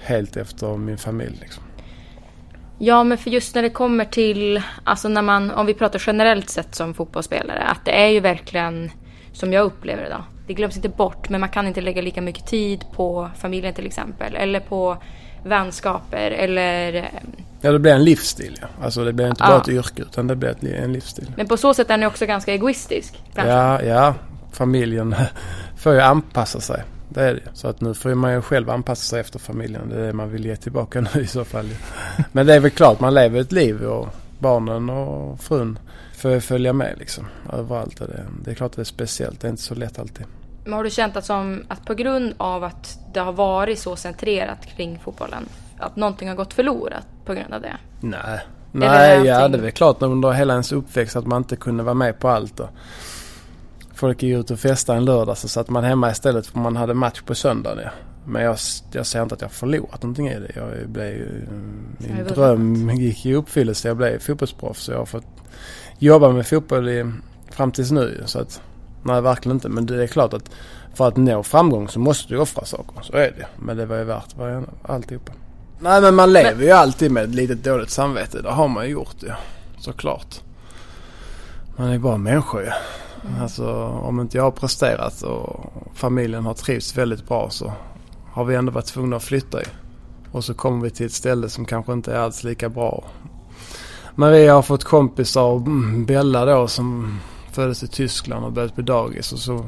helt 0.03 0.37
efter 0.37 0.77
min 0.77 0.99
familj. 0.99 1.38
Liksom. 1.40 1.62
Ja, 2.79 3.05
men 3.05 3.18
för 3.18 3.31
just 3.31 3.55
när 3.55 3.62
det 3.62 3.70
kommer 3.70 4.05
till, 4.05 4.62
alltså 4.85 5.09
när 5.09 5.22
man, 5.22 5.51
om 5.51 5.66
vi 5.66 5.75
pratar 5.75 6.03
generellt 6.07 6.51
sett 6.51 6.75
som 6.75 6.94
fotbollsspelare, 6.94 7.62
att 7.62 7.85
det 7.85 7.90
är 7.90 8.09
ju 8.09 8.20
verkligen, 8.20 8.90
som 9.33 9.53
jag 9.53 9.64
upplever 9.64 10.03
det 10.03 10.09
då, 10.09 10.25
det 10.46 10.55
glöms 10.55 10.77
inte 10.77 10.88
bort, 10.88 11.29
men 11.29 11.40
man 11.40 11.51
kan 11.51 11.66
inte 11.66 11.81
lägga 11.81 12.03
lika 12.03 12.22
mycket 12.22 12.46
tid 12.46 12.85
på 12.92 13.31
familjen 13.38 13.75
till 13.75 13.87
exempel, 13.87 14.37
eller 14.37 14.61
på 14.61 14.96
vänskaper, 15.46 16.30
eller... 16.30 16.94
eh, 16.94 17.04
Ja, 17.61 17.72
det 17.72 17.78
blir 17.78 17.92
en 17.92 18.04
livsstil. 18.04 18.59
Ja. 18.61 18.66
Alltså 18.85 19.04
det 19.04 19.12
blir 19.12 19.28
inte 19.28 19.42
Ja. 19.44 19.48
bara 19.50 19.61
ett 19.61 19.68
yrke 19.68 20.02
utan 20.02 20.26
det 20.26 20.37
blir 20.37 20.48
ett, 20.50 20.62
en 20.64 20.92
livsstil. 20.92 21.32
Men 21.37 21.46
på 21.48 21.56
så 21.56 21.74
sätt 21.74 21.90
är 21.90 21.96
ni 21.96 22.06
också 22.06 22.26
ganska 22.26 22.52
egoistisk. 22.52 23.22
kanske. 23.35 23.52
Ja, 23.52 23.82
ja, 23.82 24.14
familjen 24.52 25.14
får 25.76 25.92
ju 25.94 26.00
anpassa 26.00 26.61
sig. 26.61 26.82
Det 27.09 27.22
är 27.22 27.35
det. 27.35 27.40
Så 27.54 27.68
att 27.68 27.80
nu 27.80 27.94
får 27.94 28.14
man 28.14 28.32
ju 28.32 28.42
själv 28.42 28.70
anpassa 28.70 29.02
sig 29.02 29.20
efter 29.20 29.38
familjen. 29.38 29.88
Det 29.88 30.00
är 30.00 30.06
det 30.06 30.12
man 30.12 30.30
vill 30.30 30.46
ge 30.46 30.56
tillbaka 30.56 31.00
nu 31.14 31.20
i 31.20 31.26
så 31.26 31.44
fall. 31.44 31.68
Men 32.32 32.46
det 32.46 32.54
är 32.54 32.61
väl 32.61 32.70
klart, 32.70 33.00
man 33.00 33.14
lever 33.14 33.40
ett 33.40 33.52
liv 33.52 33.82
och 33.85 34.09
barnen 34.38 34.90
och 34.90 35.40
frun 35.40 35.78
får 36.16 36.40
följa 36.40 36.72
med 36.72 36.94
liksom. 36.98 37.24
Överallt. 37.52 37.98
Det, 37.98 38.24
det 38.44 38.50
är 38.50 38.54
klart 38.54 38.70
att 38.70 38.76
det 38.76 38.82
är 38.82 38.85
speciellt. 38.85 39.40
Det 39.40 39.46
är 39.48 39.50
inte 39.50 39.62
så 39.62 39.74
lätt 39.74 39.98
alltid. 39.98 40.26
Men 40.66 40.72
har 40.72 40.85
du 40.85 40.90
känt 40.90 41.16
att, 41.16 41.24
som, 41.24 41.64
att 41.68 41.85
på 41.85 41.94
grund 41.94 42.35
av 42.37 42.64
att 42.64 42.98
det 43.12 43.20
har 43.20 43.33
varit 43.33 43.79
så 43.79 43.96
centrerat 43.96 44.66
kring 44.66 44.98
fotbollen, 44.98 45.48
att 45.79 45.96
någonting 45.96 46.29
har 46.29 46.37
gått 46.37 46.55
förlorat 46.55 47.07
på 47.24 47.35
grund 47.35 47.55
av 47.55 47.61
det? 47.61 47.76
Nej. 48.00 48.40
Nej, 48.72 49.26
ja 49.26 49.35
allting? 49.35 49.52
det 49.52 49.59
är 49.59 49.62
väl 49.62 49.72
klart 49.72 50.02
under 50.02 50.33
hela 50.33 50.52
ens 50.52 50.72
uppväxt 50.72 51.16
att 51.16 51.26
man 51.26 51.38
inte 51.38 51.57
kunde 51.57 51.83
vara 51.83 51.94
med 51.94 52.18
på 52.18 52.29
allt. 52.29 52.61
Och 52.61 52.68
folk 53.94 54.22
gick 54.22 54.38
ut 54.38 54.50
och 54.50 54.59
festade 54.59 54.98
en 54.98 55.05
lördag 55.05 55.38
så 55.38 55.48
satt 55.48 55.68
man 55.68 55.85
hemma 55.85 56.11
istället 56.11 56.46
för 56.46 56.59
man 56.59 56.76
hade 56.76 56.94
match 56.94 57.22
på 57.22 57.35
söndagen. 57.35 57.79
Ja. 57.85 57.90
Men 58.24 58.42
jag, 58.42 58.57
jag 58.92 59.07
säger 59.07 59.22
inte 59.22 59.35
att 59.35 59.40
jag 59.40 59.48
har 59.48 59.52
förlorat 59.52 60.02
någonting 60.02 60.29
i 60.29 60.38
det. 60.38 60.52
Jag 60.55 60.88
blev 60.88 61.07
ju, 61.07 61.46
har 61.46 62.09
min 62.09 62.16
ju 62.16 62.24
dröm 62.24 62.90
gick 62.90 63.26
i 63.26 63.35
uppfyllelse. 63.35 63.88
Jag 63.88 63.96
blev 63.96 64.18
fotbollsproffs. 64.18 64.83
Så 64.83 64.92
jag 64.92 64.98
har 64.98 65.07
fått 65.07 65.26
jobba 65.98 66.33
med 66.33 66.46
fotboll 66.46 66.88
i, 66.88 67.12
fram 67.50 67.72
tills 67.72 67.90
nu. 67.90 68.22
Så 68.24 68.38
att, 68.38 68.62
nej, 69.06 69.20
verkligen 69.20 69.56
inte. 69.56 69.68
Men 69.68 69.86
det 69.86 70.02
är 70.02 70.06
klart 70.06 70.32
att 70.32 70.50
för 70.94 71.08
att 71.08 71.16
nå 71.16 71.42
framgång 71.42 71.88
så 71.88 71.98
måste 71.98 72.34
du 72.34 72.40
offra 72.40 72.64
saker. 72.64 73.02
Så 73.02 73.12
är 73.12 73.30
det. 73.38 73.46
Men 73.56 73.76
det 73.76 73.86
var 73.86 73.96
ju 73.96 74.04
värt 74.04 74.34
alltihopa. 74.82 75.32
Nej 75.80 76.00
men 76.00 76.14
man 76.14 76.32
lever 76.32 76.64
ju 76.64 76.70
alltid 76.70 77.10
med 77.10 77.24
ett 77.24 77.34
litet 77.34 77.64
dåligt 77.64 77.90
samvete. 77.90 78.42
Det 78.42 78.50
har 78.50 78.68
man 78.68 78.84
ju 78.84 78.90
gjort 78.90 79.16
ju. 79.22 79.30
Såklart. 79.78 80.40
Man 81.76 81.88
är 81.88 81.92
ju 81.92 81.98
bara 81.98 82.16
människor 82.16 82.62
ju. 82.62 82.70
Alltså 83.40 83.74
om 83.84 84.20
inte 84.20 84.36
jag 84.36 84.44
har 84.44 84.50
presterat 84.50 85.22
och 85.22 85.72
familjen 85.94 86.44
har 86.46 86.54
trivts 86.54 86.98
väldigt 86.98 87.28
bra 87.28 87.50
så 87.50 87.72
har 88.32 88.44
vi 88.44 88.54
ändå 88.54 88.72
varit 88.72 88.86
tvungna 88.86 89.16
att 89.16 89.22
flytta 89.22 89.58
ju. 89.58 89.66
Och 90.32 90.44
så 90.44 90.54
kommer 90.54 90.84
vi 90.84 90.90
till 90.90 91.06
ett 91.06 91.12
ställe 91.12 91.48
som 91.48 91.64
kanske 91.64 91.92
inte 91.92 92.12
är 92.12 92.18
alls 92.18 92.44
lika 92.44 92.68
bra. 92.68 93.04
Maria 94.14 94.54
har 94.54 94.62
fått 94.62 94.84
kompisar 94.84 95.42
och 95.42 95.60
mm, 95.60 96.04
Bella 96.04 96.44
då 96.44 96.68
som 96.68 97.20
föddes 97.56 97.82
i 97.82 97.88
Tyskland 97.88 98.44
och 98.44 98.52
börjat 98.52 98.74
på 98.74 98.82
dagis 98.82 99.32
och 99.32 99.38
så 99.38 99.64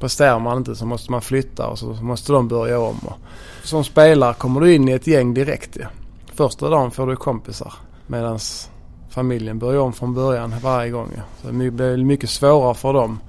presterar 0.00 0.38
man 0.38 0.58
inte 0.58 0.76
så 0.76 0.86
måste 0.86 1.10
man 1.10 1.22
flytta 1.22 1.66
och 1.66 1.78
så 1.78 1.86
måste 1.86 2.32
de 2.32 2.48
börja 2.48 2.80
om. 2.80 2.98
Och 3.06 3.18
som 3.62 3.84
spelare 3.84 4.34
kommer 4.34 4.60
du 4.60 4.74
in 4.74 4.88
i 4.88 4.92
ett 4.92 5.06
gäng 5.06 5.34
direkt 5.34 5.76
ju. 5.76 5.84
Första 6.34 6.70
dagen 6.70 6.90
får 6.90 7.06
du 7.06 7.16
kompisar 7.16 7.74
medan 8.06 8.38
familjen 9.08 9.58
börjar 9.58 9.80
om 9.80 9.92
från 9.92 10.14
början 10.14 10.54
varje 10.62 10.90
gång. 10.90 11.08
ju. 11.16 11.22
Så 11.42 11.56
det 11.56 11.70
blir 11.70 11.96
mycket 11.96 12.30
svårare 12.30 12.74
för 12.74 12.92
dem 12.92 13.20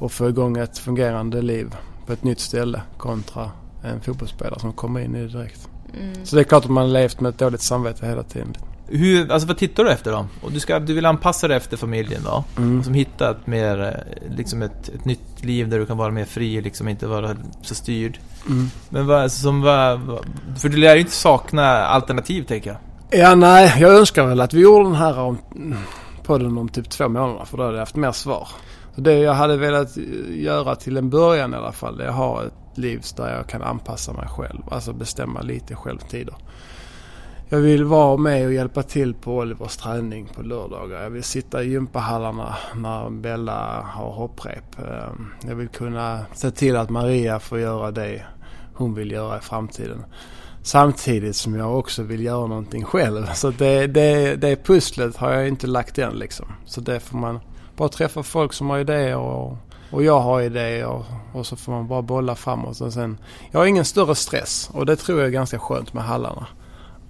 att 0.00 0.12
få 0.12 0.28
igång 0.28 0.56
ett 0.56 0.78
fungerande 0.78 1.42
liv 1.42 1.76
på 2.06 2.12
ett 2.12 2.24
nytt 2.24 2.40
ställe 2.40 2.82
kontra 2.98 3.50
en 3.82 4.00
fotbollsspelare 4.00 4.60
som 4.60 4.72
kommer 4.72 5.00
in 5.00 5.16
i 5.16 5.20
det 5.20 5.28
direkt. 5.28 5.68
Mm. 6.00 6.26
Så 6.26 6.36
det 6.36 6.42
är 6.42 6.44
klart 6.44 6.64
att 6.64 6.70
man 6.70 6.84
har 6.84 6.92
levt 6.92 7.20
med 7.20 7.28
ett 7.28 7.38
dåligt 7.38 7.62
samvete 7.62 8.06
hela 8.06 8.22
tiden. 8.22 8.56
Hur, 8.92 9.32
alltså 9.32 9.48
vad 9.48 9.58
tittar 9.58 9.84
du 9.84 9.90
efter 9.90 10.12
då? 10.12 10.26
Och 10.42 10.52
du, 10.52 10.60
ska, 10.60 10.78
du 10.78 10.94
vill 10.94 11.06
anpassa 11.06 11.48
dig 11.48 11.56
efter 11.56 11.76
familjen 11.76 12.22
då? 12.24 12.44
Mm. 12.56 12.78
Och 12.78 12.84
som 12.84 12.94
hitta 12.94 13.30
ett 13.30 13.46
mer, 13.46 13.82
eh, 13.82 14.36
liksom 14.36 14.62
ett, 14.62 14.88
ett 14.88 15.04
nytt 15.04 15.44
liv 15.44 15.68
där 15.68 15.78
du 15.78 15.86
kan 15.86 15.96
vara 15.96 16.10
mer 16.10 16.24
fri, 16.24 16.60
liksom 16.60 16.88
inte 16.88 17.06
vara 17.06 17.36
så 17.62 17.74
styrd. 17.74 18.18
Mm. 18.48 18.70
Men 18.88 19.06
vad, 19.06 19.32
som 19.32 19.62
vad, 19.62 20.00
för 20.58 20.68
du 20.68 20.76
lär 20.76 20.94
ju 20.94 21.00
inte 21.00 21.12
sakna 21.12 21.66
alternativ 21.86 22.42
tänker 22.42 22.70
jag. 22.70 22.78
Ja, 23.20 23.34
nej, 23.34 23.76
jag 23.80 23.94
önskar 23.94 24.26
väl 24.26 24.40
att 24.40 24.54
vi 24.54 24.60
gjorde 24.60 24.84
den 24.84 24.94
här 24.94 25.18
om, 25.18 25.38
podden 26.22 26.58
om 26.58 26.68
typ 26.68 26.90
två 26.90 27.08
månader 27.08 27.44
för 27.44 27.56
då 27.56 27.62
hade 27.62 27.74
jag 27.74 27.82
haft 27.82 27.96
mer 27.96 28.12
svar. 28.12 28.48
Så 28.94 29.00
det 29.00 29.18
jag 29.18 29.34
hade 29.34 29.56
velat 29.56 29.96
göra 30.28 30.76
till 30.76 30.96
en 30.96 31.10
början 31.10 31.54
i 31.54 31.56
alla 31.56 31.72
fall, 31.72 31.96
det 31.96 32.04
är 32.04 32.08
att 32.08 32.14
ha 32.14 32.44
ett 32.44 32.78
liv 32.78 33.02
där 33.16 33.36
jag 33.36 33.46
kan 33.46 33.62
anpassa 33.62 34.12
mig 34.12 34.28
själv. 34.28 34.62
Alltså 34.70 34.92
bestämma 34.92 35.40
lite 35.40 35.74
självtider. 35.74 36.34
Jag 37.52 37.60
vill 37.60 37.84
vara 37.84 38.16
med 38.16 38.46
och 38.46 38.52
hjälpa 38.52 38.82
till 38.82 39.14
på 39.14 39.36
Olivers 39.36 39.76
träning 39.76 40.28
på 40.34 40.42
lördagar. 40.42 41.02
Jag 41.02 41.10
vill 41.10 41.24
sitta 41.24 41.62
i 41.62 41.70
gympahallarna 41.70 42.56
när 42.74 43.10
Bella 43.10 43.82
har 43.82 44.12
hopprep. 44.12 44.78
Ehm, 44.78 45.26
jag 45.48 45.54
vill 45.54 45.68
kunna 45.68 46.20
se 46.34 46.50
till 46.50 46.76
att 46.76 46.90
Maria 46.90 47.40
får 47.40 47.60
göra 47.60 47.90
det 47.90 48.22
hon 48.74 48.94
vill 48.94 49.10
göra 49.10 49.38
i 49.38 49.40
framtiden. 49.40 50.04
Samtidigt 50.62 51.36
som 51.36 51.54
jag 51.54 51.78
också 51.78 52.02
vill 52.02 52.24
göra 52.24 52.46
någonting 52.46 52.84
själv. 52.84 53.26
Så 53.34 53.50
det, 53.50 53.86
det, 53.86 54.36
det 54.36 54.64
pusslet 54.64 55.16
har 55.16 55.32
jag 55.32 55.48
inte 55.48 55.66
lagt 55.66 55.98
än 55.98 56.18
liksom. 56.18 56.46
Så 56.66 56.80
det 56.80 57.00
får 57.00 57.18
man 57.18 57.40
bara 57.76 57.88
träffa 57.88 58.22
folk 58.22 58.52
som 58.52 58.70
har 58.70 58.78
idéer 58.78 59.16
och, 59.16 59.56
och 59.90 60.02
jag 60.02 60.20
har 60.20 60.40
idéer 60.40 60.86
och, 60.86 61.04
och 61.32 61.46
så 61.46 61.56
får 61.56 61.72
man 61.72 61.88
bara 61.88 62.02
bolla 62.02 62.34
framåt. 62.34 62.80
Och 62.80 62.92
sen, 62.92 63.18
jag 63.50 63.60
har 63.60 63.66
ingen 63.66 63.84
större 63.84 64.14
stress 64.14 64.70
och 64.72 64.86
det 64.86 64.96
tror 64.96 65.18
jag 65.18 65.28
är 65.28 65.32
ganska 65.32 65.58
skönt 65.58 65.92
med 65.92 66.04
hallarna. 66.04 66.46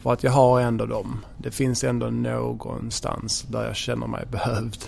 För 0.03 0.13
att 0.13 0.25
jag 0.25 0.31
har 0.31 0.61
ändå 0.61 0.87
dem. 0.87 1.25
Det 1.37 1.51
finns 1.51 1.85
ändå 1.85 2.07
någonstans 2.11 3.43
där 3.43 3.65
jag 3.65 3.77
känner 3.77 4.07
mig 4.07 4.25
behövd. 4.31 4.85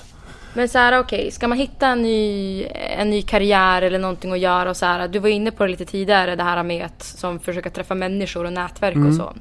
Men 0.55 0.69
så 0.69 0.79
här, 0.79 0.99
okej, 0.99 1.31
ska 1.31 1.49
man 1.49 1.59
hitta 1.59 1.87
en 1.87 2.03
ny, 2.03 2.65
en 2.75 3.11
ny 3.11 3.23
karriär 3.23 3.83
eller 3.83 3.99
någonting 3.99 4.33
att 4.33 4.39
göra 4.39 4.71
och 4.71 4.77
så 4.77 4.87
här. 4.87 5.09
Du 5.09 5.19
var 5.19 5.29
inne 5.29 5.51
på 5.51 5.65
det 5.65 5.71
lite 5.71 5.85
tidigare, 5.85 6.37
det 6.37 6.43
här 6.43 6.63
med 6.63 6.85
att 6.87 7.03
som 7.03 7.41
försöka 7.41 7.71
träffa 7.71 7.95
människor 7.95 8.45
och 8.45 8.53
nätverk 8.53 8.97
och 9.09 9.15
så. 9.15 9.33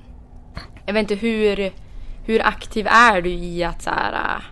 Jag 0.86 0.94
vet 0.94 1.12
inte 1.12 1.16
hur, 1.16 1.72
hur 2.26 2.46
aktiv 2.46 2.88
är 2.88 3.22
du 3.22 3.30
i 3.30 3.64
att 3.64 3.82
så 3.82 3.90
här, 3.90 4.14
äh, 4.14 4.44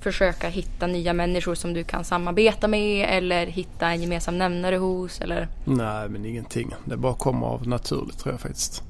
försöka 0.00 0.48
hitta 0.48 0.86
nya 0.86 1.12
människor 1.12 1.54
som 1.54 1.74
du 1.74 1.84
kan 1.84 2.04
samarbeta 2.04 2.68
med 2.68 3.06
eller 3.10 3.46
hitta 3.46 3.88
en 3.88 4.00
gemensam 4.00 4.38
nämnare 4.38 4.76
hos 4.76 5.20
eller 5.20 5.48
Nej 5.64 6.08
men 6.08 6.24
ingenting. 6.24 6.74
Det 6.84 6.96
bara 6.96 7.14
kommer 7.14 7.46
av 7.46 7.68
naturligt 7.68 8.18
tror 8.18 8.34
jag 8.34 8.40
faktiskt. 8.40 8.82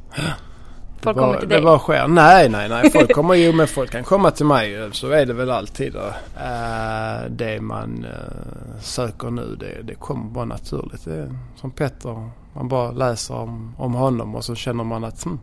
Folk 1.02 1.16
det 1.16 1.20
bara, 1.20 1.26
kommer 1.26 1.40
till 1.40 1.48
Det 1.48 1.54
dig? 1.54 1.64
bara 1.64 1.78
sker. 1.78 2.08
Nej, 2.08 2.48
nej, 2.48 2.68
nej. 2.68 2.90
Folk 2.90 3.12
kommer 3.14 3.34
ju 3.34 3.52
men 3.52 3.66
folk 3.66 3.90
kan 3.90 4.04
komma 4.04 4.30
till 4.30 4.46
mig. 4.46 4.88
Så 4.92 5.10
är 5.10 5.26
det 5.26 5.32
väl 5.32 5.50
alltid. 5.50 5.94
Uh, 5.96 7.30
det 7.30 7.60
man 7.60 8.04
uh, 8.04 8.80
söker 8.80 9.30
nu 9.30 9.56
det, 9.60 9.82
det 9.82 9.94
kommer 9.94 10.30
bara 10.30 10.44
naturligt. 10.44 11.04
Det 11.04 11.14
är 11.14 11.34
som 11.56 11.70
Petter. 11.70 12.30
Man 12.54 12.68
bara 12.68 12.90
läser 12.90 13.34
om, 13.34 13.74
om 13.78 13.94
honom 13.94 14.34
och 14.34 14.44
så 14.44 14.54
känner 14.54 14.84
man 14.84 15.04
att 15.04 15.24
hmm, 15.24 15.38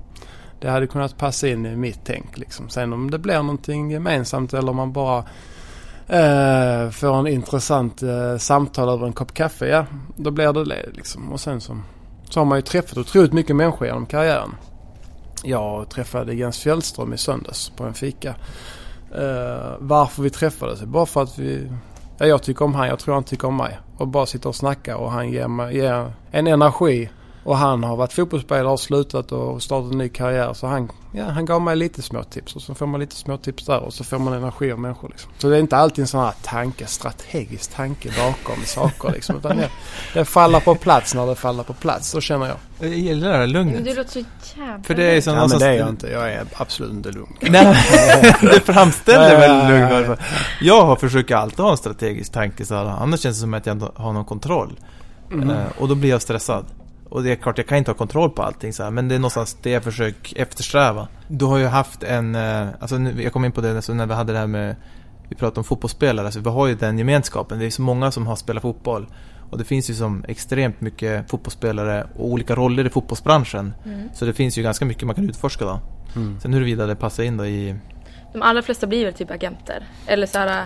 det 0.62 0.70
hade 0.70 0.88
kunnat 0.88 1.18
passa 1.18 1.48
in 1.48 1.66
i 1.66 1.76
mitt 1.76 2.00
tänk. 2.04 2.38
Liksom. 2.38 2.70
Sen 2.70 2.94
om 2.94 3.12
det 3.12 3.20
blir 3.20 3.38
någonting 3.38 3.92
gemensamt 3.92 4.54
eller 4.54 4.70
om 4.70 4.76
man 4.76 4.94
bara 4.94 5.20
uh, 5.20 6.92
får 6.92 7.20
en 7.20 7.28
intressant 7.28 8.04
uh, 8.04 8.38
samtal 8.38 8.90
över 8.90 9.08
en 9.08 9.14
kopp 9.14 9.34
kaffe. 9.34 9.68
Ja, 9.68 9.86
då 10.16 10.32
blir 10.32 10.54
det 10.54 10.66
det 10.66 10.90
liksom. 10.94 11.32
Och 11.32 11.40
sen 11.40 11.62
så, 11.62 11.78
så 12.30 12.40
har 12.40 12.46
man 12.46 12.58
ju 12.58 12.62
träffat 12.62 12.98
otroligt 12.98 13.34
mycket 13.34 13.56
människor 13.56 13.88
genom 13.88 14.06
karriären. 14.06 14.56
Jag 15.44 15.90
träffade 15.90 16.34
Jens 16.34 16.60
Fjällström 16.60 17.14
i 17.14 17.18
söndags 17.18 17.70
på 17.70 17.84
en 17.84 17.94
fika. 17.94 18.36
Uh, 19.16 19.76
varför 19.80 20.24
vi 20.24 20.30
träffades? 20.30 20.82
Bara 20.82 21.06
för 21.06 21.24
att 21.24 21.40
vi... 21.40 21.72
Ja, 22.18 22.26
jag 22.26 22.44
tycker 22.44 22.66
om 22.66 22.76
han, 22.76 22.88
jag 22.88 23.00
tror 23.00 23.14
han 23.14 23.24
tycker 23.24 23.48
om 23.48 23.58
mig. 23.58 23.80
Och 23.98 24.08
bara 24.08 24.26
sitter 24.26 24.50
och 24.50 24.56
snackar 24.56 24.96
och 24.96 25.12
han 25.12 25.30
ger, 25.30 25.48
mig, 25.48 25.78
ger 25.78 26.14
en 26.32 26.48
energi. 26.48 27.10
Och 27.50 27.58
han 27.58 27.84
har 27.84 27.96
varit 27.96 28.14
fotbollsspelare 28.14 28.68
och 28.74 28.80
slutat 28.80 29.32
och 29.32 29.64
startat 29.64 29.92
en 29.92 29.98
ny 29.98 30.10
karriär. 30.10 30.54
Så 30.54 30.68
han, 30.68 30.92
ja, 31.12 31.26
han 31.26 31.46
gav 31.46 31.62
mig 31.62 31.76
lite 31.76 32.02
små 32.02 32.24
tips. 32.24 32.56
Och 32.56 32.62
så 32.62 32.76
får 32.76 32.86
man 32.86 33.00
lite 33.00 33.16
små 33.16 33.38
tips 33.38 33.66
där 33.66 33.80
och 33.80 33.94
så 33.94 34.04
får 34.04 34.20
man 34.20 34.34
energi 34.34 34.72
av 34.72 34.80
människor. 34.80 35.10
Liksom. 35.10 35.32
Så 35.38 35.50
det 35.50 35.56
är 35.56 35.60
inte 35.60 35.78
alltid 35.78 36.02
en 36.02 36.08
sån 36.08 36.20
här 36.20 36.34
tanke, 36.44 36.86
strategisk 36.86 37.76
tanke 37.76 38.10
bakom 38.18 38.64
saker. 38.66 39.12
Liksom, 39.12 39.38
utan 39.38 39.58
det, 39.58 39.70
det 40.14 40.26
faller 40.26 40.60
på 40.60 40.76
plats 40.76 41.16
när 41.16 41.28
det 41.28 41.36
faller 41.36 41.64
på 41.64 41.74
plats. 41.74 42.10
Så 42.10 42.22
känner 42.22 42.48
jag. 42.48 42.58
Jag 42.80 42.98
gillar 42.98 43.28
det 43.28 43.34
här 43.34 43.40
Men 43.40 43.52
lugnet. 43.52 43.86
du 43.86 43.94
låter 43.94 44.12
så 44.12 44.20
jävla 44.60 44.84
För 44.84 44.96
det 44.96 45.04
är 45.04 45.22
som 45.22 45.36
Ja, 45.36 45.48
men 45.48 45.60
det 45.60 45.66
är 45.66 45.74
jag 45.74 45.90
inte. 45.90 46.08
Jag 46.08 46.34
är 46.34 46.46
absolut 46.56 46.92
inte 46.92 47.12
lugn. 47.12 47.36
Nej, 47.42 47.76
det 48.42 48.60
framställer 48.60 49.40
väl 49.40 49.68
lugn 49.68 49.84
i 49.88 49.92
ja. 49.92 49.98
alla 49.98 50.06
fall. 50.06 50.26
Jag 50.62 50.86
har 50.86 50.96
försöker 50.96 51.36
alltid 51.36 51.60
ha 51.60 51.72
en 51.72 51.78
strategisk 51.78 52.32
tanke 52.32 52.66
så 52.66 52.76
här, 52.76 52.86
annars 52.86 53.20
känns 53.20 53.38
det 53.38 53.42
som 53.42 53.54
att 53.54 53.66
jag 53.66 53.76
inte 53.76 53.92
har 53.96 54.14
någon 54.14 54.26
kontroll. 54.26 54.80
Mm. 55.32 55.50
Eh, 55.50 55.66
och 55.78 55.88
då 55.88 55.96
blir 55.96 56.10
jag 56.10 56.22
stressad. 56.22 56.66
Och 57.10 57.24
det 57.24 57.32
är 57.32 57.36
klart, 57.36 57.58
jag 57.58 57.68
kan 57.68 57.78
inte 57.78 57.92
ha 57.92 57.96
kontroll 57.98 58.30
på 58.30 58.44
allting 58.44 58.74
så 58.74 58.84
här, 58.84 58.92
men 58.92 59.08
det 59.08 59.16
är 59.16 59.20
någonstans 59.20 59.58
det 59.62 59.70
jag 59.70 59.84
försöker 59.84 60.42
eftersträva. 60.42 61.08
Du 61.28 61.46
har 61.46 61.58
ju 61.58 61.66
haft 61.66 62.04
en, 62.04 62.36
eh, 62.36 62.68
alltså 62.80 62.98
nu- 62.98 63.24
jag 63.24 63.34
kom 63.34 63.46
in 63.46 63.52
på 63.52 63.62
det 63.62 63.82
så 63.82 63.94
när 63.94 64.06
vi 64.06 64.14
hade 64.14 64.34
det 64.34 64.40
här 64.40 64.48
med 64.48 64.76
vi 65.30 65.36
pratar 65.36 65.58
om 65.60 65.64
fotbollsspelare, 65.64 66.32
så 66.32 66.40
vi 66.40 66.50
har 66.50 66.68
ju 66.68 66.76
den 66.76 66.98
gemenskapen. 66.98 67.60
Det 67.60 67.66
är 67.66 67.70
så 67.70 67.82
många 67.82 68.12
som 68.12 68.28
har 68.28 68.36
spelat 68.36 68.62
fotboll. 68.62 69.08
Och 69.50 69.58
det 69.58 69.64
finns 69.64 69.90
ju 69.90 69.94
som 69.94 70.26
extremt 70.28 70.82
mycket 70.82 71.30
fotbollsspelare 71.30 72.08
och 72.16 72.26
olika 72.26 72.56
roller 72.56 72.86
i 72.86 72.90
fotbollsbranschen. 72.90 73.74
Mm. 73.86 74.10
Så 74.14 74.26
det 74.26 74.34
finns 74.34 74.58
ju 74.58 74.64
ganska 74.64 74.86
mycket 74.86 75.04
man 75.04 75.16
kan 75.16 75.30
utforska 75.30 75.66
då. 75.66 75.80
Mm. 76.16 76.40
Sen 76.40 76.54
huruvida 76.54 76.86
det 76.86 76.96
passar 76.96 77.24
in 77.24 77.38
då 77.38 77.46
i... 77.46 77.76
De 78.34 78.42
allra 78.42 78.62
flesta 78.62 78.88
blir 78.88 79.06
väl 79.06 79.14
typ 79.14 79.32
agenter. 79.32 79.88
Eller 80.08 80.28
så 80.28 80.38
här 80.40 80.66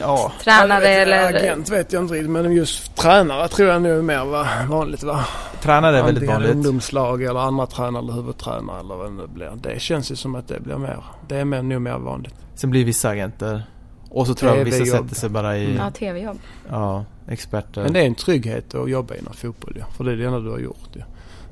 Ja, 0.00 0.32
tränare 0.44 0.84
Ja, 0.84 0.90
jag 0.90 1.06
vet, 1.06 1.08
eller... 1.08 1.38
Agent 1.38 1.68
vet 1.68 1.92
jag 1.92 2.02
inte 2.02 2.14
riktigt 2.14 2.30
men 2.30 2.52
just 2.52 2.96
tränare 2.96 3.48
tror 3.48 3.68
jag 3.68 3.82
nog 3.82 3.92
är 3.92 4.02
mer 4.02 4.24
va, 4.24 4.48
vanligt 4.68 5.02
va? 5.02 5.24
tränare 5.62 5.98
är 5.98 6.02
väldigt 6.02 6.22
Antingen 6.22 6.34
vanligt. 6.34 6.54
ungdomslag 6.54 7.22
eller 7.22 7.40
andra 7.40 7.66
tränare 7.66 8.02
eller 8.02 8.12
huvudtränare 8.12 8.80
eller 8.80 8.94
vad 8.94 9.06
det 9.06 9.12
nu 9.12 9.26
blir. 9.26 9.52
Det 9.56 9.80
känns 9.80 10.10
ju 10.10 10.16
som 10.16 10.34
att 10.34 10.48
det 10.48 10.60
blir 10.60 10.76
mer, 10.76 11.04
det 11.28 11.36
är 11.36 11.44
mer, 11.44 11.62
nog 11.62 11.82
mer 11.82 11.98
vanligt. 11.98 12.34
Sen 12.54 12.70
blir 12.70 12.84
vissa 12.84 13.08
agenter. 13.08 13.62
Och 14.10 14.26
så 14.26 14.34
tror 14.34 14.56
jag 14.56 14.64
vissa 14.64 14.84
sätter 14.84 15.14
sig 15.14 15.28
bara 15.28 15.58
i... 15.58 15.76
Ja, 15.76 15.90
tv-jobb. 15.90 16.38
Ja, 16.70 17.04
experter. 17.28 17.82
Men 17.82 17.92
det 17.92 18.00
är 18.00 18.06
en 18.06 18.14
trygghet 18.14 18.74
att 18.74 18.90
jobba 18.90 19.14
inom 19.14 19.32
fotboll 19.32 19.72
ju. 19.76 19.82
För 19.96 20.04
det 20.04 20.12
är 20.12 20.16
det 20.16 20.24
enda 20.24 20.38
du 20.38 20.50
har 20.50 20.58
gjort 20.58 20.88
ju. 20.92 21.02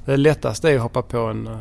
Det 0.05 0.17
lättaste 0.17 0.71
är 0.71 0.77
att 0.77 0.83
hoppa 0.83 1.03
på 1.03 1.19
en, 1.19 1.49
uh, 1.49 1.59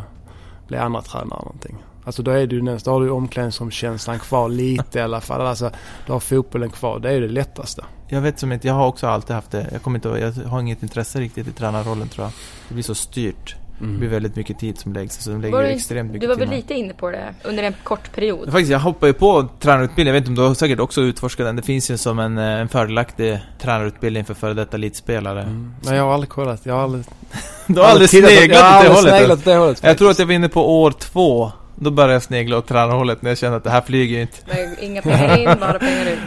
bli 0.67 0.77
andra 0.77 1.01
tränare 1.01 1.25
eller 1.25 1.35
någonting. 1.35 1.77
Alltså 2.05 2.23
då 2.23 2.31
är 2.31 2.47
du 2.47 2.61
nästan, 2.61 2.91
då 2.93 2.99
har 2.99 3.05
du 3.05 3.11
omklädningsrumskänslan 3.11 4.19
kvar 4.19 4.49
lite 4.49 4.99
i 4.99 5.01
alla 5.01 5.21
fall. 5.21 5.41
Alltså 5.41 5.71
du 6.05 6.11
har 6.11 6.19
fotbollen 6.19 6.69
kvar. 6.69 6.99
Det 6.99 7.09
är 7.09 7.13
ju 7.13 7.27
det 7.27 7.33
lättaste. 7.33 7.85
Jag 8.07 8.21
vet 8.21 8.39
som 8.39 8.51
inte, 8.51 8.67
jag 8.67 8.73
har 8.73 8.87
också 8.87 9.07
alltid 9.07 9.35
haft 9.35 9.51
det. 9.51 9.67
Jag 9.71 9.81
kommer 9.81 9.97
inte 9.97 10.09
jag 10.09 10.49
har 10.49 10.59
inget 10.59 10.83
intresse 10.83 11.19
riktigt 11.19 11.47
i 11.47 11.51
tränarrollen 11.51 12.07
tror 12.07 12.25
jag. 12.25 12.31
Det 12.67 12.73
blir 12.73 12.83
så 12.83 12.95
styrt. 12.95 13.55
Det 13.79 13.85
blir 13.97 14.09
väldigt 14.09 14.35
mycket 14.35 14.59
tid 14.59 14.77
som 14.79 14.93
läggs. 14.93 15.23
Så 15.23 15.29
de 15.29 15.41
lägger 15.41 15.55
Var 15.57 15.63
du- 15.63 15.69
extremt 15.69 16.07
mycket 16.11 16.21
Du 16.21 16.27
var 16.27 16.35
väl 16.35 16.47
timmar. 16.47 16.55
lite 16.55 16.73
inne 16.73 16.93
på 16.93 17.09
det 17.11 17.33
under 17.43 17.63
en 17.63 17.73
kort 17.83 18.15
period? 18.15 18.45
Faktiskt, 18.51 18.71
jag 18.71 18.79
hoppade 18.79 19.07
ju 19.09 19.13
på 19.13 19.47
tränarutbildning. 19.59 20.07
Jag 20.15 20.21
vet 20.21 20.29
inte 20.29 20.29
om 20.29 20.35
du 20.35 20.47
har 20.47 20.53
säkert 20.55 20.79
också 20.79 21.01
utforskat 21.01 21.45
den. 21.45 21.55
Det 21.55 21.61
finns 21.61 21.91
ju 21.91 21.97
som 21.97 22.19
en, 22.19 22.37
eh, 22.37 22.43
en 22.43 22.67
fördelaktig 22.69 23.39
tränarutbildning 23.61 24.25
för 24.25 24.33
före 24.33 24.53
detta 24.53 24.77
elitspelare. 24.77 25.41
Mm. 25.41 25.73
Men 25.85 25.95
jag 25.95 26.03
har 26.03 26.13
aldrig 26.13 26.29
kollat. 26.29 26.65
Jag 26.65 26.73
har 26.73 26.83
aldrig... 26.83 27.05
Du 27.67 27.79
har 27.79 27.87
aldrig 27.87 28.07
aldrig 28.09 28.09
sneglat 28.09 29.39
åt 29.39 29.45
det 29.45 29.55
hållet 29.55 29.83
Jag 29.83 29.97
tror 29.97 30.11
att 30.11 30.19
jag 30.19 30.25
var 30.25 30.33
inne 30.33 30.49
på 30.49 30.81
år 30.83 30.91
två. 30.91 31.51
Då 31.75 31.91
började 31.91 32.13
jag 32.13 32.23
snegla 32.23 32.57
åt 32.57 32.67
tränarhållet 32.67 33.21
när 33.21 33.29
jag 33.31 33.37
kände 33.37 33.57
att 33.57 33.63
det 33.63 33.69
här 33.69 33.81
flyger 33.81 34.15
ju 34.15 34.21
inte. 34.21 34.37
Men 34.47 34.79
Inga 34.79 35.01
pengar 35.01 35.37
in, 35.37 35.59
bara 35.59 35.79
pengar 35.79 36.05
ut. 36.05 36.19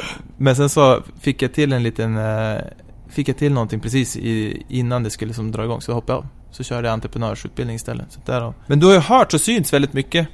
Eh, 0.00 0.06
Men 0.36 0.56
sen 0.56 0.68
så 0.68 1.02
fick 1.20 1.42
jag 1.42 1.54
till 1.54 1.72
en 1.72 1.82
liten... 1.82 2.16
eh, 2.18 2.58
Fick 3.10 3.28
jag 3.28 3.36
till 3.38 3.52
någonting 3.52 3.80
precis 3.80 4.16
i, 4.16 4.62
innan 4.68 5.02
det 5.02 5.10
skulle 5.10 5.34
som 5.34 5.52
dra 5.52 5.64
igång, 5.64 5.80
så 5.80 5.92
hoppade 5.92 6.12
jag 6.12 6.18
av. 6.18 6.26
Så 6.50 6.64
körde 6.64 6.88
jag 6.88 6.92
entreprenörsutbildning 6.92 7.76
istället. 7.76 8.06
Så 8.12 8.20
där 8.24 8.40
då. 8.40 8.54
Men 8.66 8.80
du 8.80 8.86
har 8.86 8.92
ju 8.92 8.98
hört 9.00 9.34
och 9.34 9.40
synts 9.40 9.72
väldigt 9.72 9.92
mycket 9.92 10.28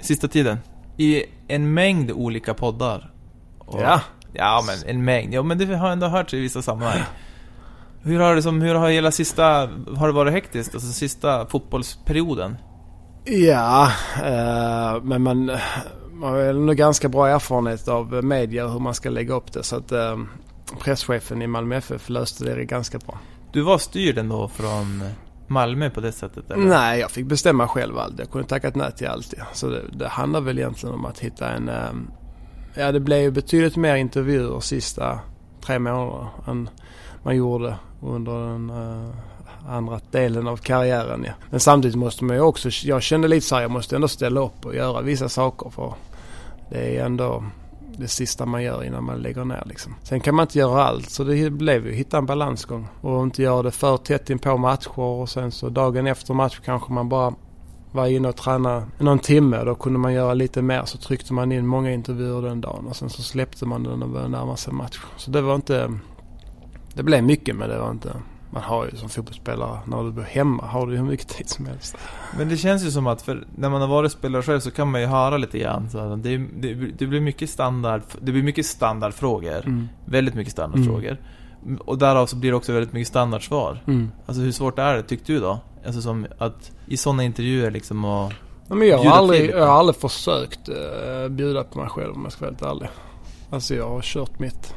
sista 0.00 0.28
tiden. 0.28 0.58
I 0.96 1.22
en 1.48 1.74
mängd 1.74 2.10
olika 2.10 2.54
poddar. 2.54 3.10
Och- 3.58 3.80
Ja. 3.82 4.00
Ja, 4.32 4.64
men 4.66 4.90
en 4.96 5.04
mängd. 5.04 5.34
Ja, 5.34 5.42
men 5.42 5.58
det 5.58 5.64
har 5.66 5.86
jag 5.86 5.92
ändå 5.92 6.06
hört 6.06 6.34
i 6.34 6.40
vissa 6.40 6.62
sammanhang. 6.62 7.00
Hur 8.02 8.20
har 8.20 8.34
det 8.34 8.42
som, 8.42 8.60
hur 8.62 8.74
har 8.74 8.90
hela 8.90 9.10
sista, 9.10 9.44
har 9.96 10.06
det 10.06 10.12
varit 10.12 10.32
hektiskt? 10.32 10.74
Alltså 10.74 10.92
sista 10.92 11.46
fotbollsperioden? 11.46 12.56
Ja, 13.26 13.90
eh, 14.24 15.02
men 15.02 15.22
man, 15.22 15.44
man 16.12 16.32
har 16.32 16.52
nog 16.52 16.76
ganska 16.76 17.08
bra 17.08 17.28
erfarenhet 17.28 17.88
av 17.88 18.24
media 18.24 18.64
och 18.64 18.72
hur 18.72 18.78
man 18.80 18.94
ska 18.94 19.10
lägga 19.10 19.34
upp 19.34 19.52
det. 19.52 19.62
Så 19.62 19.76
att 19.76 19.92
eh, 19.92 20.18
presschefen 20.80 21.42
i 21.42 21.46
Malmö 21.46 21.76
FF 21.76 22.08
löste 22.08 22.44
det 22.54 22.64
ganska 22.64 22.98
bra. 22.98 23.18
Du 23.52 23.62
var 23.62 23.78
styrd 23.78 24.18
ändå 24.18 24.48
från 24.48 25.02
Malmö 25.46 25.90
på 25.90 26.00
det 26.00 26.12
sättet? 26.12 26.50
Eller? 26.50 26.64
Nej, 26.64 27.00
jag 27.00 27.10
fick 27.10 27.26
bestämma 27.26 27.68
själv 27.68 27.98
allt. 27.98 28.18
Jag 28.18 28.30
kunde 28.30 28.48
tackat 28.48 28.74
nej 28.74 28.92
till 28.92 29.06
allt. 29.06 29.34
Så 29.52 29.68
det, 29.68 29.82
det 29.92 30.08
handlar 30.08 30.40
väl 30.40 30.58
egentligen 30.58 30.94
om 30.94 31.04
att 31.06 31.18
hitta 31.18 31.48
en... 31.50 31.68
eh, 31.68 31.90
Ja, 32.78 32.92
det 32.92 33.00
blev 33.00 33.20
ju 33.20 33.30
betydligt 33.30 33.76
mer 33.76 33.96
intervjuer 33.96 34.60
sista 34.60 35.18
tre 35.60 35.78
månaderna 35.78 36.28
än 36.46 36.68
man 37.22 37.36
gjorde 37.36 37.76
under 38.02 38.32
den 38.52 38.70
eh, 38.70 39.10
andra 39.68 40.00
delen 40.10 40.48
av 40.48 40.56
karriären. 40.56 41.24
Ja. 41.26 41.32
Men 41.50 41.60
samtidigt 41.60 41.96
måste 41.96 42.24
man 42.24 42.36
ju 42.36 42.42
också... 42.42 42.68
Jag 42.84 43.02
kände 43.02 43.28
lite 43.28 43.46
så 43.46 43.54
här, 43.54 43.62
jag 43.62 43.70
måste 43.70 43.96
ändå 43.96 44.08
ställa 44.08 44.40
upp 44.40 44.66
och 44.66 44.74
göra 44.74 45.00
vissa 45.00 45.28
saker 45.28 45.70
för 45.70 45.94
det 46.70 46.98
är 46.98 47.04
ändå 47.04 47.44
det 47.98 48.08
sista 48.08 48.46
man 48.46 48.62
gör 48.62 48.84
innan 48.84 49.04
man 49.04 49.18
lägger 49.18 49.44
ner 49.44 49.62
liksom. 49.66 49.94
Sen 50.02 50.20
kan 50.20 50.34
man 50.34 50.42
inte 50.42 50.58
göra 50.58 50.84
allt 50.84 51.10
så 51.10 51.24
det 51.24 51.50
blev 51.50 51.86
ju 51.86 51.92
att 51.92 51.98
hitta 51.98 52.18
en 52.18 52.26
balansgång 52.26 52.88
och 53.00 53.22
inte 53.22 53.42
göra 53.42 53.62
det 53.62 53.70
för 53.70 53.96
tätt 53.96 54.30
in 54.30 54.38
på 54.38 54.56
matcher 54.56 54.98
och 54.98 55.28
sen 55.28 55.50
så 55.50 55.68
dagen 55.68 56.06
efter 56.06 56.34
match 56.34 56.60
kanske 56.64 56.92
man 56.92 57.08
bara 57.08 57.34
var 57.92 58.06
inne 58.06 58.28
och 58.28 58.36
tränade 58.36 58.86
någon 58.98 59.18
timme. 59.18 59.64
Då 59.64 59.74
kunde 59.74 59.98
man 59.98 60.12
göra 60.12 60.34
lite 60.34 60.62
mer 60.62 60.82
så 60.84 60.98
tryckte 60.98 61.32
man 61.32 61.52
in 61.52 61.66
många 61.66 61.92
intervjuer 61.92 62.42
den 62.42 62.60
dagen 62.60 62.86
och 62.86 62.96
sen 62.96 63.10
så 63.10 63.22
släppte 63.22 63.66
man 63.66 63.82
den 63.82 64.02
och 64.02 64.08
började 64.08 64.30
närma 64.30 64.56
sig 64.56 64.72
match. 64.72 64.98
Så 65.16 65.30
det 65.30 65.40
var 65.40 65.54
inte... 65.54 65.98
Det 66.94 67.02
blev 67.02 67.24
mycket 67.24 67.56
men 67.56 67.68
det 67.68 67.78
var 67.78 67.90
inte... 67.90 68.12
Man 68.56 68.64
har 68.64 68.84
ju 68.84 68.96
som 68.96 69.08
fotbollsspelare 69.08 69.80
när 69.86 70.02
du 70.02 70.12
bor 70.12 70.22
hemma 70.22 70.66
har 70.66 70.86
du 70.86 70.92
ju 70.92 70.98
hur 70.98 71.06
mycket 71.06 71.28
tid 71.28 71.48
som 71.48 71.66
helst. 71.66 71.96
Men 72.38 72.48
det 72.48 72.56
känns 72.56 72.84
ju 72.84 72.90
som 72.90 73.06
att, 73.06 73.22
för 73.22 73.46
när 73.56 73.70
man 73.70 73.80
har 73.80 73.88
varit 73.88 74.12
spelare 74.12 74.42
själv 74.42 74.60
så 74.60 74.70
kan 74.70 74.90
man 74.90 75.00
ju 75.00 75.06
höra 75.06 75.36
lite 75.36 75.58
grann. 75.58 75.90
Så 75.90 76.16
det, 76.16 76.36
det, 76.36 76.74
det 76.74 77.06
blir 77.06 77.20
mycket 77.20 77.50
standard, 77.50 78.02
det 78.20 78.32
blir 78.32 78.42
mycket 78.42 78.66
standardfrågor. 78.66 79.66
Mm. 79.66 79.88
Väldigt 80.04 80.34
mycket 80.34 80.52
standardfrågor. 80.52 81.16
Och 81.78 81.98
därav 81.98 82.26
så 82.26 82.36
blir 82.36 82.50
det 82.50 82.56
också 82.56 82.72
väldigt 82.72 82.92
mycket 82.92 83.08
standardsvar. 83.08 83.82
Mm. 83.86 84.10
Alltså 84.26 84.42
hur 84.42 84.52
svårt 84.52 84.78
är 84.78 84.96
det, 84.96 85.02
tyckte 85.02 85.32
du 85.32 85.40
då? 85.40 85.58
Alltså 85.86 86.02
som 86.02 86.26
att 86.38 86.72
i 86.86 86.96
sådana 86.96 87.24
intervjuer 87.24 87.70
liksom 87.70 88.04
och... 88.04 88.32
Ja, 88.68 88.74
men 88.74 88.88
jag 88.88 88.98
har, 88.98 89.16
aldrig, 89.16 89.50
jag 89.50 89.66
har 89.66 89.78
aldrig 89.78 89.96
försökt 89.96 90.68
uh, 90.68 91.28
bjuda 91.28 91.64
på 91.64 91.78
mig 91.78 91.88
själv 91.88 92.14
om 92.14 92.22
jag 92.22 92.32
ska 92.32 92.40
vara 92.40 92.50
helt 92.50 92.62
ärlig. 92.62 92.88
Alltså 93.50 93.74
jag 93.74 93.88
har 93.88 94.00
kört 94.02 94.38
mitt 94.38 94.74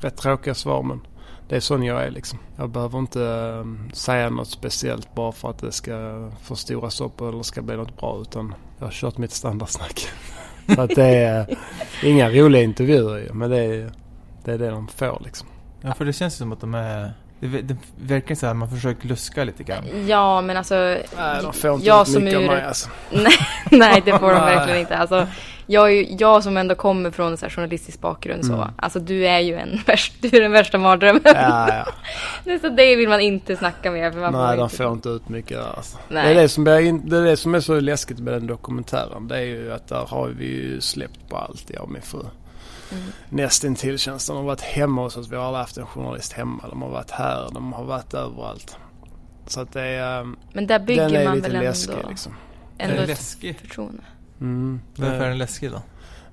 rätt 0.00 0.16
tråkiga 0.16 0.54
svar 0.54 0.82
men 0.82 1.00
det 1.48 1.56
är 1.56 1.60
sån 1.60 1.82
jag 1.82 2.02
är 2.04 2.10
liksom. 2.10 2.38
Jag 2.56 2.70
behöver 2.70 2.98
inte 2.98 3.22
eh, 3.24 3.92
säga 3.94 4.30
något 4.30 4.48
speciellt 4.48 5.14
bara 5.14 5.32
för 5.32 5.50
att 5.50 5.58
det 5.58 5.72
ska 5.72 6.30
förstoras 6.42 7.00
upp 7.00 7.20
eller 7.20 7.42
ska 7.42 7.62
bli 7.62 7.76
något 7.76 8.00
bra 8.00 8.18
utan 8.20 8.54
jag 8.78 8.86
har 8.86 8.92
kört 8.92 9.18
mitt 9.18 9.32
standardsnack. 9.32 10.08
Så 10.74 10.80
att 10.80 10.90
det 10.94 11.04
är 11.04 11.56
inga 12.02 12.30
roliga 12.30 12.62
intervjuer 12.62 13.18
ju, 13.18 13.32
men 13.32 13.50
det 13.50 13.58
är, 13.58 13.90
det 14.44 14.52
är 14.52 14.58
det 14.58 14.70
de 14.70 14.88
får 14.88 15.20
liksom. 15.24 15.48
Ja, 15.80 15.94
för 15.94 16.04
det 16.04 16.12
känns 16.12 16.34
ju 16.34 16.38
som 16.38 16.52
att 16.52 16.60
de 16.60 16.74
är... 16.74 17.12
Det, 17.40 17.62
det 17.62 17.76
verkar 17.96 18.34
så 18.34 18.46
här, 18.46 18.54
man 18.54 18.70
försöker 18.70 19.08
luska 19.08 19.44
lite 19.44 19.62
grann. 19.62 19.84
Ja, 20.08 20.40
men 20.40 20.56
alltså... 20.56 20.74
Nej, 20.74 21.42
de 21.42 21.52
får 21.52 21.74
inte 21.74 21.86
jag 21.86 22.06
som 22.08 22.24
mycket 22.24 22.36
av 22.38 22.42
ur- 22.42 22.48
mig 22.48 22.62
alltså. 22.64 22.88
Nej, 23.12 23.32
nej, 23.70 24.02
det 24.04 24.18
får 24.18 24.28
de 24.32 24.40
verkligen 24.40 24.80
inte. 24.80 24.96
Alltså, 24.96 25.26
jag, 25.66 25.86
är 25.86 25.92
ju, 25.94 26.16
jag 26.18 26.42
som 26.42 26.56
ändå 26.56 26.74
kommer 26.74 27.10
från 27.10 27.30
en 27.32 27.36
så 27.38 27.44
här 27.46 27.50
journalistisk 27.50 28.00
bakgrund 28.00 28.46
så. 28.46 28.52
Mm. 28.54 28.68
Alltså 28.76 29.00
du 29.00 29.26
är 29.26 29.38
ju 29.38 29.54
en 29.54 29.80
värst, 29.86 30.12
du 30.20 30.28
är 30.36 30.40
den 30.40 30.52
värsta 30.52 30.78
mardrömmen. 30.78 31.22
Ja, 31.24 31.68
ja. 31.68 31.86
Det 32.44 32.52
är 32.52 32.58
så 32.58 32.68
det 32.68 32.96
vill 32.96 33.08
man 33.08 33.20
inte 33.20 33.56
snacka 33.56 33.90
med. 33.90 34.12
För 34.12 34.20
man 34.20 34.32
Nej, 34.32 34.56
de 34.56 34.62
inte... 34.62 34.76
får 34.76 34.92
inte 34.92 35.08
ut 35.08 35.28
mycket 35.28 35.56
där 35.58 35.72
alltså. 35.76 35.98
Nej. 36.08 36.24
Det, 36.34 36.40
är 36.40 36.42
det, 36.42 36.48
som 36.48 36.66
är, 36.66 36.80
in- 36.80 37.08
det 37.08 37.16
är 37.16 37.22
det 37.22 37.36
som 37.36 37.54
är 37.54 37.60
så 37.60 37.80
läskigt 37.80 38.18
med 38.18 38.32
den 38.34 38.46
dokumentären. 38.46 39.28
Det 39.28 39.36
är 39.36 39.42
ju 39.42 39.72
att 39.72 39.88
där 39.88 40.06
har 40.08 40.28
vi 40.28 40.46
ju 40.46 40.80
släppt 40.80 41.28
på 41.28 41.36
allt, 41.36 41.70
jag 41.70 41.82
och 41.82 41.90
min 41.90 42.02
fru. 42.02 42.20
Mm. 42.92 43.04
Nästintill 43.28 43.98
känns 43.98 44.26
det. 44.26 44.32
De 44.32 44.36
har 44.36 44.44
varit 44.44 44.60
hemma 44.60 45.02
hos 45.02 45.16
oss. 45.16 45.28
Vi 45.28 45.36
har 45.36 45.44
aldrig 45.44 45.60
haft 45.60 45.76
en 45.76 45.86
journalist 45.86 46.32
hemma. 46.32 46.68
De 46.68 46.82
har 46.82 46.88
varit 46.88 47.10
här. 47.10 47.48
De 47.52 47.72
har 47.72 47.84
varit 47.84 48.14
överallt. 48.14 48.76
Så 49.46 49.60
att 49.60 49.72
det 49.72 49.80
är... 49.82 50.20
ehm, 50.20 50.36
Men 50.52 50.66
där 50.66 50.78
Den 50.78 50.86
bygger 50.86 51.14
är 51.14 51.24
man 51.24 51.36
lite 51.36 51.48
väl 51.50 51.60
läskig 51.62 51.92
ändå, 51.94 52.08
liksom. 52.08 52.34
ändå 52.78 53.02
är 53.02 53.10
ett 53.10 53.60
förtroende. 53.60 54.02
Mm. 54.40 54.80
Varför 54.96 55.20
är 55.20 55.28
den 55.28 55.38
läskig 55.38 55.70
då? 55.70 55.82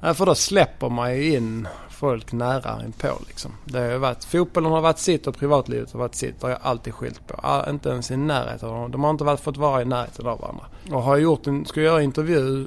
Ja, 0.03 0.13
för 0.13 0.25
då 0.25 0.35
släpper 0.35 0.89
man 0.89 1.15
ju 1.15 1.35
in 1.35 1.67
folk 1.89 2.31
nära 2.31 2.85
inpå 2.85 3.07
liksom. 3.27 3.51
Det 3.65 3.79
har 3.79 3.97
varit, 3.97 4.23
fotbollen 4.23 4.71
har 4.71 4.81
varit 4.81 4.97
sitt 4.97 5.27
och 5.27 5.37
privatlivet 5.37 5.91
har 5.91 5.99
varit 5.99 6.15
sitt. 6.15 6.39
Det 6.39 6.47
har 6.47 6.51
jag 6.51 6.59
alltid 6.61 6.93
skilt 6.93 7.27
på. 7.27 7.33
All, 7.33 7.69
inte 7.69 7.89
ens 7.89 8.11
i 8.11 8.17
närheten 8.17 8.69
av 8.69 8.75
dem. 8.75 8.91
De 8.91 9.03
har 9.03 9.11
inte 9.11 9.23
varit, 9.23 9.39
fått 9.39 9.57
vara 9.57 9.81
i 9.81 9.85
närheten 9.85 10.27
av 10.27 10.39
varandra. 10.39 10.65
Och 10.91 11.03
har 11.03 11.15
jag 11.15 11.23
gjort 11.23 11.47
en, 11.47 11.65
ska 11.65 11.81
jag 11.81 11.91
göra 11.91 12.01
intervju, 12.01 12.63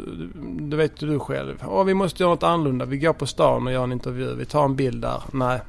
det 0.61 0.77
vet 0.77 0.97
du 1.01 1.19
själv. 1.19 1.65
Åh, 1.69 1.85
vi 1.85 1.95
måste 1.95 2.23
göra 2.23 2.33
något 2.33 2.43
annorlunda. 2.43 2.85
Vi 2.85 2.99
går 2.99 3.13
på 3.13 3.27
stan 3.27 3.67
och 3.67 3.73
gör 3.73 3.85
en 3.85 3.93
intervju. 3.93 4.35
Vi 4.35 4.45
tar 4.45 4.65
en 4.65 4.77
bild 4.77 5.03
där. 5.03 5.23
Nej. 5.33 5.61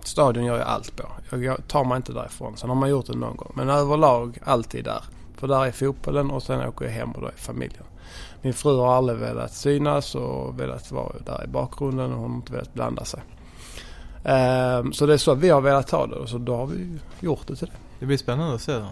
Stadion 0.00 0.44
gör 0.44 0.58
jag 0.58 0.68
allt 0.68 0.96
på. 0.96 1.02
Jag 1.30 1.44
jag 1.44 1.68
tar 1.68 1.84
mig 1.84 1.96
inte 1.96 2.12
därifrån. 2.12 2.56
Sen 2.56 2.68
har 2.68 2.76
man 2.76 2.90
gjort 2.90 3.06
det 3.06 3.16
någon 3.16 3.36
gång. 3.36 3.52
Men 3.54 3.68
överlag 3.68 4.38
alltid 4.44 4.84
där. 4.84 5.04
För 5.36 5.48
där 5.48 5.66
är 5.66 5.72
fotbollen 5.72 6.30
och 6.30 6.42
sen 6.42 6.68
åker 6.68 6.84
jag 6.84 6.92
hem 6.92 7.12
och 7.12 7.20
då 7.20 7.26
är 7.26 7.32
familjen. 7.36 7.84
Min 8.42 8.54
fru 8.54 8.76
har 8.76 8.94
aldrig 8.94 9.18
velat 9.18 9.54
synas 9.54 10.14
och 10.14 10.60
velat 10.60 10.92
vara 10.92 11.12
där 11.26 11.44
i 11.44 11.46
bakgrunden 11.46 12.12
och 12.12 12.18
hon 12.20 12.30
har 12.30 12.36
inte 12.36 12.52
velat 12.52 12.74
blanda 12.74 13.04
sig. 13.04 13.20
Ehm, 14.24 14.92
så 14.92 15.06
det 15.06 15.12
är 15.12 15.18
så 15.18 15.34
vi 15.34 15.48
har 15.48 15.60
velat 15.60 15.90
ha 15.90 16.06
det 16.06 16.16
och 16.16 16.28
så 16.28 16.38
då 16.38 16.56
har 16.56 16.66
vi 16.66 16.86
gjort 17.20 17.46
det 17.46 17.56
till 17.56 17.66
det. 17.66 17.72
Det 18.00 18.06
blir 18.06 18.16
spännande 18.16 18.54
att 18.54 18.60
se 18.62 18.72
då. 18.72 18.86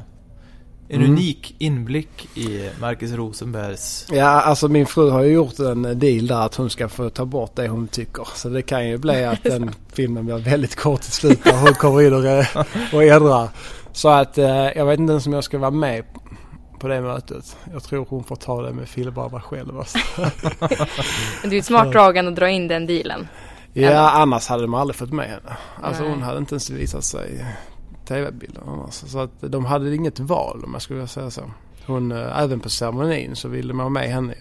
En 0.90 1.00
Mm. 1.00 1.10
unik 1.10 1.54
inblick 1.58 2.28
i 2.38 2.70
Marcus 2.80 3.12
Rosenbergs... 3.12 4.06
Ja, 4.12 4.24
alltså 4.28 4.68
min 4.68 4.86
fru 4.86 5.10
har 5.10 5.22
ju 5.22 5.32
gjort 5.32 5.58
en 5.58 5.82
deal 5.82 6.26
där 6.26 6.40
att 6.46 6.54
hon 6.54 6.70
ska 6.70 6.88
få 6.88 7.10
ta 7.10 7.24
bort 7.24 7.56
det 7.56 7.68
hon 7.68 7.88
tycker. 7.88 8.28
Så 8.34 8.48
det 8.48 8.62
kan 8.62 8.88
ju 8.88 8.98
bli 8.98 9.24
att 9.24 9.42
den 9.42 9.70
filmen 9.92 10.24
blir 10.26 10.36
väldigt 10.38 10.76
kort 10.76 11.00
till 11.00 11.12
slut 11.12 11.44
när 11.44 11.60
hon 11.60 11.74
kommer 11.74 12.02
in 12.02 12.14
och, 12.14 12.44
och 12.94 13.04
ändrar. 13.04 13.48
Så 13.92 14.08
att 14.08 14.38
eh, 14.38 14.46
jag 14.48 14.86
vet 14.86 14.98
inte 14.98 15.10
ens 15.10 15.26
om 15.26 15.32
jag 15.32 15.44
ska 15.44 15.58
vara 15.58 15.70
med 15.70 16.04
på 16.78 16.88
det 16.88 17.00
mötet. 17.00 17.56
Jag 17.72 17.82
tror 17.82 18.06
hon 18.08 18.24
får 18.24 18.36
ta 18.36 18.62
det 18.62 18.72
med 18.72 18.88
filbrarna 18.88 19.40
själv. 19.40 19.78
Alltså. 19.78 19.98
Det 21.42 21.56
är 21.56 21.58
ett 21.58 21.64
smart 21.64 21.92
dragande 21.92 22.30
att 22.30 22.36
dra 22.36 22.48
in 22.48 22.68
den 22.68 22.86
dealen. 22.86 23.28
Ja, 23.72 23.88
Eller? 23.88 24.00
annars 24.00 24.48
hade 24.48 24.62
de 24.62 24.74
aldrig 24.74 24.96
fått 24.96 25.12
med 25.12 25.26
henne. 25.26 25.56
Alltså 25.82 26.02
Nej. 26.02 26.12
hon 26.12 26.22
hade 26.22 26.38
inte 26.38 26.54
ens 26.54 26.70
visat 26.70 27.04
sig 27.04 27.30
i 27.34 27.44
tv-bilden 28.08 28.62
annars. 28.68 28.94
Så 28.94 29.18
att 29.18 29.30
de 29.40 29.64
hade 29.64 29.94
inget 29.94 30.18
val 30.20 30.64
om 30.64 30.72
jag 30.72 30.82
skulle 30.82 30.96
vilja 30.96 31.08
säga 31.08 31.30
så. 31.30 31.42
Hon, 31.86 32.12
eh, 32.12 32.42
även 32.42 32.60
på 32.60 32.68
ceremonin 32.68 33.36
så 33.36 33.48
ville 33.48 33.72
man 33.72 33.84
ha 33.84 33.90
med 33.90 34.10
henne. 34.10 34.34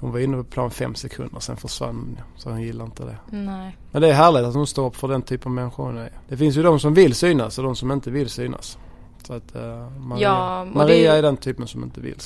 Hon 0.00 0.12
var 0.12 0.18
inne 0.18 0.36
på 0.36 0.44
plan 0.44 0.70
fem 0.70 0.94
sekunder, 0.94 1.40
sen 1.40 1.56
försvann 1.56 1.96
hon. 1.96 2.18
Så 2.36 2.50
hon 2.50 2.62
gillar 2.62 2.84
inte 2.84 3.04
det. 3.04 3.16
Nej. 3.30 3.76
Men 3.92 4.02
det 4.02 4.08
är 4.08 4.12
härligt 4.12 4.44
att 4.44 4.54
hon 4.54 4.66
står 4.66 4.86
upp 4.86 4.96
för 4.96 5.08
den 5.08 5.22
typen 5.22 5.50
av 5.52 5.54
människor 5.54 5.84
hon 5.84 5.96
är. 5.96 6.10
Det 6.28 6.36
finns 6.36 6.56
ju 6.56 6.62
de 6.62 6.80
som 6.80 6.94
vill 6.94 7.14
synas 7.14 7.58
och 7.58 7.64
de 7.64 7.76
som 7.76 7.92
inte 7.92 8.10
vill 8.10 8.28
synas. 8.28 8.78
Så 9.26 9.32
att 9.32 9.56
uh, 9.56 9.90
Maria, 10.00 10.22
Ja, 10.28 10.64
Maria 10.64 11.12
det- 11.12 11.18
är 11.18 11.22
den 11.22 11.36
typen 11.36 11.66
som 11.66 11.82
inte 11.82 12.00
vill. 12.00 12.16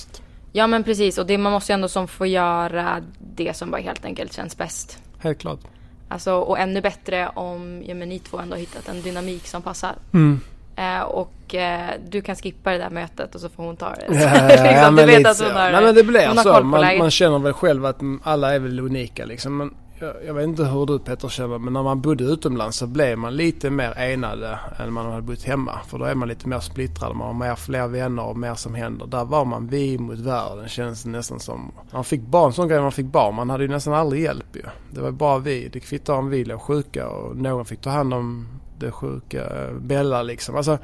Ja 0.52 0.66
men 0.66 0.84
precis 0.84 1.18
och 1.18 1.26
det, 1.26 1.38
man 1.38 1.52
måste 1.52 1.72
ju 1.72 1.74
ändå 1.74 1.88
som 1.88 2.08
få 2.08 2.26
göra 2.26 3.02
det 3.34 3.56
som 3.56 3.70
bara 3.70 3.80
helt 3.80 4.04
enkelt 4.04 4.32
känns 4.32 4.56
bäst. 4.56 4.98
helt 5.18 5.38
klart. 5.38 5.60
Alltså 6.08 6.32
och 6.34 6.58
ännu 6.58 6.80
bättre 6.80 7.28
om 7.28 7.82
ja, 7.86 7.94
men 7.94 8.08
ni 8.08 8.18
två 8.18 8.38
ändå 8.38 8.54
har 8.54 8.60
hittat 8.60 8.88
en 8.88 9.02
dynamik 9.02 9.46
som 9.46 9.62
passar. 9.62 9.94
Mm. 10.12 10.40
Eh, 10.76 11.00
och 11.00 11.54
eh, 11.54 11.90
du 12.10 12.20
kan 12.22 12.36
skippa 12.36 12.70
det 12.72 12.78
där 12.78 12.90
mötet 12.90 13.34
och 13.34 13.40
så 13.40 13.48
får 13.48 13.62
hon 13.64 13.76
ta 13.76 13.90
det. 13.94 14.04
Ja, 14.08 14.20
ja, 14.20 14.48
ja, 14.50 14.62
Liksom, 14.62 14.94
men 14.94 15.06
du 15.06 15.06
vet 15.12 15.18
lite 15.18 15.30
att 15.30 15.40
hon 15.40 15.50
har, 15.50 15.72
Nej 15.72 15.82
men 15.84 15.94
det 15.94 16.02
blir 16.04 16.42
så. 16.42 16.62
Man, 16.62 16.98
man 16.98 17.10
känner 17.10 17.38
väl 17.38 17.52
själv 17.52 17.86
att 17.86 18.00
mm, 18.00 18.20
alla 18.24 18.54
är 18.54 18.58
väl 18.58 18.80
unika 18.80 19.24
liksom. 19.24 19.56
Men 19.56 19.74
jag, 20.00 20.14
jag 20.26 20.34
vet 20.34 20.44
inte 20.44 20.64
hur 20.64 20.86
du 20.86 20.98
Petter 20.98 21.28
känner 21.28 21.58
men 21.58 21.72
när 21.72 21.82
man 21.82 22.00
bodde 22.00 22.24
utomlands 22.24 22.76
så 22.76 22.86
blev 22.86 23.18
man 23.18 23.36
lite 23.36 23.70
mer 23.70 23.98
enade 23.98 24.58
än 24.78 24.92
man 24.92 25.06
hade 25.06 25.22
bott 25.22 25.42
hemma. 25.42 25.78
För 25.86 25.98
då 25.98 26.04
är 26.04 26.14
man 26.14 26.28
lite 26.28 26.48
mer 26.48 26.60
splittrad. 26.60 27.16
Man 27.16 27.26
har 27.26 27.34
mer, 27.48 27.54
fler 27.54 27.86
vänner 27.88 28.24
och 28.24 28.36
mer 28.36 28.54
som 28.54 28.74
händer. 28.74 29.06
Där 29.06 29.24
var 29.24 29.44
man 29.44 29.66
vi 29.66 29.98
mot 29.98 30.18
världen 30.18 30.68
känns 30.68 31.02
det 31.02 31.10
nästan 31.10 31.40
som. 31.40 31.72
Man 31.92 32.04
fick 32.04 32.20
barn, 32.20 32.52
sån 32.52 32.68
grej 32.68 32.80
man 32.80 32.92
fick 32.92 33.06
barn. 33.06 33.34
Man 33.34 33.50
hade 33.50 33.64
ju 33.64 33.70
nästan 33.70 33.94
aldrig 33.94 34.22
hjälp 34.22 34.56
ju. 34.56 34.62
Det 34.90 35.00
var 35.00 35.10
bara 35.10 35.38
vi. 35.38 35.68
Det 35.68 35.80
kvittar 35.80 36.14
om 36.14 36.28
vi 36.30 36.44
låg 36.44 36.60
sjuka 36.60 37.08
och 37.08 37.36
någon 37.36 37.64
fick 37.64 37.80
ta 37.80 37.90
hand 37.90 38.14
om 38.14 38.48
det 38.78 38.90
sjuka 38.90 39.46
Bella 39.80 40.22
liksom. 40.22 40.56
Alltså, 40.56 40.78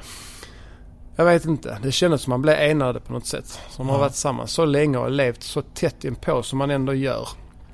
jag 1.15 1.25
vet 1.25 1.45
inte. 1.45 1.77
Det 1.83 1.91
kändes 1.91 2.21
som 2.21 2.31
man 2.31 2.41
blev 2.41 2.55
enade 2.59 2.99
på 2.99 3.13
något 3.13 3.25
sätt. 3.25 3.59
Som 3.69 3.87
har 3.89 3.95
Ja. 3.95 3.99
varit 3.99 4.11
tillsammans 4.11 4.51
så 4.51 4.65
länge 4.65 4.97
och 4.97 5.11
levt 5.11 5.43
så 5.43 5.61
tätt 5.61 6.05
inpå 6.05 6.43
som 6.43 6.57
man 6.59 6.71
ändå 6.71 6.93
gör. 6.93 7.27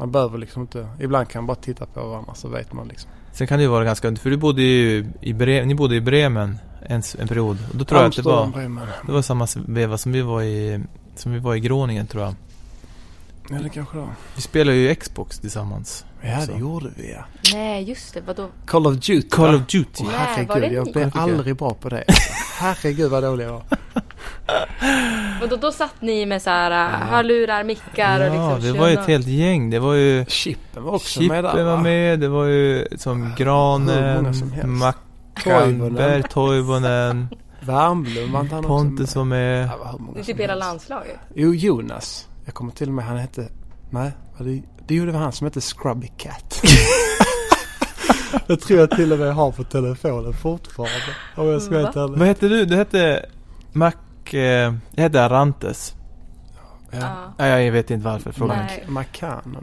Man 0.04 0.12
behöver 0.12 0.38
liksom 0.38 0.62
inte... 0.62 0.88
Ibland 1.00 1.28
kan 1.30 1.42
man 1.44 1.48
bara 1.48 1.56
titta 1.56 1.86
på 1.86 2.08
varandra 2.08 2.34
så 2.34 2.48
vet 2.48 2.74
man 2.74 2.88
liksom. 2.88 3.12
Sen 3.32 3.48
kan 3.48 3.58
det 3.58 3.64
ju 3.64 3.70
vara 3.70 3.84
ganska 3.84 4.16
för 4.16 4.30
du 4.30 4.38
bodde 4.38 4.62
ju 4.62 5.06
i 5.22 5.34
Bre- 5.34 5.66
ni 5.66 5.76
bodde 5.76 5.96
i 5.96 6.02
Bremen 6.02 6.58
en, 6.82 7.02
en 7.20 7.28
period. 7.28 7.58
Och 7.72 7.78
då 7.78 7.86
tror 7.86 8.02
jag 8.02 8.10
att 8.10 8.16
det 8.16 8.22
var, 8.22 8.48
Bremen. 8.48 8.88
det 9.06 9.12
var 9.12 9.22
samma 9.22 9.48
veva 9.68 9.98
som 9.98 10.12
vi 10.12 10.22
var 10.22 10.42
i, 10.42 10.84
som 11.16 11.32
vi 11.32 11.40
var 11.40 11.56
i 11.56 11.60
Groningen 11.60 12.08
tror 12.08 12.24
jag. 12.24 12.36
Ja 13.50 13.58
det 13.64 13.70
kanske 13.70 13.98
det 13.98 14.02
var. 14.02 14.10
Vi 14.36 14.42
spelade 14.42 14.78
ju 14.78 14.96
Xbox 14.96 15.40
tillsammans. 15.40 16.06
Ja 16.26 16.46
det 16.46 16.60
gjorde 16.60 16.90
vi 16.96 17.12
ja. 17.12 17.24
Nej 17.54 17.84
just 17.84 18.14
det, 18.14 18.22
vadå? 18.22 18.50
Call 18.66 18.88
of 18.88 18.94
Duty 18.94 19.30
Call 19.30 19.52
va? 19.52 19.56
of 19.56 19.62
Duty. 19.62 20.04
Var 20.04 20.12
det 20.12 20.18
herregud, 20.18 20.74
jag 20.74 20.92
blev 20.94 21.12
aldrig 21.14 21.56
bra 21.56 21.74
på 21.74 21.90
det. 21.90 22.04
herregud 22.60 23.12
vad 23.12 23.24
dålig 23.24 23.46
jag 23.46 23.52
var. 23.52 23.64
vadå? 25.42 25.56
Då 25.56 25.72
satt 25.72 26.02
ni 26.02 26.26
med 26.26 26.42
så 26.42 26.50
här 26.50 26.72
uh, 26.72 26.96
hörlurar, 27.08 27.64
mickar 27.64 28.20
och 28.20 28.36
Ja, 28.36 28.56
liksom 28.56 28.74
det 28.74 28.80
var 28.80 28.88
ju 28.88 28.94
ett 28.94 29.08
helt 29.08 29.28
gäng. 29.28 29.70
Det 29.70 29.80
var 29.80 29.94
ju 29.94 30.26
Chippen 30.26 30.84
var 30.84 30.94
också 30.94 31.20
Chippen 31.20 31.28
med 31.28 31.44
där 31.44 31.64
var 31.64 31.76
va? 31.76 31.82
med, 31.82 32.20
det 32.20 32.28
var 32.28 32.46
ju 32.46 32.88
som 32.98 33.20
många 33.20 33.36
Granen. 33.36 34.34
Mackanberg, 34.66 36.24
Toivonen, 36.24 37.28
Värmblom 37.62 38.32
var 38.32 38.42
inte 38.42 38.56
han 38.56 38.66
också 38.66 38.68
Pontus 38.68 39.16
var 39.16 39.24
med. 39.24 39.68
Ja, 39.68 39.78
vad 39.80 39.92
hur 39.92 40.00
många 40.00 40.14
Det 40.14 40.20
är 40.20 40.24
som 40.24 40.34
typ 40.34 40.42
hela 40.42 40.56
landslaget. 40.56 41.20
Jo, 41.36 41.54
Jonas. 41.54 42.28
Jag 42.46 42.54
kommer 42.54 42.72
till 42.72 42.88
och 42.88 42.94
med, 42.94 43.06
han 43.06 43.18
hette... 43.18 43.48
Nej, 43.90 44.12
var 44.38 44.46
det, 44.46 44.62
det 44.88 44.96
gjorde 44.96 45.12
han 45.12 45.32
som 45.32 45.46
hette 45.46 45.62
Scrubby 45.62 46.08
Cat. 46.18 46.64
jag 48.48 48.60
tror 48.62 48.80
jag 48.80 48.92
till 48.92 49.14
och 49.14 49.20
med 49.20 49.34
har 49.36 49.52
på 49.52 49.64
telefonen 49.64 50.34
fortfarande. 50.34 50.94
Om 51.36 51.48
jag 51.48 51.62
ska 51.62 51.82
vara. 51.82 52.08
Vad 52.08 52.28
hette 52.28 52.48
du? 52.48 52.66
Du 52.66 52.76
hette 52.76 53.26
Mac... 53.72 53.92
Eh, 54.32 54.40
jag 54.40 54.74
hette 55.04 55.24
Arantes. 55.24 55.94
Ja. 56.92 57.00
Ja. 57.38 57.46
Ja, 57.48 57.60
jag 57.60 57.72
vet 57.72 57.92
inte 57.92 58.06
varför, 58.06 58.32
fråga 58.32 58.54
Nej. 58.56 58.78
inte. 58.80 58.92
Macan, 58.92 59.58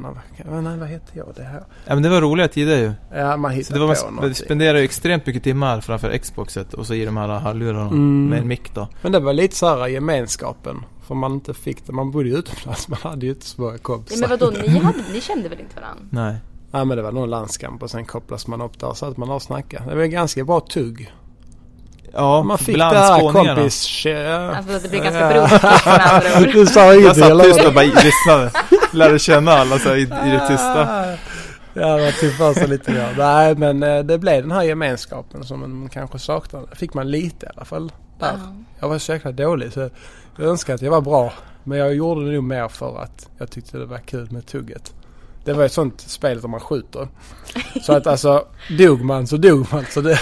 nej 0.63 0.79
vad 0.79 0.89
hette 0.89 1.13
jag 1.19 1.27
det 1.37 1.43
här? 1.43 1.63
Ja 1.85 1.95
men 1.95 2.03
det 2.03 2.09
var 2.09 2.21
roliga 2.21 2.49
tider 2.49 2.77
ju. 2.77 2.93
Ja, 3.15 3.37
man 3.37 3.51
Så 3.51 3.57
hittar 3.57 3.75
det 3.75 3.81
var, 3.81 3.95
på 3.95 4.05
man 4.05 4.15
någonting. 4.15 4.45
spenderade 4.45 4.79
ju 4.79 4.85
extremt 4.85 5.27
mycket 5.27 5.43
timmar 5.45 5.81
framför 5.81 6.19
Xboxet 6.19 6.75
och 6.75 6.87
så 6.87 6.95
i 6.95 7.05
de 7.05 7.17
här 7.17 7.29
hörlurarna 7.29 7.87
Mm. 7.91 8.27
med 8.29 8.39
en 8.39 8.49
mick 8.49 8.75
då. 8.75 8.89
Men 9.03 9.13
det 9.13 9.21
var 9.21 9.33
lite 9.33 9.57
så 9.57 9.69
här 9.79 9.87
gemenskapen. 9.89 10.85
För 11.11 11.15
man 11.15 11.33
inte 11.33 11.55
fick 11.55 11.87
det. 11.87 11.93
Man 11.93 12.11
bodde 12.11 12.29
ju 12.29 12.37
utomlands. 12.37 12.89
Man 12.89 12.99
hade 13.03 13.27
ju 13.27 13.33
inte 13.33 13.47
så 13.47 13.61
många 13.61 13.73
Ja, 13.73 13.79
kompisar. 13.79 14.21
men 14.21 14.31
vadå, 14.39 14.51
ni, 14.51 14.79
hade, 14.79 14.99
ni 15.13 15.21
kände 15.21 15.49
väl 15.49 15.61
inte 15.61 15.77
varandra? 15.81 16.05
Nej. 16.11 16.35
Ja 16.73 16.85
men 16.85 16.97
det 16.97 17.03
var 17.03 17.13
någon 17.13 17.31
landskamp 17.31 17.83
och 17.83 17.91
sen 17.91 18.05
kopplas 18.05 18.47
man 18.47 18.61
upp 18.61 18.79
där 18.81 18.93
så 18.95 19.07
att 19.07 19.17
man 19.17 19.29
har 19.29 19.39
snackat. 19.41 19.83
Det 19.89 19.95
var 19.95 20.03
en 20.03 20.11
ganska 20.11 20.45
bra 20.45 20.61
tugg. 20.61 21.13
Ja, 22.13 22.43
Man 22.43 22.59
fick 22.59 22.75
bland 22.75 22.97
det 22.97 23.01
här 23.01 23.33
kompis... 23.33 24.05
Ja. 24.05 24.57
Alltså 24.57 24.77
att 24.77 24.83
det 24.83 24.89
blir 24.89 25.01
ganska 25.03 25.29
brokigt 25.29 25.63
med 25.63 26.01
andra 26.15 26.41
ord. 26.41 26.53
Du 26.53 26.67
sa 26.67 26.81
Jag 26.81 26.95
ingenting 27.01 27.23
satt 27.23 27.31
eller? 27.31 27.45
tyst 27.45 27.67
och 27.67 27.75
bara 27.75 27.85
lyssnade. 27.85 28.51
Lärde 28.93 29.19
känna 29.19 29.53
alla 29.53 29.79
så 29.79 29.89
här, 29.89 29.97
i, 29.97 30.01
i 30.03 30.05
det 30.31 30.45
tysta. 30.49 31.05
Ja, 31.75 31.97
var 31.97 32.21
typ 32.21 32.35
för 32.35 32.55
sig 32.55 32.69
lite 32.69 32.93
grann. 32.93 33.15
Nej, 33.19 33.55
men 33.57 33.83
eh, 33.83 34.05
det 34.05 34.19
blev 34.19 34.43
den 34.43 34.53
här 34.53 34.63
gemenskapen 34.63 35.45
som 35.45 35.61
man 35.61 35.89
kanske 35.89 36.19
saknade. 36.19 36.67
Fick 36.77 36.95
man 36.95 37.11
lite 37.11 37.47
i 37.47 37.49
alla 37.57 37.65
fall 37.65 37.93
där. 38.19 38.33
Ja. 38.33 38.55
Jag 38.81 38.89
var 38.89 38.99
så 38.99 39.13
jäkla 39.13 39.33
dålig 39.33 39.73
så 39.73 39.81
jag 40.37 40.47
önskar 40.49 40.75
att 40.75 40.83
jag 40.83 40.91
var 40.91 41.01
bra. 41.01 41.33
Men 41.65 41.79
jag 41.79 41.95
gjorde 41.95 42.27
det 42.27 42.33
nog 42.33 42.45
mer 42.45 42.69
för 42.69 43.03
att 43.03 43.29
jag 43.39 43.51
tyckte 43.51 43.79
det 43.79 43.87
var 43.87 43.99
kul 43.99 44.29
med 44.31 44.47
tugget. 44.47 44.95
Det 45.45 45.53
var 45.53 45.65
ett 45.65 45.73
sånt 45.73 46.01
spel 46.01 46.41
där 46.41 46.49
man 46.49 46.61
skjuter. 46.61 47.09
Så 47.83 47.93
att 47.93 48.07
alltså, 48.07 48.47
dog 48.79 49.01
man 49.01 49.27
så 49.27 49.37
dog 49.37 49.67
man. 49.73 49.85
Så 49.91 50.01
det, 50.01 50.19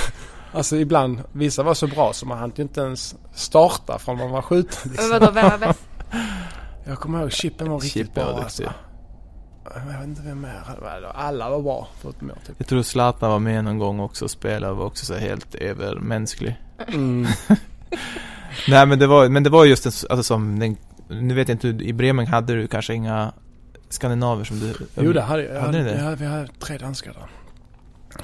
alltså 0.53 0.77
ibland, 0.77 1.21
vissa 1.33 1.63
var 1.63 1.75
så 1.75 1.87
bra 1.87 2.13
så 2.13 2.27
man 2.27 2.39
hann 2.39 2.53
inte 2.57 2.81
ens 2.81 3.15
starta 3.35 3.99
från 3.99 4.19
man 4.19 4.31
var 4.31 4.43
skjuten. 4.43 4.79
Men 4.85 4.93
Liksom. 4.93 5.11
vadå, 5.11 5.31
vem 5.31 5.51
var 5.51 5.59
bäst? 5.59 5.81
Jag 6.85 6.99
kommer 6.99 7.21
ihåg 7.21 7.33
Chippen 7.33 7.71
var 7.71 7.81
riktigt 7.81 7.93
Chippen 8.07 8.25
bra 8.25 8.43
alltså. 8.43 8.63
Jag 9.75 9.99
vet 9.99 10.09
inte 10.09 10.23
vem 10.23 10.41
mer. 10.41 10.63
Alla 11.15 11.51
var 11.51 11.63
bra 11.63 11.89
förutom 12.01 12.29
jag 12.29 12.45
typ. 12.47 12.55
Jag 12.59 12.67
tror 12.67 12.83
Zlatan 12.83 13.31
var 13.31 13.39
med 13.39 13.65
någon 13.65 13.79
gång 13.79 14.01
också 14.01 14.25
och 14.25 14.31
spelade 14.31 14.73
och 14.73 14.79
var 14.79 14.85
också 14.85 15.07
så 15.07 15.15
helt 15.15 15.55
övermänsklig. 15.55 16.57
Mm. 16.89 17.27
Nej 18.69 18.87
men 18.87 18.99
det 18.99 19.07
var, 19.07 19.29
men 19.29 19.43
det 19.43 19.51
var 19.51 19.65
just 19.65 19.87
en, 19.87 19.93
alltså 20.11 20.23
som 20.23 20.59
den, 20.59 20.77
nu 21.09 21.35
vet 21.35 21.49
jag 21.49 21.55
inte, 21.55 21.69
i 21.69 21.93
Bremen 21.93 22.27
hade 22.27 22.55
du 22.55 22.67
kanske 22.67 22.95
inga 22.95 23.33
skandinaver 23.89 24.45
som 24.45 24.61
du... 24.61 24.75
Jo 24.95 25.13
det 25.13 25.23
hade 25.23 25.43
jag. 25.43 25.55
jag 25.55 25.61
Hade 25.61 25.79
hade, 25.79 25.91
ni 25.91 25.97
det? 25.97 26.05
Ja, 26.05 26.15
vi 26.15 26.27
hade 26.27 26.47
tre 26.47 26.79
danskar 26.79 27.13
där. 27.13 27.29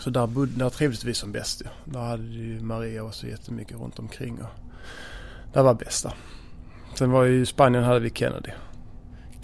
Så 0.00 0.10
där, 0.10 0.26
bodde, 0.26 0.52
där 0.58 0.70
trivdes 0.70 1.04
vi 1.04 1.14
som 1.14 1.32
bäst 1.32 1.62
ju. 1.62 1.92
Där 1.92 2.00
hade 2.00 2.22
ju 2.22 2.60
Maria 2.60 3.02
också 3.02 3.26
jättemycket 3.26 3.76
runt 3.76 3.98
omkring 3.98 4.38
och 4.42 4.48
det 5.52 5.62
var 5.62 5.74
bästa. 5.74 6.12
Sen 6.94 7.10
var 7.10 7.24
ju 7.24 7.40
i 7.40 7.46
Spanien 7.46 7.84
hade 7.84 8.00
vi 8.00 8.10
Kennedy. 8.10 8.50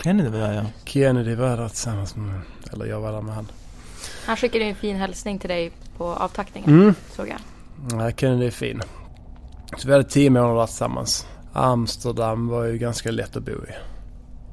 Kennedy 0.04 0.28
var 0.28 0.38
där 0.38 0.52
ja. 0.52 0.62
Kennedy 0.84 1.34
var 1.34 1.56
där 1.56 1.68
tillsammans 1.68 2.16
med, 2.16 2.40
eller 2.72 2.84
jag 2.84 3.00
var 3.00 3.12
där 3.12 3.20
med 3.20 3.34
han. 3.34 3.46
Han 4.26 4.36
skickade 4.36 4.64
en 4.64 4.74
fin 4.74 4.96
hälsning 4.96 5.38
till 5.38 5.48
dig 5.50 5.70
på 5.96 6.04
avtackningen, 6.14 6.70
Mm. 6.70 6.94
såg 7.16 7.28
jag. 7.28 7.38
Ja, 8.00 8.10
Kennedy 8.16 8.46
är 8.46 8.50
fin. 8.50 8.82
Så 9.76 9.86
vi 9.88 9.92
hade 9.92 10.04
tio 10.04 10.30
månader 10.30 10.54
där 10.60 10.66
tillsammans. 10.66 11.26
Amsterdam 11.52 12.48
var 12.48 12.64
ju 12.64 12.78
ganska 12.78 13.10
lätt 13.10 13.36
att 13.36 13.42
bo 13.44 13.50
i. 13.52 13.72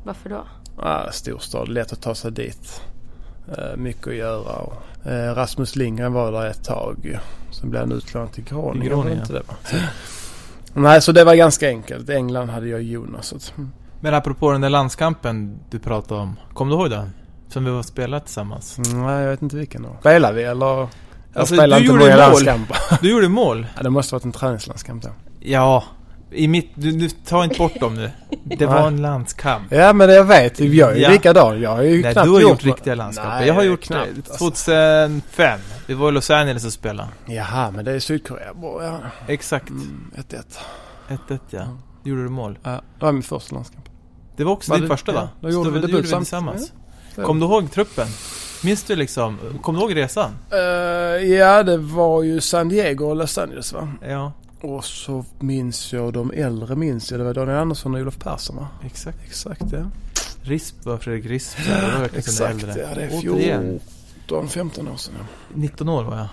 Varför 0.03 0.29
då? 0.29 0.43
Ja, 0.77 1.09
storstad, 1.11 1.69
lätt 1.69 1.93
att 1.93 2.01
ta 2.01 2.15
sig 2.15 2.31
dit. 2.31 2.81
Eh, 3.57 3.75
mycket 3.77 4.07
att 4.07 4.15
göra. 4.15 4.65
Eh, 5.05 5.35
Rasmus 5.35 5.75
Lindgren 5.75 6.13
var 6.13 6.31
där 6.31 6.45
ett 6.47 6.63
tag. 6.63 7.19
Sen 7.51 7.69
blev 7.69 7.81
han 7.81 7.91
utlånad 7.91 8.31
till 8.31 8.43
Groningen. 8.43 8.87
Groningen, 8.87 9.19
inte 9.19 9.33
det, 9.33 9.41
va? 9.47 9.53
Nej, 10.73 11.01
så 11.01 11.11
det 11.11 11.23
var 11.23 11.35
ganska 11.35 11.67
enkelt. 11.69 12.09
England 12.09 12.49
hade 12.49 12.67
jag 12.67 12.81
Jonas. 12.81 13.33
Så. 13.43 13.51
Men 13.99 14.13
apropå 14.13 14.51
den 14.51 14.61
där 14.61 14.69
landskampen 14.69 15.59
du 15.69 15.79
pratade 15.79 16.21
om. 16.21 16.35
Kommer 16.53 16.71
du 16.75 16.81
ihåg 16.81 16.89
den? 16.89 17.09
Som 17.49 17.65
vi 17.65 17.71
var 17.71 17.83
spelat 17.83 18.25
tillsammans. 18.25 18.77
Nej, 18.93 19.21
jag 19.23 19.29
vet 19.29 19.41
inte 19.41 19.55
vilken 19.55 19.81
då. 19.83 19.95
Spelar 19.99 20.33
vi 20.33 20.43
eller? 20.43 20.65
Jag 20.65 20.89
Alltså, 21.35 21.55
spelar 21.55 21.77
du 21.79 21.83
inte 21.83 21.93
gjorde 21.93 22.03
många 22.15 22.15
mål. 22.17 22.29
landskamper. 22.31 22.77
Du 23.01 23.11
gjorde 23.11 23.29
mål. 23.29 23.67
Ja, 23.77 23.83
det 23.83 23.89
måste 23.89 24.15
varit 24.15 24.25
en 24.25 24.31
träningslandskamp 24.31 25.03
då. 25.03 25.09
Ja. 25.39 25.83
I 26.31 26.47
mitt, 26.47 26.71
du, 26.75 26.91
du 26.91 27.09
ta 27.09 27.43
inte 27.43 27.57
bort 27.57 27.79
dem 27.79 27.93
nu. 27.95 28.11
Det 28.43 28.65
var 28.65 28.87
en 28.87 29.01
landskamp. 29.01 29.71
Ja, 29.71 29.93
men 29.93 30.09
jag 30.09 30.23
vet. 30.23 30.59
Jag 30.59 30.91
är 30.91 30.95
ju 30.95 31.01
Ja. 31.01 31.09
likadan. 31.09 31.61
Jag 31.61 31.69
har 31.75 31.81
ju 31.83 32.01
Nej, 32.01 32.13
knappt 32.13 32.25
du 32.27 32.31
har 32.33 32.41
gjort 32.41 32.63
riktiga 32.63 32.95
landskamper. 32.95 33.35
Nej, 33.35 33.47
jag 33.47 33.53
har 33.53 33.63
gjort 33.63 33.81
knappt, 33.83 34.07
det. 34.15 34.31
alltså. 34.31 34.45
2005. 34.45 35.59
Vi 35.87 35.93
var 35.93 36.09
i 36.09 36.11
Los 36.11 36.29
Angeles 36.31 36.65
och 36.65 36.73
spelade. 36.73 37.09
Jaha, 37.25 37.71
men 37.71 37.85
det 37.85 37.91
är 37.91 37.99
Sydkorea. 37.99 38.47
Ja. 38.61 38.99
Exakt. 39.27 39.69
Mm, 39.69 40.11
1-1. 40.15 40.59
1-1 41.29 41.39
ja. 41.49 41.61
Gjorde 42.07 42.23
du 42.23 42.29
mål. 42.29 42.59
Ja, 42.63 42.69
det 42.99 43.05
var 43.05 43.11
min 43.11 43.23
första 43.23 43.55
landskamp. 43.55 43.89
Det 44.35 44.43
var 44.43 44.51
också 44.51 44.71
Var 44.71 44.77
din 44.77 44.83
det- 44.89 44.95
första 44.97 45.11
ja, 45.13 45.21
va? 45.21 45.29
då 45.41 45.49
gjorde 45.49 45.65
Så 45.65 45.69
vi 45.69 45.75
det 45.79 45.87
debut 45.87 45.91
gjorde 46.05 46.07
vi 46.07 46.23
tillsammans. 46.23 46.71
Ja. 47.15 47.23
Kom 47.23 47.39
du 47.39 47.45
ihåg 47.45 47.71
truppen? 47.71 48.07
Minns 48.63 48.83
du 48.83 48.95
liksom? 48.95 49.37
Kom 49.61 49.75
du 49.75 49.81
ihåg 49.81 49.95
resan? 49.95 50.31
Eh, 50.51 50.57
ja, 51.27 51.63
det 51.63 51.77
var 51.77 52.23
ju 52.23 52.41
San 52.41 52.69
Diego 52.69 53.05
och 53.05 53.15
Los 53.15 53.37
Angeles 53.37 53.73
va? 53.73 53.89
Ja. 54.07 54.31
Och 54.61 54.85
så 54.85 55.25
minns 55.39 55.93
jag, 55.93 56.13
de 56.13 56.31
äldre 56.31 56.75
minns 56.75 57.11
jag, 57.11 57.19
det 57.19 57.23
var 57.23 57.33
Daniel 57.33 57.57
Andersson 57.57 57.95
och 57.95 58.01
Olof 58.01 58.17
Persson 58.19 58.55
va? 58.55 58.67
Exakt. 58.85 59.17
Exakt 59.25 59.63
ja. 59.71 59.79
Risp 60.41 60.85
var 60.85 60.97
Fredrik 60.97 61.25
Risp. 61.25 61.57
Exakt 62.13 62.51
äldre. 62.63 62.75
ja, 62.81 62.87
det 62.95 63.01
är 63.03 63.09
Återigen, 63.19 63.79
14, 64.27 64.49
15 64.49 64.87
år 64.87 64.95
sedan 64.97 65.13
ja. 65.19 65.25
19 65.53 65.89
år 65.89 66.03
var 66.03 66.17
jag. 66.17 66.27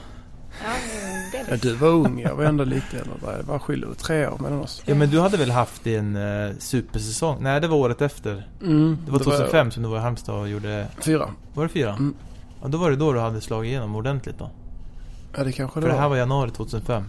Ja, 0.63 1.45
det. 1.49 1.63
Du 1.63 1.75
var 1.75 1.89
ung, 1.89 2.21
jag 2.21 2.35
var 2.35 2.45
ändå 2.45 2.65
lite 2.65 2.97
äldre. 2.99 3.37
Det 3.37 3.43
var 3.43 3.59
skillnad, 3.59 3.99
tre 3.99 4.27
år 4.29 4.39
mellan 4.39 4.59
oss. 4.61 4.83
Ja 4.87 4.95
men 4.95 5.11
du 5.11 5.21
hade 5.21 5.37
väl 5.37 5.51
haft 5.51 5.85
din 5.85 6.17
uh, 6.17 6.53
supersäsong? 6.59 7.39
Nej 7.43 7.61
det 7.61 7.69
var 7.69 7.77
året 7.77 8.03
efter. 8.03 8.49
Mm, 8.63 8.99
Det 9.07 9.13
var 9.13 9.19
2005 9.19 9.71
som 9.71 9.83
du 9.83 9.89
var 9.89 9.97
i 9.97 10.01
Halmstad 10.01 10.35
och 10.41 10.49
gjorde... 10.49 10.87
Fyra. 11.01 11.31
Var 11.55 11.63
det 11.63 11.69
fyra? 11.69 11.91
Mm. 11.91 12.15
Ja 12.63 12.69
då 12.69 12.79
var 12.79 12.91
det 12.91 12.97
då 12.97 13.13
du 13.13 13.19
hade 13.21 13.41
slagit 13.41 13.69
igenom 13.71 13.97
ordentligt 13.97 14.39
då. 14.39 14.51
Ja 15.37 15.45
det 15.45 15.53
kanske 15.53 15.81
det 15.81 15.83
För 15.83 15.89
det 15.89 15.95
var. 15.95 16.03
här 16.03 16.09
var 16.09 16.17
januari 16.17 16.51
2005. 16.51 17.05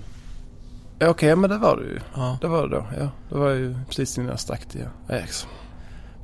Ja, 1.00 1.08
Okej, 1.10 1.36
men 1.36 1.50
det 1.50 1.58
var 1.58 1.78
det 1.78 1.84
ju. 1.84 2.00
Ja. 2.16 2.38
Det 2.42 2.48
var 2.48 2.68
det 2.68 2.76
då, 2.76 2.86
ja. 3.00 3.10
Det 3.30 3.38
var 3.38 3.50
ju 3.50 3.76
precis 3.88 4.18
innan 4.18 4.30
jag 4.30 4.40
stack 4.40 4.66
till 4.66 4.86
Ajax. 5.10 5.48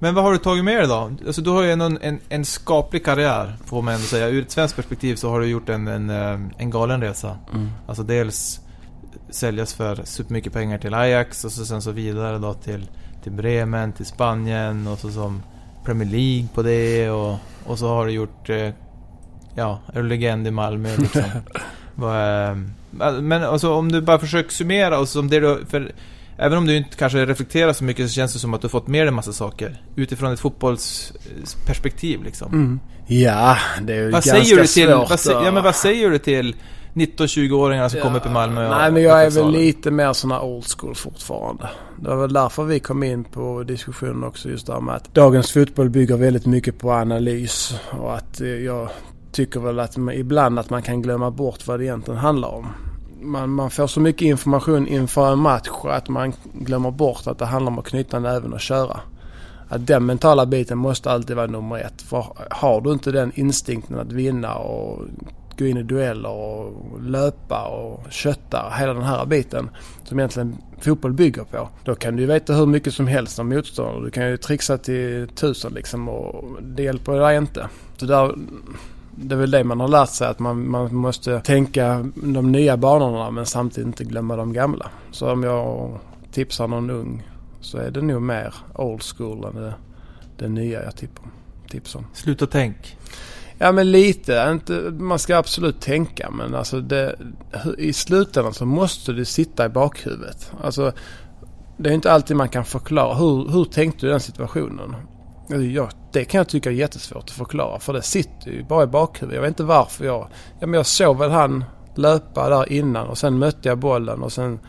Men 0.04 0.16
vad 0.16 0.24
har 0.24 0.32
du 0.32 0.38
tagit 0.38 0.64
med 0.64 0.78
dig 0.78 0.88
då? 0.88 1.12
Alltså 1.28 1.41
du 1.41 1.49
har 1.49 1.64
ju 1.64 1.72
en, 1.72 1.82
en, 1.82 2.20
en 2.30 2.45
skaplig 2.45 3.06
karriär 3.06 3.56
får 3.66 3.82
man 3.82 3.93
ändå 3.93 4.06
säga. 4.06 4.28
Ur 4.28 4.41
ett 4.41 4.52
svenskt 4.52 4.76
perspektiv 4.76 5.16
så 5.16 5.30
har 5.30 5.39
du 5.39 5.47
gjort 5.47 5.70
en, 5.70 5.88
en, 5.88 6.10
eh, 6.10 6.39
en 6.58 6.70
galen 6.70 7.02
resa. 7.02 7.38
Mm. 7.54 7.70
Alltså 7.88 8.04
dels 8.04 8.60
säljas 9.30 9.74
för 9.74 10.02
supermycket 10.04 10.54
pengar 10.54 10.78
till 10.78 10.93
Ajax 10.93 11.45
och 11.45 11.52
så 11.52 11.66
sen 11.66 11.82
så 11.82 11.91
vidare 11.91 12.38
då 12.38 12.54
till, 12.54 12.89
till 13.24 13.32
Bremen, 13.32 13.93
till 13.93 14.06
Spanien 14.06 14.88
och 14.88 14.99
så 14.99 15.10
som 15.12 15.43
Premier 15.86 16.10
League 16.10 16.47
på 16.54 16.64
det 16.64 17.10
och, 17.10 17.38
och 17.66 17.80
så 17.80 17.88
har 17.88 18.06
du 18.06 18.12
gjort, 18.12 18.49
eh, 18.49 18.70
ja, 19.56 19.80
är 19.93 20.02
du 20.02 20.08
legend 20.08 20.47
i 20.47 20.52
Malmö 20.52 20.95
liksom. 20.97 21.24
Eh, 21.97 22.56
Men 23.22 23.43
alltså 23.43 23.74
om 23.74 23.91
du 23.91 24.02
bara 24.02 24.20
försöker 24.20 24.49
summera 24.49 24.99
och 24.99 25.08
som 25.10 25.30
det 25.30 25.39
du, 25.39 25.66
för 25.70 25.91
Även 26.41 26.57
om 26.57 26.65
du 26.67 26.77
inte 26.77 26.97
kanske 26.97 27.25
reflekterar 27.25 27.73
så 27.73 27.83
mycket 27.83 28.07
så 28.09 28.13
känns 28.13 28.33
det 28.33 28.39
som 28.39 28.53
att 28.53 28.61
du 28.61 28.69
fått 28.69 28.87
med 28.87 29.01
dig 29.01 29.07
en 29.07 29.13
massa 29.13 29.33
saker. 29.33 29.81
Utifrån 29.95 30.33
ett 30.33 30.39
fotbollsperspektiv 30.39 32.23
liksom. 32.23 32.53
Mm. 32.53 32.79
Ja, 33.07 33.57
det 33.81 33.93
är 33.93 33.97
ju 33.97 34.03
Vad 34.03 34.11
ganska 34.11 34.31
säger 34.31 34.55
du 34.55 34.67
till, 34.67 34.87
svårt. 34.87 35.09
vad, 35.09 35.19
sä, 35.19 35.31
ja, 35.31 35.51
men 35.51 35.63
vad 35.63 35.75
säger 35.75 36.09
du 36.09 36.17
till 36.17 36.55
19-20-åringar 36.93 37.89
som 37.89 37.99
kommer 38.01 38.19
upp 38.19 38.25
i 38.25 38.29
Malmö? 38.29 38.65
och- 38.69 38.77
Nej 38.77 38.91
men 38.91 39.03
jag 39.03 39.23
är 39.25 39.29
väl 39.31 39.51
lite 39.51 39.91
mer 39.91 40.13
sån 40.13 40.31
här 40.31 40.41
old 40.43 40.65
school 40.77 40.95
fortfarande. 40.95 41.69
Det 42.01 42.09
var 42.09 42.15
väl 42.21 42.33
därför 42.33 42.63
vi 42.63 42.79
kom 42.79 43.03
in 43.03 43.23
på 43.23 43.63
diskussionen 43.63 44.23
också 44.23 44.49
just 44.49 44.67
där 44.67 44.79
med 44.79 44.95
att 44.95 45.13
dagens 45.13 45.51
fotboll 45.51 45.89
bygger 45.89 46.17
väldigt 46.17 46.45
mycket 46.45 46.79
på 46.79 46.91
analys. 46.91 47.75
Och 47.99 48.15
att 48.15 48.41
eh, 48.41 48.47
jag 48.47 48.89
tycker 49.31 49.59
väl 49.59 49.79
att 49.79 49.97
man, 49.97 50.13
ibland 50.13 50.59
att 50.59 50.69
man 50.69 50.81
kan 50.81 51.01
glömma 51.01 51.31
bort 51.31 51.67
vad 51.67 51.79
det 51.79 51.85
egentligen 51.85 52.19
handlar 52.19 52.49
om. 52.49 52.67
Man, 53.22 53.49
man 53.49 53.72
får 53.72 53.88
så 53.88 53.99
mycket 53.99 54.22
information 54.22 54.88
inför 54.88 55.34
en 55.34 55.39
match 55.39 55.69
att 55.84 56.09
man 56.09 56.34
glömmer 56.53 56.91
bort 56.91 57.28
att 57.28 57.38
det 57.38 57.45
handlar 57.45 57.72
om 57.72 57.80
att 57.80 57.86
knyta 57.86 58.19
näven 58.19 58.53
och 58.53 58.59
köra. 58.59 58.99
Att 59.69 59.88
den 59.88 60.05
mentala 60.05 60.45
biten 60.45 60.78
måste 60.78 61.11
alltid 61.11 61.36
vara 61.36 61.47
nummer 61.47 61.78
ett. 61.78 62.01
För 62.01 62.26
har 62.49 62.82
du 62.82 62.91
inte 62.91 63.11
den 63.11 63.32
instinkten 63.36 63.99
att 63.99 64.11
vinna 64.11 64.55
och 64.55 64.99
gå 65.57 65.65
in 65.65 65.78
i 65.78 65.84
dueller 65.84 66.30
och 66.30 67.01
löpa 67.01 67.67
och 67.67 68.11
kötta, 68.11 68.74
hela 68.80 68.93
den 68.93 69.03
här 69.03 69.26
biten 69.26 69.69
som 70.03 70.19
egentligen 70.19 70.57
fotboll 70.82 71.13
bygger 71.13 71.43
på. 71.43 71.69
Då 71.84 71.95
kan 71.95 72.15
du 72.15 72.22
ju 72.22 72.28
veta 72.28 72.53
hur 72.53 72.65
mycket 72.65 72.93
som 72.93 73.07
helst 73.07 73.39
om 73.39 73.49
motståndare. 73.49 74.03
Du 74.03 74.11
kan 74.11 74.30
ju 74.30 74.38
trixa 74.38 74.78
till 74.78 75.28
tusen 75.28 75.74
liksom 75.74 76.09
och 76.09 76.61
det 76.61 76.84
hjälper 76.84 77.11
dig 77.11 77.38
inte. 77.38 77.69
Så 77.97 78.05
där, 78.05 78.36
det 79.16 79.36
är 79.36 79.39
väl 79.39 79.51
det 79.51 79.64
man 79.64 79.80
har 79.80 79.88
lärt 79.88 80.09
sig 80.09 80.28
att 80.28 80.39
man, 80.39 80.70
man 80.70 80.95
måste 80.95 81.39
tänka 81.39 82.09
de 82.16 82.51
nya 82.51 82.78
banorna 82.78 83.32
men 83.32 83.45
samtidigt 83.45 83.88
inte 83.88 84.03
glömma 84.03 84.36
de 84.36 84.53
gamla. 84.53 84.89
Så 85.12 85.32
om 85.32 85.43
jag 85.43 85.99
tipsar 86.32 86.68
någon 86.68 86.89
ung 86.89 87.28
så 87.62 87.78
är 87.78 87.91
det 87.91 88.01
nog 88.01 88.22
mer 88.22 88.55
old 88.76 89.03
school 89.03 89.45
än 89.45 89.55
det, 89.55 89.74
det 90.38 90.47
nya 90.47 90.84
jag 90.84 90.95
tippar, 90.95 91.26
tipsar 91.70 91.99
om. 91.99 92.05
Sluta 92.14 92.47
tänk. 92.47 92.97
Ja 93.57 93.72
men 93.72 93.91
lite. 93.91 94.49
Inte, 94.51 94.74
man 94.91 95.20
ska 95.20 95.38
absolut 95.38 95.82
tänka 95.82 96.30
men 96.32 96.55
alltså 96.55 96.82
det, 96.82 97.16
i 97.78 97.93
slutändan 97.93 98.53
så 98.53 98.66
måste 98.66 99.14
det 99.14 99.26
sitta 99.26 99.66
i 99.66 99.70
bakhuvudet. 99.70 100.51
Alltså 100.64 100.93
det 101.78 101.89
är 101.89 101.93
inte 101.93 102.12
alltid 102.12 102.38
man 102.38 102.49
kan 102.49 102.66
förklara. 102.66 103.14
Hur, 103.14 103.49
hur 103.51 103.66
tänkte 103.66 104.05
du 104.05 104.12
den 104.12 104.20
situationen? 104.20 104.95
Ja, 105.60 105.89
det 106.12 106.26
kan 106.26 106.38
jag 106.38 106.47
tycka 106.47 106.70
är 106.70 106.74
jättesvårt 106.74 107.24
att 107.24 107.30
förklara 107.30 107.80
för 107.80 107.93
det 107.93 108.02
sitter 108.02 108.52
ju 108.52 108.64
bara 108.64 108.84
i 108.84 108.88
bakhuvudet. 108.88 109.36
Jag 109.36 109.41
vet 109.41 109.49
inte 109.49 109.64
varför 109.64 110.06
jag... 110.06 110.28
Ja 110.60 110.68
men 110.68 110.74
jag 110.74 110.86
såg 110.86 111.18
väl 111.18 111.32
han 111.32 111.64
löpa 111.95 112.49
där 112.49 112.72
innan 112.72 113.08
och 113.08 113.18
sen 113.18 113.39
mötte 113.39 113.70
jag 113.70 113.78
bollen 113.78 114.24
och 114.24 114.32
sen 114.32 114.60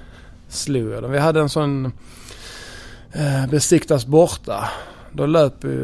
slog 0.48 0.92
jag 0.92 1.02
den. 1.02 1.12
Vi 1.12 1.18
hade 1.18 1.40
en 1.40 1.48
sån 1.48 1.92
eh, 3.12 3.46
besiktas 3.50 4.06
borta. 4.06 4.70
Då 5.12 5.26
löper 5.26 5.68
ju 5.68 5.82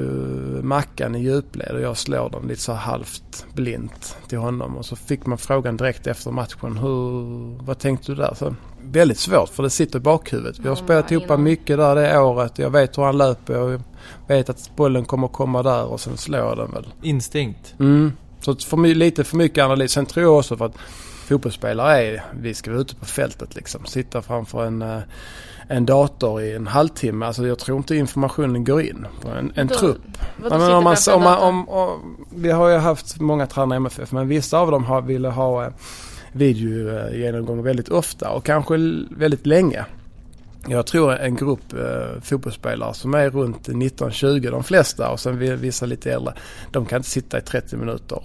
Mackan 0.63 1.15
i 1.15 1.23
djupled 1.23 1.75
och 1.75 1.81
jag 1.81 1.97
slår 1.97 2.31
den 2.31 2.49
lite 2.49 2.61
så 2.61 2.73
halvt 2.73 3.47
blint 3.55 4.17
till 4.29 4.39
honom. 4.39 4.77
Och 4.77 4.87
så 4.87 4.97
fick 4.97 5.27
man 5.27 5.39
frågan 5.39 5.77
direkt 5.77 6.07
efter 6.07 6.31
matchen. 6.31 6.77
Hur, 6.77 7.65
vad 7.65 7.79
tänkte 7.79 8.13
du 8.13 8.17
där? 8.17 8.35
Så, 8.35 8.55
väldigt 8.83 9.19
svårt 9.19 9.49
för 9.49 9.63
det 9.63 9.71
sitter 9.71 9.99
i 9.99 10.03
bakhuvudet. 10.03 10.59
Vi 10.59 10.69
har 10.69 10.77
spelat 10.77 11.13
ihop 11.13 11.39
mycket 11.39 11.77
där 11.77 11.95
det 11.95 12.19
året. 12.19 12.59
Jag 12.59 12.71
vet 12.71 12.99
hur 12.99 13.03
han 13.03 13.19
löper 13.19 13.59
och 13.59 13.71
jag 13.71 14.37
vet 14.37 14.51
att 14.51 14.71
bollen 14.77 15.05
kommer 15.05 15.29
komma 15.29 15.63
där 15.63 15.85
och 15.85 16.01
sen 16.01 16.17
slår 16.17 16.41
jag 16.41 16.57
den 16.57 16.71
väl. 16.71 16.87
Instinkt. 17.03 17.75
Mm. 17.79 18.13
Så 18.41 18.57
för, 18.57 18.95
lite 18.95 19.25
för 19.25 19.37
mycket 19.37 19.65
analys. 19.65 19.93
Sen 19.93 20.07
tror 20.07 20.25
jag 20.25 20.39
också 20.39 20.57
för 20.57 20.67
att 20.67 20.77
fotbollsspelare 21.29 22.03
är, 22.07 22.25
vi 22.41 22.55
ska 22.55 22.71
vara 22.71 22.81
ute 22.81 22.95
på 22.97 23.05
fältet 23.05 23.55
liksom. 23.57 23.85
Sitta 23.87 24.23
framför 24.23 24.65
en, 24.67 24.83
eh, 24.83 24.99
en 25.69 25.87
dator 25.87 26.43
i 26.43 26.55
en 26.55 26.67
halvtimme. 26.67 27.27
Alltså 27.27 27.47
jag 27.47 27.59
tror 27.59 27.79
inte 27.79 27.97
informationen 27.97 28.65
går 28.65 28.83
in 28.83 29.07
på 29.23 29.29
en, 29.29 29.53
en 29.55 29.67
Då- 29.67 29.75
trupp. 29.75 30.01
Men 30.37 30.53
om 30.53 30.85
man, 30.85 30.97
om 31.15 31.23
man, 31.23 31.39
om, 31.39 31.69
om, 31.69 32.17
vi 32.37 32.51
har 32.51 32.69
ju 32.69 32.77
haft 32.77 33.21
många 33.21 33.47
tränare 33.47 33.77
i 33.77 33.81
MFF 33.81 34.13
men 34.13 34.29
vissa 34.29 34.59
av 34.59 34.71
dem 34.71 34.85
har, 34.85 35.03
ville 35.03 35.29
ha 35.29 35.65
eh, 35.65 35.71
videogenomgång 36.33 37.63
väldigt 37.63 37.89
ofta 37.89 38.31
och 38.31 38.45
kanske 38.45 38.75
väldigt 39.11 39.47
länge. 39.47 39.85
Jag 40.69 40.87
tror 40.87 41.13
en 41.17 41.37
grupp 41.37 41.73
eh, 41.73 42.21
fotbollsspelare 42.23 42.95
som 42.95 43.15
är 43.15 43.31
runt 43.31 43.69
19-20, 43.69 44.51
de 44.51 44.65
flesta 44.65 45.11
och 45.11 45.21
sen 45.21 45.39
vi- 45.39 45.55
vissa 45.57 45.87
lite 45.87 46.13
äldre, 46.13 46.35
de 46.71 46.87
kan 46.87 46.97
inte 46.97 47.09
sitta 47.11 47.39
i 47.39 47.41
30 47.41 47.77
minuter 47.77 48.23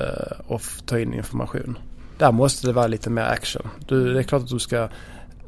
eh, 0.00 0.40
och 0.46 0.62
ta 0.86 0.98
in 0.98 1.14
information. 1.14 1.78
Där 2.22 2.32
måste 2.32 2.66
det 2.66 2.72
vara 2.72 2.86
lite 2.86 3.10
mer 3.10 3.22
action. 3.22 3.68
Du, 3.86 4.14
det 4.14 4.18
är 4.18 4.22
klart 4.22 4.42
att 4.42 4.48
du 4.48 4.58
ska 4.58 4.88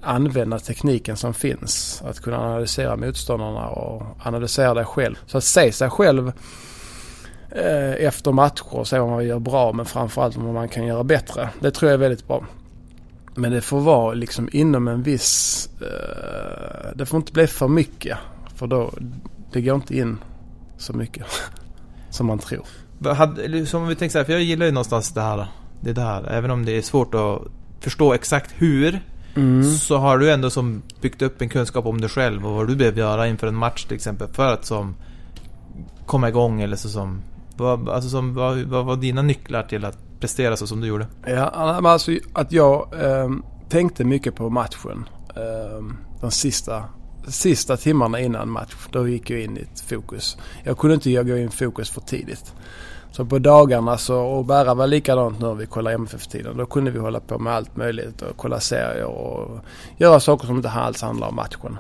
använda 0.01 0.59
tekniken 0.59 1.17
som 1.17 1.35
finns. 1.35 2.03
Att 2.07 2.21
kunna 2.21 2.39
analysera 2.39 2.97
motståndarna 2.97 3.69
och 3.69 4.03
analysera 4.27 4.75
dig 4.75 4.85
själv. 4.85 5.15
Så 5.27 5.39
att 5.39 5.45
se 5.45 5.73
sig 5.73 5.91
själv 5.91 6.33
eh, 7.51 8.07
efter 8.07 8.33
matcher 8.33 8.75
och 8.75 8.89
se 8.89 8.99
vad 8.99 9.09
man 9.09 9.25
gör 9.25 9.39
bra 9.39 9.73
men 9.73 9.87
framförallt 9.87 10.37
vad 10.37 10.55
man 10.55 10.69
kan 10.69 10.87
göra 10.87 11.05
bättre. 11.05 11.49
Det 11.61 11.71
tror 11.71 11.91
jag 11.91 11.95
är 11.95 12.09
väldigt 12.09 12.29
bra. 12.29 12.47
Men 13.35 13.53
det 13.53 13.61
får 13.61 13.81
vara 13.81 14.15
liksom 14.15 14.49
inom 14.53 14.89
en 14.89 15.03
viss... 15.03 15.69
Eh, 15.81 16.91
det 16.95 17.07
får 17.07 17.17
inte 17.17 17.33
bli 17.33 17.47
för 17.47 17.69
mycket. 17.69 18.19
För 18.57 18.67
då, 18.67 18.91
det 19.53 19.61
går 19.61 19.75
inte 19.75 19.97
in 19.97 20.19
så 20.79 20.93
mycket 20.93 21.27
som 22.11 22.27
man 22.27 22.39
tror. 22.39 22.67
Som 23.67 23.87
vi 23.87 23.95
tänker 23.95 24.13
så 24.13 24.19
här, 24.19 24.25
för 24.25 24.33
jag 24.33 24.43
gillar 24.43 24.67
ju 24.67 24.73
någonstans 24.73 25.13
det 25.13 25.21
här. 25.21 25.47
Det 25.81 25.93
där. 25.93 26.31
Även 26.31 26.51
om 26.51 26.65
det 26.65 26.73
är 26.73 26.83
svårt 26.83 27.15
att 27.15 27.43
förstå 27.81 28.13
exakt 28.13 28.55
hur. 28.57 29.01
Så 29.79 29.97
har 29.97 30.19
du 30.19 30.33
ändå 30.33 30.51
som 30.51 30.83
byggt 31.01 31.23
upp 31.23 31.43
en 31.43 31.49
kunskap 31.49 31.87
om 31.87 32.01
dig 32.01 32.11
själv 32.11 32.47
och 32.47 32.53
vad 32.53 32.69
du 32.69 32.77
behöver 32.77 32.99
göra 32.99 33.29
inför 33.29 33.47
en 33.47 33.55
match 33.55 33.85
till 33.85 33.95
exempel. 33.95 34.29
För 34.33 34.53
att 34.53 34.65
som 34.65 34.95
komma 36.07 36.29
igång 36.29 36.61
eller 36.61 36.77
så 36.77 36.89
som... 36.89 37.23
Vad, 37.57 37.89
alltså 37.89 38.11
som, 38.11 38.35
vad, 38.35 38.59
vad 38.59 38.85
var 38.85 38.97
dina 38.97 39.23
nycklar 39.23 39.63
till 39.63 39.85
att 39.85 39.99
prestera 40.21 40.57
så 40.57 40.67
som 40.67 40.81
du 40.81 40.87
gjorde? 40.87 41.07
Ja, 41.27 41.79
men 41.83 41.87
alltså 41.87 42.13
att 42.33 42.53
jag 42.53 42.89
eh, 43.03 43.31
tänkte 43.69 44.05
mycket 44.05 44.35
på 44.35 44.51
matchen. 44.51 45.09
Eh, 45.37 45.97
de 46.21 46.31
sista, 46.31 46.85
sista 47.29 47.77
timmarna 47.77 48.21
innan 48.21 48.51
match. 48.51 48.75
Då 48.91 49.09
gick 49.09 49.31
jag 49.31 49.41
in 49.41 49.57
i 49.57 49.61
ett 49.61 49.81
fokus. 49.81 50.37
Jag 50.65 50.79
kunde 50.79 50.95
inte 50.95 51.23
gå 51.23 51.37
in 51.37 51.49
i 51.49 51.51
fokus 51.51 51.91
för 51.91 52.01
tidigt. 52.01 52.55
Så 53.17 53.25
på 53.25 53.39
dagarna 53.39 53.99
så, 53.99 54.21
och 54.21 54.45
Bära 54.45 54.75
var 54.75 54.87
likadant 54.87 55.41
nu 55.41 55.47
när 55.47 55.55
vi 55.55 55.67
kollade 55.67 55.95
MFF-tiden. 55.95 56.57
Då 56.57 56.67
kunde 56.67 56.91
vi 56.91 56.99
hålla 56.99 57.21
på 57.21 57.39
med 57.39 57.53
allt 57.53 57.77
möjligt 57.77 58.23
och 58.23 58.37
kolla 58.37 58.61
serier 58.61 59.05
och 59.05 59.59
göra 59.97 60.21
saker 60.21 60.47
som 60.47 60.57
inte 60.57 60.71
alls 60.71 61.03
handlar 61.03 61.29
om 61.29 61.35
matchen. 61.35 61.79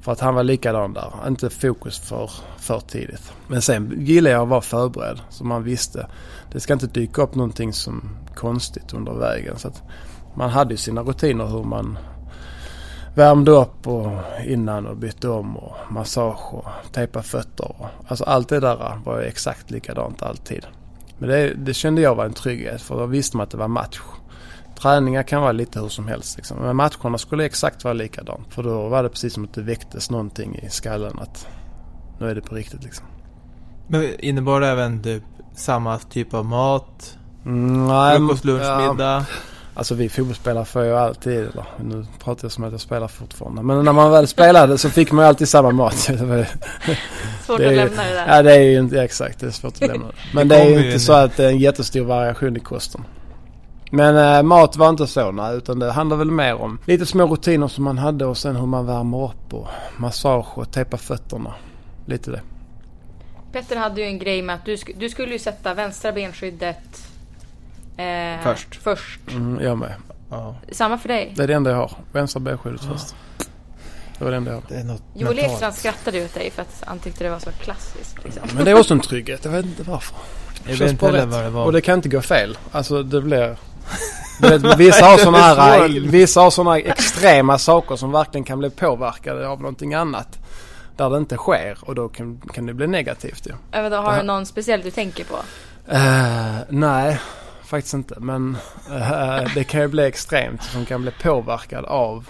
För 0.00 0.12
att 0.12 0.20
han 0.20 0.34
var 0.34 0.42
likadan 0.44 0.92
där. 0.92 1.12
Inte 1.26 1.50
fokus 1.50 1.98
för, 1.98 2.30
för 2.58 2.80
tidigt. 2.80 3.32
Men 3.46 3.62
sen 3.62 3.94
gillar 3.98 4.30
jag 4.30 4.42
att 4.42 4.48
vara 4.48 4.60
förberedd. 4.60 5.20
Så 5.30 5.44
man 5.44 5.62
visste. 5.62 6.06
Det 6.52 6.60
ska 6.60 6.72
inte 6.72 6.86
dyka 6.86 7.22
upp 7.22 7.34
någonting 7.34 7.72
som 7.72 8.10
konstigt 8.34 8.94
under 8.94 9.12
vägen. 9.12 9.58
Så 9.58 9.68
att 9.68 9.82
man 10.34 10.50
hade 10.50 10.70
ju 10.70 10.76
sina 10.76 11.02
rutiner 11.02 11.46
hur 11.46 11.64
man 11.64 11.98
värmde 13.16 13.50
upp 13.50 13.86
och 13.86 14.12
innan 14.46 14.86
och 14.86 14.96
bytte 14.96 15.28
om 15.28 15.56
och 15.56 15.76
massage 15.88 16.54
och 16.54 16.66
tejpa 16.92 17.22
fötter. 17.22 17.72
Och, 17.78 17.86
alltså 18.08 18.24
allt 18.24 18.48
det 18.48 18.60
där 18.60 19.00
var 19.04 19.20
ju 19.20 19.26
exakt 19.26 19.70
likadant 19.70 20.22
alltid. 20.22 20.66
Men 21.18 21.28
det, 21.28 21.54
det 21.54 21.74
kände 21.74 22.00
jag 22.00 22.14
var 22.14 22.24
en 22.24 22.32
trygghet 22.32 22.82
för 22.82 22.98
då 22.98 23.06
visste 23.06 23.36
man 23.36 23.44
att 23.44 23.50
det 23.50 23.56
var 23.56 23.68
match. 23.68 24.00
Träningar 24.80 25.22
kan 25.22 25.42
vara 25.42 25.52
lite 25.52 25.80
hur 25.80 25.88
som 25.88 26.08
helst 26.08 26.36
liksom. 26.36 26.58
Men 26.58 26.76
matcherna 26.76 27.18
skulle 27.18 27.44
exakt 27.44 27.84
vara 27.84 27.94
likadant. 27.94 28.54
För 28.54 28.62
då 28.62 28.88
var 28.88 29.02
det 29.02 29.08
precis 29.08 29.34
som 29.34 29.44
att 29.44 29.54
det 29.54 29.62
väcktes 29.62 30.10
någonting 30.10 30.58
i 30.62 30.70
skallen 30.70 31.18
att 31.18 31.48
nu 32.20 32.30
är 32.30 32.34
det 32.34 32.40
på 32.40 32.54
riktigt 32.54 32.84
liksom. 32.84 33.06
Men 33.88 34.20
innebar 34.20 34.60
det 34.60 34.68
även 34.68 35.02
typ 35.02 35.22
samma 35.54 35.98
typ 35.98 36.34
av 36.34 36.44
mat? 36.44 37.18
Mm, 37.44 37.86
nej, 37.86 38.16
Frukost, 38.16 38.44
lunch, 38.44 38.62
ja, 38.62 38.92
middag? 38.92 39.26
Alltså 39.78 39.94
vi 39.94 40.08
fotbollsspelare 40.08 40.64
får 40.64 40.84
ju 40.84 40.96
alltid, 40.96 41.32
eller 41.38 41.64
nu 41.84 42.06
pratar 42.24 42.44
jag 42.44 42.52
som 42.52 42.64
att 42.64 42.72
jag 42.72 42.80
spelar 42.80 43.08
fortfarande. 43.08 43.62
Men 43.62 43.84
när 43.84 43.92
man 43.92 44.10
väl 44.10 44.26
spelade 44.26 44.78
så 44.78 44.90
fick 44.90 45.12
man 45.12 45.24
ju 45.24 45.28
alltid 45.28 45.48
samma 45.48 45.70
mat. 45.70 45.94
Svårt 45.96 47.58
Det 47.58 47.64
är 47.64 47.66
att 47.68 47.72
ju- 47.72 47.76
lämna 47.76 48.02
det 48.04 48.12
där. 48.14 48.36
Ja 48.36 48.42
det 48.42 48.54
är 48.56 48.60
ju 48.60 48.78
inte, 48.78 48.96
ja, 48.96 49.02
exakt 49.02 49.40
det 49.40 49.46
är 49.46 49.50
svårt 49.50 49.74
att 49.74 49.80
lämna 49.80 50.06
det. 50.06 50.12
Men 50.34 50.48
Det 50.48 50.54
det 50.56 50.62
är 50.62 50.68
ju 50.68 50.76
inte 50.76 50.92
en- 50.92 51.00
så 51.00 51.12
att 51.12 51.36
det 51.36 51.44
är 51.44 51.48
en 51.48 51.58
jättestor 51.58 52.00
variation 52.04 52.56
i 52.56 52.60
kosten. 52.60 53.04
Men 53.90 54.36
eh, 54.36 54.42
mat 54.42 54.76
var 54.76 54.88
inte 54.88 55.06
så 55.06 55.32
nej, 55.32 55.56
utan 55.56 55.78
det 55.78 55.92
handlar 55.92 56.16
väl 56.16 56.30
mer 56.30 56.54
om 56.54 56.78
lite 56.86 57.06
små 57.06 57.26
rutiner 57.26 57.68
som 57.68 57.84
man 57.84 57.98
hade 57.98 58.26
och 58.26 58.38
sen 58.38 58.56
hur 58.56 58.66
man 58.66 58.86
värmer 58.86 59.24
upp 59.24 59.54
och 59.54 59.68
massage 59.96 60.58
och 60.58 60.72
tejpa 60.72 60.96
fötterna. 60.96 61.54
Lite 62.06 62.30
det. 62.30 62.40
Petter 63.52 63.76
hade 63.76 64.00
ju 64.00 64.06
en 64.06 64.18
grej 64.18 64.42
med 64.42 64.54
att 64.54 64.64
du, 64.64 64.74
sk- 64.74 64.96
du 64.98 65.08
skulle 65.08 65.32
ju 65.32 65.38
sätta 65.38 65.74
vänstra 65.74 66.12
benskyddet 66.12 67.05
eh, 67.96 68.42
Först. 68.42 68.76
först. 68.82 69.20
Mm, 69.30 69.64
jag 69.64 69.78
med. 69.78 69.94
Ja. 70.30 70.54
Samma 70.72 70.98
för 70.98 71.08
dig. 71.08 71.32
Det 71.36 71.42
är 71.42 71.46
det 71.46 71.54
enda 71.54 71.70
jag 71.70 71.76
har. 71.76 71.92
Vänstra 72.12 72.40
benskyddet 72.40 72.80
först. 72.80 73.14
Det 74.18 74.24
var 74.24 74.30
det 74.30 74.36
enda 74.36 74.52
jag. 74.52 74.62
Det 74.68 74.74
är 74.74 74.84
något 74.84 75.02
Joel. 75.14 75.38
Ekstrand 75.38 75.74
skrattade 75.74 76.18
ju 76.18 76.24
åt 76.24 76.34
dig 76.34 76.50
för 76.50 76.62
att 76.62 76.82
han 76.86 76.98
tyckte 76.98 77.24
det 77.24 77.30
var 77.30 77.38
så 77.38 77.50
klassiskt. 77.50 78.24
Liksom. 78.24 78.42
Men 78.54 78.64
det 78.64 78.70
är 78.70 78.78
också 78.78 78.94
en 78.94 79.00
trygghet. 79.00 79.44
Jag 79.44 79.52
vet 79.52 79.64
inte 79.64 79.82
varför. 79.82 80.16
Jag 80.56 80.68
Känns 80.68 80.80
vet 80.80 80.90
inte 80.90 81.06
heller 81.06 81.26
vad 81.26 81.44
det 81.44 81.50
var. 81.50 81.64
Och 81.64 81.72
det 81.72 81.80
kan 81.80 81.94
inte 81.94 82.08
gå 82.08 82.20
fel. 82.20 82.58
Alltså 82.72 83.02
det 83.02 83.20
blir... 83.20 83.56
Vet, 84.40 84.78
vissa 84.78 85.04
har 85.04 85.18
sådana 85.18 85.38
här, 85.38 85.88
Det 85.88 86.00
vissa 86.00 86.40
har 86.40 86.50
såna 86.50 86.72
här 86.72 86.78
extrema 86.78 87.58
saker 87.58 87.96
som 87.96 88.12
verkligen 88.12 88.44
kan 88.44 88.58
bli 88.58 88.70
påverkade 88.70 89.48
av 89.48 89.60
någonting 89.60 89.94
annat. 89.94 90.38
Där 90.96 91.10
det 91.10 91.16
inte 91.16 91.36
sker 91.36 91.78
och 91.80 91.94
då 91.94 92.08
kan, 92.08 92.40
kan 92.54 92.66
det 92.66 92.74
bli 92.74 92.86
negativt 92.86 93.46
ju. 93.46 93.52
Jag 93.70 93.84
inte, 93.84 93.96
har 93.96 94.12
Det 94.12 94.20
du 94.20 94.22
någon 94.22 94.46
speciell 94.46 94.82
du 94.82 94.90
tänker 94.90 95.24
på? 95.24 95.36
Eh, 95.88 96.56
nej, 96.68 97.20
faktiskt 97.66 97.94
inte. 97.94 98.20
Men 98.20 98.56
eh, 98.90 99.54
det 99.54 99.64
kan 99.64 99.80
ju 99.80 99.88
bli 99.88 100.04
extremt 100.04 100.62
som 100.62 100.84
kan 100.86 101.02
bli 101.02 101.10
påverkad 101.22 101.84
av 101.84 102.28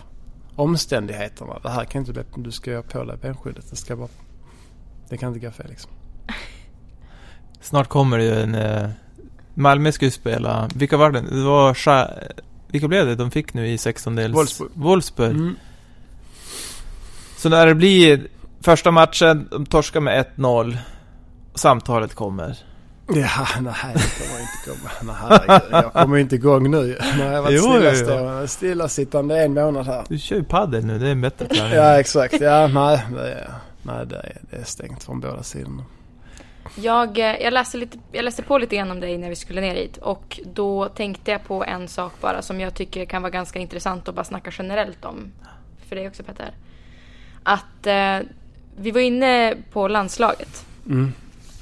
omständigheterna. 0.56 1.58
Det 1.62 1.70
här 1.70 1.84
kan 1.84 2.00
inte 2.00 2.12
bli, 2.12 2.22
du 2.36 2.52
ska 2.52 2.70
göra 2.70 2.82
på 2.82 3.04
dig 3.04 3.16
benskyddet. 3.16 3.70
Det 3.70 3.76
ska 3.76 3.96
bara, 3.96 4.08
det 5.08 5.16
kan 5.16 5.28
inte 5.28 5.46
gå 5.46 5.50
fel 5.50 5.66
liksom. 5.68 5.90
Snart 7.60 7.88
kommer 7.88 8.18
det 8.18 8.24
ju 8.24 8.40
en... 8.40 8.54
Eh, 8.54 8.88
Malmö 9.54 9.92
ska 9.92 10.04
ju 10.04 10.10
spela... 10.10 10.68
Vilka 10.74 10.96
var 10.96 11.10
det? 11.10 11.20
Det 11.20 11.44
var... 11.44 11.74
Scha- 11.74 12.30
vilka 12.68 12.88
blev 12.88 13.06
det 13.06 13.14
de 13.14 13.30
fick 13.30 13.54
nu 13.54 13.68
i 13.68 13.76
16-dels... 13.76 14.34
Wolfsburg. 14.34 14.70
Wolfsburg. 14.74 15.30
Mm. 15.30 15.56
Så 17.36 17.48
när 17.48 17.66
det 17.66 17.74
blir 17.74 18.28
första 18.60 18.90
matchen, 18.90 19.48
de 19.50 19.66
torskar 19.66 20.00
med 20.00 20.26
1-0. 20.36 20.76
Samtalet 21.54 22.14
kommer. 22.14 22.56
Ja, 23.08 23.46
nej 23.60 23.94
det 23.94 24.24
kommer 24.24 24.40
inte 24.40 24.80
komma. 25.00 25.40
Nej, 25.48 25.60
jag 25.70 25.92
kommer 25.92 26.16
inte 26.18 26.34
igång 26.40 26.70
nu. 26.70 26.98
Har 27.00 27.24
jag 27.32 27.42
varit 27.42 27.54
Jo, 27.56 27.62
jo, 27.66 27.72
jo. 27.74 27.90
stillastående, 27.90 28.48
stillasittande 28.48 29.42
en 29.44 29.54
månad 29.54 29.86
här. 29.86 30.04
Du 30.08 30.18
kör 30.18 30.36
ju 30.36 30.44
padel 30.44 30.84
nu, 30.84 30.98
det 30.98 31.06
är 31.06 31.12
en 31.12 31.20
bättre. 31.20 31.46
Ja, 31.74 32.00
exakt. 32.00 32.40
Ja, 32.40 32.66
nej, 32.66 33.06
det 33.14 33.32
är, 33.32 33.50
nej, 33.82 34.06
det 34.06 34.16
är, 34.16 34.36
det 34.50 34.56
är 34.56 34.64
stängt 34.64 35.04
från 35.04 35.20
båda 35.20 35.42
sidorna. 35.42 35.84
Jag, 36.74 37.18
eh, 37.18 37.24
jag, 37.42 37.52
läste 37.52 37.76
lite, 37.76 37.98
jag 38.12 38.24
läste 38.24 38.42
på 38.42 38.58
lite 38.58 38.76
grann 38.76 38.90
om 38.90 39.00
dig 39.00 39.18
när 39.18 39.28
vi 39.28 39.36
skulle 39.36 39.60
ner 39.60 39.74
hit 39.74 39.96
och 39.96 40.40
då 40.44 40.88
tänkte 40.88 41.30
jag 41.30 41.44
på 41.44 41.64
en 41.64 41.88
sak 41.88 42.12
bara 42.20 42.42
som 42.42 42.60
jag 42.60 42.74
tycker 42.74 43.04
kan 43.04 43.22
vara 43.22 43.30
ganska 43.30 43.58
intressant 43.58 44.08
att 44.08 44.14
bara 44.14 44.24
snacka 44.24 44.50
generellt 44.58 45.04
om. 45.04 45.32
För 45.88 45.96
dig 45.96 46.08
också 46.08 46.22
Petter. 46.22 46.50
Att 47.42 47.86
eh, 47.86 48.18
vi 48.76 48.90
var 48.90 49.00
inne 49.00 49.54
på 49.72 49.88
landslaget 49.88 50.64
Mm. 50.86 51.12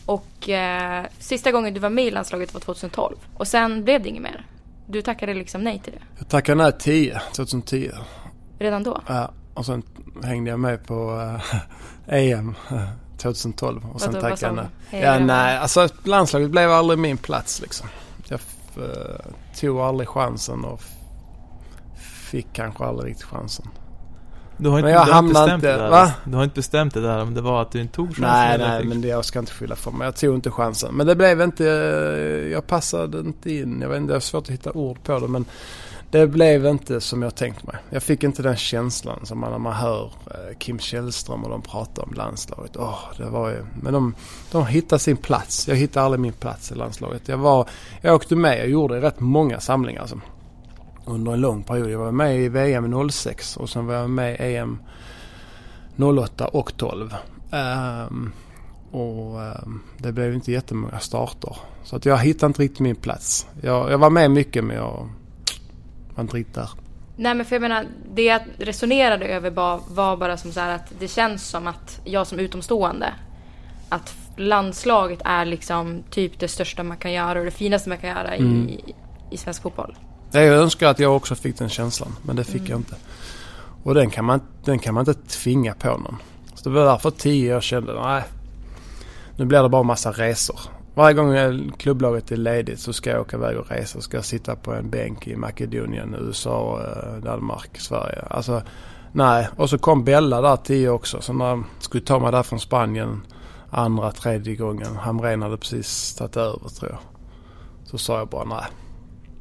Och 0.06 0.48
eh, 0.48 1.04
sista 1.18 1.50
gången 1.52 1.74
du 1.74 1.80
var 1.80 1.90
med 1.90 2.04
i 2.04 2.10
landslaget 2.10 2.54
var 2.54 2.60
2012 2.60 3.16
och 3.34 3.48
sen 3.48 3.84
blev 3.84 4.02
det 4.02 4.08
inget 4.08 4.22
mer. 4.22 4.46
Du 4.86 5.02
tackade 5.02 5.34
liksom 5.34 5.62
nej 5.64 5.78
till 5.84 5.92
det. 5.92 5.98
Jag 6.18 6.28
tackade 6.28 6.62
nej 6.62 6.72
10, 6.78 7.20
2010. 7.36 7.90
Redan 8.58 8.82
då? 8.82 9.00
Ja, 9.06 9.30
och 9.54 9.66
sen 9.66 9.82
hängde 10.22 10.50
jag 10.50 10.60
med 10.60 10.86
på 10.86 11.20
eh, 12.08 12.30
EM 12.30 12.54
eh, 12.70 12.82
2012 13.18 13.86
och 13.92 14.00
sen 14.00 14.12
Vadå, 14.12 14.28
tackade 14.28 14.46
jag 14.46 14.54
nej. 14.56 14.64
Hej, 14.90 15.00
Ja, 15.02 15.12
jag- 15.14 15.22
nej, 15.26 15.56
alltså 15.58 15.88
landslaget 16.04 16.50
blev 16.50 16.70
aldrig 16.70 16.98
min 16.98 17.16
plats 17.16 17.60
liksom. 17.60 17.88
Jag 18.28 18.40
eh, 18.76 19.26
tog 19.60 19.78
aldrig 19.80 20.08
chansen 20.08 20.64
och 20.64 20.82
fick 22.30 22.46
kanske 22.52 22.84
aldrig 22.84 23.10
riktigt 23.10 23.26
chansen. 23.26 23.68
Du 24.56 24.68
har 24.68 24.78
inte, 24.78 24.86
Men 24.86 24.94
jag 24.94 25.06
du 25.06 25.12
har 25.12 25.18
inte 25.18 25.32
bestämt 25.32 25.52
inte- 25.54 25.72
det 25.72 25.82
där. 25.82 25.90
va? 25.90 26.12
Du 26.24 26.36
har 26.36 26.44
inte 26.44 26.54
bestämt 26.54 26.94
det 26.94 27.00
där 27.00 27.22
om 27.22 27.34
det 27.34 27.40
var 27.40 27.62
att 27.62 27.70
du 27.72 27.80
inte 27.80 27.94
tog 27.94 28.08
chansen 28.08 28.22
Nej, 28.30 28.58
nej, 28.58 28.80
fick- 28.80 28.88
men 28.88 29.00
det, 29.00 29.08
jag 29.08 29.24
ska 29.24 29.38
inte 29.38 29.52
skylla 29.52 29.76
för 29.76 29.90
mig. 29.90 30.04
Jag 30.06 30.16
tog 30.16 30.34
inte 30.34 30.50
chansen. 30.50 30.94
Men 30.94 31.06
det 31.06 31.16
blev 31.16 31.40
inte, 31.42 31.66
eh, 31.68 32.52
jag 32.52 32.66
passade 32.66 33.18
inte 33.18 33.50
in. 33.54 33.78
Jag 33.80 33.88
vet 33.88 34.00
inte, 34.00 34.12
det 34.12 34.16
är 34.16 34.20
svårt 34.20 34.42
att 34.44 34.50
hitta 34.50 34.72
ord 34.72 35.02
på 35.02 35.18
det 35.18 35.28
men 35.28 35.44
det 36.10 36.26
blev 36.26 36.66
inte 36.66 37.00
som 37.00 37.22
jag 37.22 37.34
tänkt 37.34 37.66
mig. 37.66 37.76
Jag 37.90 38.02
fick 38.02 38.22
inte 38.24 38.42
den 38.42 38.56
känslan 38.56 39.26
som 39.26 39.38
man 39.38 39.50
när 39.50 39.58
man 39.58 39.72
hör 39.72 40.04
eh, 40.26 40.58
Kim 40.58 40.78
Källström 40.78 41.44
och 41.44 41.50
de 41.50 41.62
pratar 41.62 42.02
om 42.02 42.12
landslaget. 42.16 42.76
Åh, 42.76 42.98
det 43.18 43.24
var 43.24 43.48
ju, 43.48 43.64
men 43.82 43.92
de, 43.92 44.14
de 44.52 44.66
hittade 44.66 44.98
sin 45.00 45.16
plats. 45.16 45.68
Jag 45.68 45.76
hittade 45.76 46.06
aldrig 46.06 46.20
min 46.20 46.32
plats 46.32 46.72
i 46.72 46.74
landslaget. 46.74 47.28
Jag 47.28 47.38
var, 47.38 47.68
jag 48.00 48.14
åkte 48.14 48.36
med, 48.36 48.58
jag 48.58 48.68
gjorde 48.68 49.00
rätt 49.00 49.20
många 49.20 49.60
samlingar 49.60 50.00
alltså. 50.00 50.20
Under 51.04 51.32
en 51.32 51.40
lång 51.40 51.62
period. 51.62 51.90
Jag 51.90 51.98
var 51.98 52.12
med 52.12 52.36
i 52.40 52.48
VM 52.48 53.10
06 53.10 53.56
och 53.56 53.70
sen 53.70 53.86
var 53.86 53.94
jag 53.94 54.10
med 54.10 54.40
i 54.40 54.56
EM 54.56 54.78
08 55.96 56.46
och 56.46 56.76
12. 56.76 57.14
Ehm, 57.52 58.32
och 58.90 59.42
ehm, 59.42 59.80
det 59.98 60.12
blev 60.12 60.34
inte 60.34 60.52
jättemånga 60.52 60.98
starter. 60.98 61.56
Så 61.84 61.96
att 61.96 62.04
jag 62.04 62.18
hittade 62.18 62.46
inte 62.46 62.62
riktigt 62.62 62.80
min 62.80 62.96
plats. 62.96 63.46
Jag, 63.60 63.92
jag 63.92 63.98
var 63.98 64.10
med 64.10 64.30
mycket 64.30 64.64
men 64.64 64.76
jag 64.76 65.08
var 66.14 66.22
inte 66.22 66.36
riktigt 66.36 66.54
där. 66.54 66.70
Nej 67.16 67.34
men 67.34 67.46
för 67.46 67.54
jag 67.54 67.60
menar, 67.60 67.86
det 68.14 68.22
jag 68.22 68.40
resonerade 68.58 69.26
över 69.26 69.50
var, 69.50 69.80
var 69.88 70.16
bara 70.16 70.36
som 70.36 70.52
så 70.52 70.60
här 70.60 70.74
att 70.74 70.92
det 70.98 71.08
känns 71.08 71.48
som 71.48 71.66
att 71.66 72.00
jag 72.04 72.26
som 72.26 72.38
utomstående 72.38 73.14
att 73.88 74.14
landslaget 74.36 75.20
är 75.24 75.44
liksom 75.44 76.02
typ 76.10 76.38
det 76.38 76.48
största 76.48 76.82
man 76.82 76.96
kan 76.96 77.12
göra 77.12 77.38
och 77.38 77.44
det 77.44 77.50
finaste 77.50 77.88
man 77.88 77.98
kan 77.98 78.10
göra 78.10 78.34
Mm. 78.34 78.68
i, 78.68 78.94
i 79.30 79.36
svensk 79.36 79.62
fotboll. 79.62 79.96
Jag 80.42 80.46
önskar 80.46 80.88
att 80.88 80.98
jag 80.98 81.16
också 81.16 81.34
fick 81.34 81.58
den 81.58 81.68
känslan 81.68 82.12
men 82.22 82.36
det 82.36 82.44
fick 82.44 82.68
jag 82.68 82.78
inte. 82.78 82.96
Och 83.82 83.94
den 83.94 84.10
kan, 84.10 84.24
man, 84.24 84.40
den 84.64 84.78
kan 84.78 84.94
man 84.94 85.08
inte 85.08 85.28
tvinga 85.28 85.74
på 85.74 85.88
någon. 85.88 86.16
Så 86.54 86.68
det 86.68 86.74
var 86.74 86.84
därför 86.84 87.10
tio 87.10 87.52
jag 87.52 87.62
kände 87.62 88.00
nej. 88.02 88.22
Nu 89.36 89.44
blir 89.44 89.62
det 89.62 89.68
bara 89.68 89.82
massa 89.82 90.12
resor. 90.12 90.60
Varje 90.94 91.14
gång 91.14 91.72
klubblaget 91.78 92.32
är 92.32 92.36
ledigt 92.36 92.80
så 92.80 92.92
ska 92.92 93.10
jag 93.10 93.20
åka 93.20 93.36
iväg 93.36 93.58
och 93.58 93.70
resa. 93.70 94.00
Ska 94.00 94.16
jag 94.16 94.24
sitta 94.24 94.56
på 94.56 94.72
en 94.72 94.90
bänk 94.90 95.26
i 95.26 95.36
Makedonien, 95.36 96.16
USA, 96.20 96.80
eh, 96.82 97.22
Danmark, 97.22 97.78
Sverige. 97.78 98.22
Alltså 98.30 98.62
nej. 99.12 99.48
Och 99.56 99.70
så 99.70 99.78
kom 99.78 100.04
Bella 100.04 100.40
där 100.40 100.56
tio 100.56 100.88
också. 100.88 101.20
Så 101.20 101.32
när 101.32 101.46
jag 101.46 101.64
skulle 101.78 102.04
ta 102.04 102.18
mig 102.18 102.32
där 102.32 102.42
från 102.42 102.60
Spanien 102.60 103.26
andra, 103.70 104.12
tredje 104.12 104.56
gången. 104.56 104.96
Hamrén 104.96 105.42
hade 105.42 105.56
precis 105.56 106.14
tagit 106.14 106.36
över 106.36 106.68
tror 106.68 106.90
jag. 106.90 107.00
Så 107.84 107.98
sa 107.98 108.18
jag 108.18 108.28
bara 108.28 108.44
nej. 108.44 108.64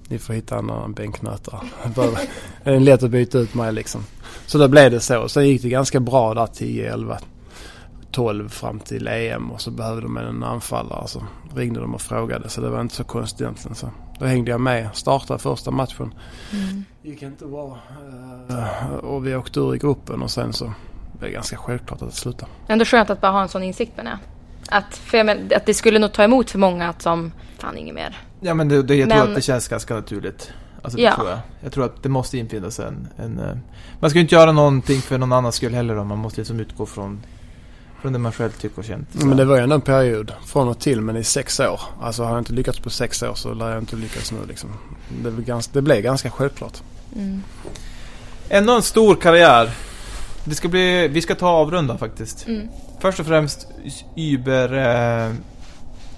Ni 0.08 0.20
får 0.20 0.34
hitta 0.34 0.58
en 0.58 0.70
annan 0.70 0.94
bänknötare. 0.94 1.60
Det 2.64 2.70
är 2.72 2.80
lätt 2.80 3.04
att 3.04 3.10
byta 3.12 3.38
ut 3.38 3.54
mig 3.54 3.74
liksom. 3.74 4.06
Så 4.46 4.58
då 4.58 4.68
blev 4.68 4.92
det 4.92 5.00
så. 5.00 5.30
Sen 5.30 5.48
gick 5.48 5.62
det 5.62 5.70
ganska 5.70 6.00
bra 6.00 6.34
där 6.34 6.48
10, 6.48 6.94
11, 6.94 7.18
12 8.12 8.50
fram 8.50 8.80
till 8.80 9.08
EM 9.08 9.52
och 9.52 9.62
så 9.62 9.72
behövde 9.72 10.02
de 10.02 10.18
en 10.18 10.44
anfallare. 10.44 11.08
Så 11.08 11.24
ringde 11.56 11.80
de 11.80 11.94
och 11.96 12.02
frågade 12.02 12.50
så 12.50 12.62
det 12.62 12.70
var 12.70 12.82
inte 12.82 12.96
så 12.96 13.04
konstigt 13.04 13.42
egentligen. 13.42 13.76
Så 13.76 13.90
då 14.20 14.26
hängde 14.26 14.52
jag 14.52 14.62
med. 14.62 14.90
Startade 14.94 15.40
första 15.40 15.72
matchen. 15.72 16.14
Gick 17.04 17.22
inte 17.22 17.46
bra. 17.46 17.78
Eh, 18.50 18.94
Och 18.96 19.28
vi 19.28 19.36
åkte 19.36 19.60
ur 19.60 19.76
i 19.76 19.78
gruppen 19.78 20.22
och 20.22 20.32
sen 20.32 20.54
så 20.54 20.66
blev 21.20 21.30
det 21.30 21.34
ganska 21.34 21.58
självklart 21.58 22.02
att 22.02 22.14
sluta. 22.14 22.46
Ändå 22.68 22.86
skönt 22.86 23.10
att 23.10 23.22
bara 23.22 23.32
ha 23.32 23.42
en 23.42 23.50
sån 23.50 23.64
insikt 23.64 23.98
med 23.98 24.06
det. 24.06 24.20
Att, 24.70 24.96
för 24.98 25.18
jag 25.18 25.26
men, 25.26 25.50
att 25.56 25.66
det 25.66 25.74
skulle 25.74 26.00
nog 26.00 26.14
ta 26.14 26.24
emot 26.24 26.52
för 26.52 26.60
många 26.60 26.90
att 26.90 27.02
som, 27.02 27.32
fan 27.64 27.78
inget 27.78 27.96
mer. 27.96 28.18
Ja 28.40 28.54
men 28.54 28.68
det, 28.70 28.84
det, 28.84 28.96
jag 28.96 29.10
tror 29.10 29.20
Men- 29.20 29.30
att 29.30 29.36
det 29.36 29.42
känns 29.42 29.68
ganska 29.68 29.94
naturligt. 29.96 30.52
Alltså 30.82 30.98
det 30.98 31.04
Ja. 31.04 31.16
tror 31.16 31.30
jag. 31.30 31.40
Jag 31.62 31.72
tror 31.72 31.86
att 31.86 32.04
det 32.04 32.10
måste 32.10 32.38
infinna 32.38 32.72
sig 32.72 32.86
en, 32.88 33.08
en... 33.18 33.40
eh, 33.40 33.56
Man 34.00 34.10
ska 34.10 34.18
ju 34.20 34.22
inte 34.24 34.36
göra 34.36 34.52
någonting 34.52 35.02
för 35.02 35.18
någon 35.18 35.32
annans 35.34 35.56
skull 35.56 35.74
heller 35.74 35.96
då. 35.96 36.04
Man 36.04 36.18
måste 36.18 36.42
liksom 36.42 36.60
utgå 36.60 36.86
från, 36.86 37.22
från 38.02 38.14
det 38.14 38.20
man 38.20 38.32
själv 38.32 38.52
tycker 38.52 38.80
och 38.80 38.86
känt. 38.86 39.08
Så. 39.20 39.26
Men 39.26 39.38
det 39.38 39.46
var 39.46 39.58
ju 39.58 39.64
ändå 39.64 39.76
en 39.76 39.82
period 39.82 40.34
från 40.46 40.68
och 40.68 40.80
till 40.80 41.02
men 41.02 41.18
i 41.18 41.24
sex 41.24 41.60
år. 41.60 41.80
Alltså 42.02 42.24
har 42.24 42.30
jag 42.32 42.40
inte 42.40 42.54
lyckats 42.54 42.80
på 42.80 42.90
sex 42.90 43.24
år 43.24 43.34
så 43.36 43.54
lär 43.54 43.70
jag 43.70 43.80
inte 43.80 43.96
lyckas 43.96 44.32
nu 44.32 44.38
liksom. 44.48 44.70
Det, 45.24 45.32
blev 45.32 45.46
ganska, 45.46 45.72
det 45.74 45.82
blev 45.82 46.02
ganska 46.02 46.30
självklart. 46.32 46.82
Mm. 47.16 47.44
Ändå 48.50 48.76
en 48.76 48.82
stor 48.82 49.16
karriär. 49.16 49.70
Det 50.46 50.56
ska 50.56 50.68
bli, 50.68 51.08
vi 51.08 51.22
ska 51.22 51.36
ta 51.36 51.48
avrunda 51.50 51.98
faktiskt. 51.98 52.48
Mm. 52.48 52.68
Först 53.00 53.20
och 53.20 53.26
främst 53.26 53.68
Uber... 54.16 54.74
Eh, 55.28 55.34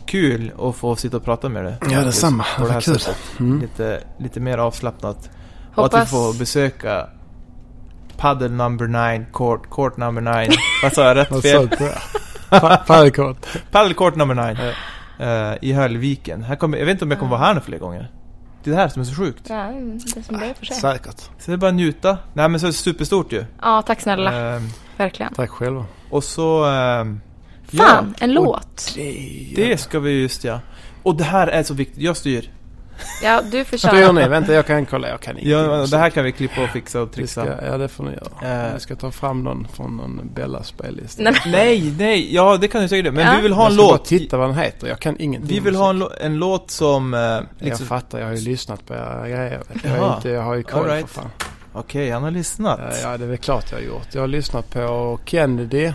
kul 0.06 0.52
att 0.60 0.76
få 0.76 0.96
sitta 0.96 1.18
och 1.18 1.24
prata 1.24 1.50
med 1.50 1.66
dig. 1.66 1.76
Ja, 1.92 2.00
detsamma. 2.02 2.46
Det 2.58 2.64
Vad 2.64 2.84
kul. 2.84 3.00
Mm. 3.40 3.62
Lite, 3.62 4.04
lite 4.18 4.40
mer 4.40 4.58
avslappnat. 4.58 5.30
Och 5.76 5.86
att 5.86 5.94
vi 5.94 5.98
Hoppas... 5.98 6.12
får 6.12 6.40
besöka 6.40 7.08
Paddle 8.18 8.50
number 8.50 8.88
nine, 8.88 9.26
court, 9.34 9.70
court 9.70 9.98
number 9.98 10.22
nine. 10.22 10.52
Vad 10.84 10.94
sa 10.94 11.04
jag? 11.08 11.18
Rätt 11.18 11.42
fel? 11.42 11.70
Paddelkort. 12.88 13.38
Paddle 13.72 13.94
court 13.94 14.16
number 14.16 14.36
nine. 14.36 14.58
eh, 15.20 15.58
I 15.62 15.74
Höllviken. 15.74 16.44
Här 16.44 16.56
kommer, 16.56 16.78
jag 16.78 16.86
vet 16.86 16.92
inte 16.94 17.06
om 17.06 17.12
jag 17.12 17.20
kommer 17.20 17.32
vara 17.32 17.42
här 17.42 17.54
nu 17.54 17.62
fler 17.62 17.78
gånger. 17.78 18.12
Det 18.64 18.70
är 18.72 18.76
det 18.76 18.82
här 18.82 18.88
som 18.88 19.02
är 19.02 19.06
så 19.06 19.16
sjukt. 19.16 19.46
Ja, 19.50 19.72
det 20.16 20.24
som 20.24 20.38
börjar 20.40 20.54
för 20.54 20.66
sig. 20.66 20.76
Säkert. 20.76 21.20
Så 21.20 21.30
det 21.46 21.52
är 21.52 21.58
bara 21.58 21.68
att 21.68 21.74
njuta. 21.76 22.18
Nej 22.34 22.50
men 22.50 22.60
så 22.60 22.66
är 22.66 22.68
det 22.68 22.74
superstort 22.74 23.32
ju. 23.32 23.46
Ja, 23.62 23.82
tack 23.82 24.02
snälla. 24.02 24.34
Ehm, 24.56 24.68
Verkligen. 24.98 25.34
Tack 25.34 25.50
själva. 25.50 25.86
och 26.10 26.24
så... 26.24 26.66
ehm, 26.66 27.22
Fan, 27.74 28.14
en 28.20 28.38
och 28.38 28.44
låt. 28.44 28.96
Det 29.56 29.80
ska 29.80 30.00
vi 30.00 30.22
just 30.22 30.44
ja. 30.44 30.60
Och 31.04 31.16
det 31.16 31.24
här 31.24 31.48
är 31.48 31.64
så 31.64 31.74
viktigt. 31.74 32.04
Jag 32.04 32.18
styr. 32.18 32.50
Ja, 33.24 33.42
du 33.52 33.66
får 33.66 33.78
köra. 33.78 34.12
ni? 34.12 34.28
Vänta, 34.28 34.54
jag 34.54 34.66
kan 34.66 34.86
kolla. 34.86 35.10
Jag 35.10 35.20
kan 35.22 35.38
inte. 35.38 35.50
Ja, 35.50 35.86
det 35.92 35.98
här 35.98 36.10
kan 36.10 36.24
vi 36.24 36.32
klippa 36.32 36.64
och 36.64 36.70
fixa 36.70 37.02
och 37.02 37.12
trixa. 37.12 37.42
ska, 37.42 37.66
ja, 37.66 37.78
det 37.78 37.88
får 37.88 38.04
ni 38.04 38.12
göra. 38.12 38.68
Eh. 38.68 38.74
Vi 38.74 38.80
ska 38.80 38.96
ta 38.96 39.12
fram 39.12 39.44
någon 39.44 39.68
från 39.74 39.98
någon 39.98 40.22
Bella-spellista. 40.36 41.24
Nej, 41.24 41.34
Nej, 41.46 41.94
nej, 41.98 42.36
ja 42.36 42.58
det 42.58 42.68
kan 42.68 42.82
du 42.82 42.88
säkert 42.88 43.14
Men 43.14 43.26
Ja. 43.26 43.34
vi 43.36 43.42
vill 43.42 43.54
ha 43.54 43.64
jag 43.64 43.72
en 43.72 43.76
ska 43.78 43.84
bara 43.84 43.92
låt. 43.92 44.06
titta 44.06 44.38
vad 44.38 44.50
den 44.50 44.58
heter. 44.58 44.88
Jag 44.88 45.00
kan 45.00 45.16
ingenting 45.20 45.50
Vi 45.50 45.60
vill 45.60 45.76
ha 45.76 45.90
en, 45.90 46.04
en 46.22 46.38
låt 46.38 46.72
som... 46.72 47.14
Eh, 47.14 47.20
liksom, 47.60 47.68
Jag 47.68 47.80
fattar, 47.80 48.20
jag 48.20 48.26
har 48.28 48.34
ju 48.34 48.42
lyssnat 48.42 48.86
på 48.86 48.94
era 48.94 49.28
grejer. 49.30 49.62
Jag, 49.84 49.98
Jaha. 49.98 50.16
inte, 50.16 50.30
jag 50.30 50.42
har 50.42 50.56
ju 50.56 50.64
koll 50.64 50.86
right. 50.86 51.10
för 51.10 51.22
fan. 51.22 51.30
Okej, 51.74 52.10
han 52.10 52.24
har 52.24 52.32
lyssnat. 52.32 52.80
Ja, 52.84 52.98
ja, 53.12 53.18
det 53.18 53.24
är 53.24 53.28
väl 53.30 53.38
klart 53.38 53.72
jag 53.72 53.78
har 53.78 53.86
gjort. 53.86 54.08
Jag 54.12 54.22
har 54.22 54.28
lyssnat 54.28 54.70
på 54.70 55.20
Kennedy, 55.26 55.66
det. 55.82 55.94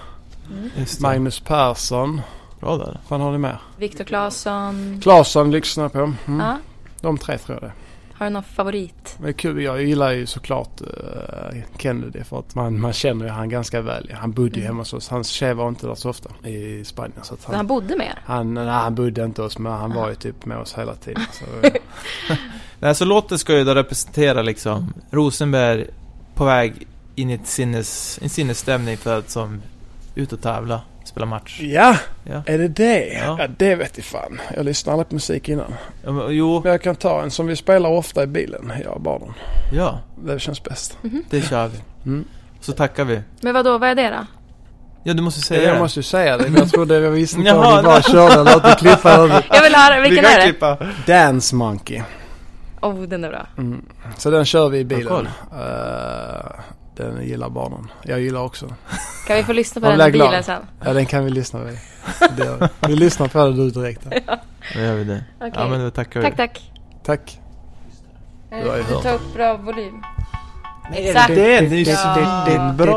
Magnus 1.00 1.40
Persson. 1.40 2.20
Bra 2.60 2.76
där. 2.76 2.98
Vad 3.08 3.20
har 3.20 3.32
ni 3.32 3.38
mer? 3.38 3.60
Viktor 3.76 4.04
Claesson. 4.04 5.00
Claesson 5.02 5.50
lyssnar 5.50 5.84
jag 5.84 5.92
på. 5.92 5.98
Mm. 5.98 6.40
Ja. 6.40 6.58
De 7.00 7.18
tre 7.18 7.38
tror 7.38 7.58
jag 7.60 7.70
det. 7.70 7.72
Har 8.12 8.26
du 8.26 8.30
någon 8.32 8.42
favorit? 8.42 9.16
Men 9.20 9.34
kul, 9.34 9.62
jag 9.62 9.82
gillar 9.84 10.12
ju 10.12 10.26
såklart 10.26 10.80
uh, 10.80 11.60
Kennedy 11.78 12.24
för 12.24 12.38
att 12.38 12.54
man, 12.54 12.80
man 12.80 12.92
känner 12.92 13.24
ju 13.24 13.30
han 13.30 13.48
ganska 13.48 13.80
väl. 13.80 14.12
Han 14.20 14.32
bodde 14.32 14.48
ju 14.48 14.60
Mm. 14.60 14.66
hemma 14.66 14.80
hos 14.80 14.92
oss. 14.92 15.08
Hans 15.08 15.28
tjej 15.28 15.54
var 15.54 15.68
inte 15.68 15.86
där 15.86 15.94
så 15.94 16.10
ofta 16.10 16.48
i 16.48 16.84
Spanien. 16.84 17.20
Så 17.22 17.34
att 17.34 17.44
Han 17.44 17.54
han, 17.54 17.66
bodde 17.66 17.96
med 17.96 18.06
er? 18.06 18.18
han, 18.24 18.54
nej, 18.54 18.66
han 18.66 18.94
bodde 18.94 19.24
inte 19.24 19.42
hos 19.42 19.58
men 19.58 19.72
han 19.72 19.94
var 19.94 20.08
ju 20.08 20.14
typ 20.14 20.44
med 20.46 20.58
oss 20.58 20.74
hela 20.78 20.94
tiden. 20.94 21.22
Så, 21.32 21.44
Nej, 22.78 22.94
så 22.94 23.04
låten 23.04 23.38
ska 23.38 23.58
ju 23.58 23.64
då 23.64 23.74
representera 23.74 24.42
liksom 24.42 24.92
Rosenberg 25.10 25.86
på 26.34 26.44
väg 26.44 26.86
in 27.14 27.30
i 27.30 27.34
ett 27.34 27.46
sinnes, 27.46 28.18
en 28.22 28.28
sinnesstämning 28.30 28.96
för 28.96 29.18
att 29.18 29.30
som 29.30 29.62
ut 30.20 30.32
och 30.32 30.42
tävla, 30.42 30.80
spela 31.04 31.26
match. 31.26 31.60
ja, 31.62 31.96
Ja. 32.24 32.42
är 32.46 32.58
det 32.58 32.68
det? 32.68 33.06
Ja. 33.14 33.36
Ja. 33.38 33.46
det 33.58 33.74
vet 33.74 33.96
jag 33.96 34.04
fan. 34.06 34.40
Jag 34.56 34.64
lyssnar 34.64 34.92
aldrig 34.92 35.08
på 35.08 35.14
musik 35.14 35.48
innan. 35.48 35.74
Ja, 36.04 36.12
men, 36.12 36.24
jo, 36.36 36.60
Men 36.64 36.72
jag 36.72 36.82
kan 36.82 36.96
ta 36.96 37.22
en 37.22 37.30
som 37.30 37.46
vi 37.46 37.56
spelar 37.56 37.90
ofta 37.90 38.22
i 38.22 38.26
bilen, 38.26 38.72
jag 38.84 38.94
och 38.94 39.00
barnen. 39.00 39.34
ja, 39.72 40.00
Det 40.24 40.38
känns 40.38 40.62
bäst. 40.64 40.98
det 41.30 41.40
kör 41.42 41.68
vi. 41.68 41.78
Mm. 42.10 42.24
Så 42.60 42.72
tackar 42.72 43.04
vi. 43.04 43.20
Men 43.40 43.54
vad 43.54 43.64
då? 43.64 43.78
vad 43.78 43.88
är 43.88 43.94
det 43.94 44.08
då? 44.10 44.26
Ja, 45.04 45.14
du 45.14 45.22
måste 45.22 45.40
säga 45.40 45.62
Jag 45.62 45.74
det. 45.74 45.78
måste 45.80 45.98
ju 45.98 46.02
säga 46.04 46.38
det. 46.38 46.48
Jag 46.58 46.70
trodde 46.70 46.98
jag 47.00 47.10
visste 47.10 47.38
inte 47.38 47.52
om 47.54 47.76
ni 47.76 47.82
bara 47.82 48.02
körde. 48.02 48.52
Låt 48.54 48.62
det 48.62 48.74
klippa 48.78 49.10
över. 49.18 49.46
Jag 49.50 49.62
vill 49.62 49.74
höra, 49.74 50.00
vilken 50.00 50.24
vi 50.24 50.30
kan 50.30 50.32
är 50.32 50.38
det? 50.38 50.44
klippa. 50.44 50.78
Dance 51.06 51.54
Monkey. 51.56 52.02
Oh, 52.82 53.02
den 53.02 53.24
är 53.24 53.28
bra. 53.28 53.46
Mm. 53.58 53.84
Så 54.18 54.30
den 54.30 54.44
kör 54.44 54.68
vi 54.68 54.78
i 54.78 54.80
Ja, 54.80 54.86
bilen. 54.86 55.06
koll. 55.08 55.28
Eh, 57.00 57.06
den 57.14 57.26
gillar 57.26 57.48
barnen. 57.48 57.90
Jag 58.02 58.20
gillar 58.20 58.40
också. 58.40 58.66
Kan 59.26 59.36
vi 59.36 59.42
få 59.44 59.52
lyssna 59.52 59.80
på 59.80 59.86
den 59.96 60.08
i 60.08 60.12
bilen 60.12 60.42
sen? 60.44 60.62
Ja, 60.84 60.92
den 60.92 61.06
kan 61.06 61.24
vi 61.24 61.30
lyssna 61.30 61.58
på. 61.60 61.66
Det 62.36 62.56
vi. 62.60 62.88
vi 62.88 62.96
lyssnar 62.96 63.28
på 63.28 63.38
det 63.44 63.52
du 63.56 63.70
direkt. 63.70 64.02
Då 64.74 64.80
gör 64.80 64.94
vi 64.94 65.04
det. 65.04 65.24
Okej. 65.38 65.52
Ja, 65.54 65.68
men 65.68 65.80
då 65.80 65.90
tackar 65.90 66.20
vi. 66.20 66.26
Tack, 66.26 66.36
tack. 66.36 66.70
Tack. 67.04 67.40
Eh, 68.50 68.58
Du 68.64 68.68
har 68.70 68.76
ju 68.76 68.82
Du 68.82 68.94
hört. 68.94 69.02
tar 69.02 69.14
upp 69.14 69.34
bra 69.34 69.56
volym. 69.56 70.02
Exakt. 70.94 71.28
det 71.28 71.56
är 71.56 71.60
det 71.62 71.66
är 71.66 71.78
ju 71.78 71.84
Ja. 71.90 72.44
svinbra. 72.46 72.96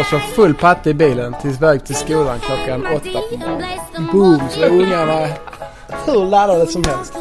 Och 0.00 0.06
så 0.06 0.18
full 0.18 0.54
patte 0.54 0.90
i 0.90 0.94
bilen 0.94 1.34
till 1.42 1.50
väg 1.50 1.84
till 1.86 1.94
skolan 1.94 2.38
klockan 2.40 2.86
åtta 2.86 3.18
på 3.30 3.36
morgonen. 3.36 3.68
Boom! 4.12 4.40
Så 4.50 4.60
är 4.60 4.70
ungarna 4.70 5.28
Hur 6.06 6.24
laddade 6.24 6.66
som 6.66 6.84
helst. 6.84 7.12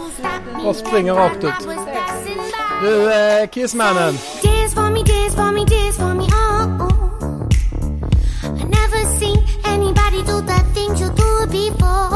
Och 0.66 0.76
springer 0.76 1.14
rakt 1.14 1.44
ut. 1.44 1.54
Du, 2.82 3.14
eh, 3.14 3.50
Kissmannen. 3.50 4.18
Before 11.52 12.15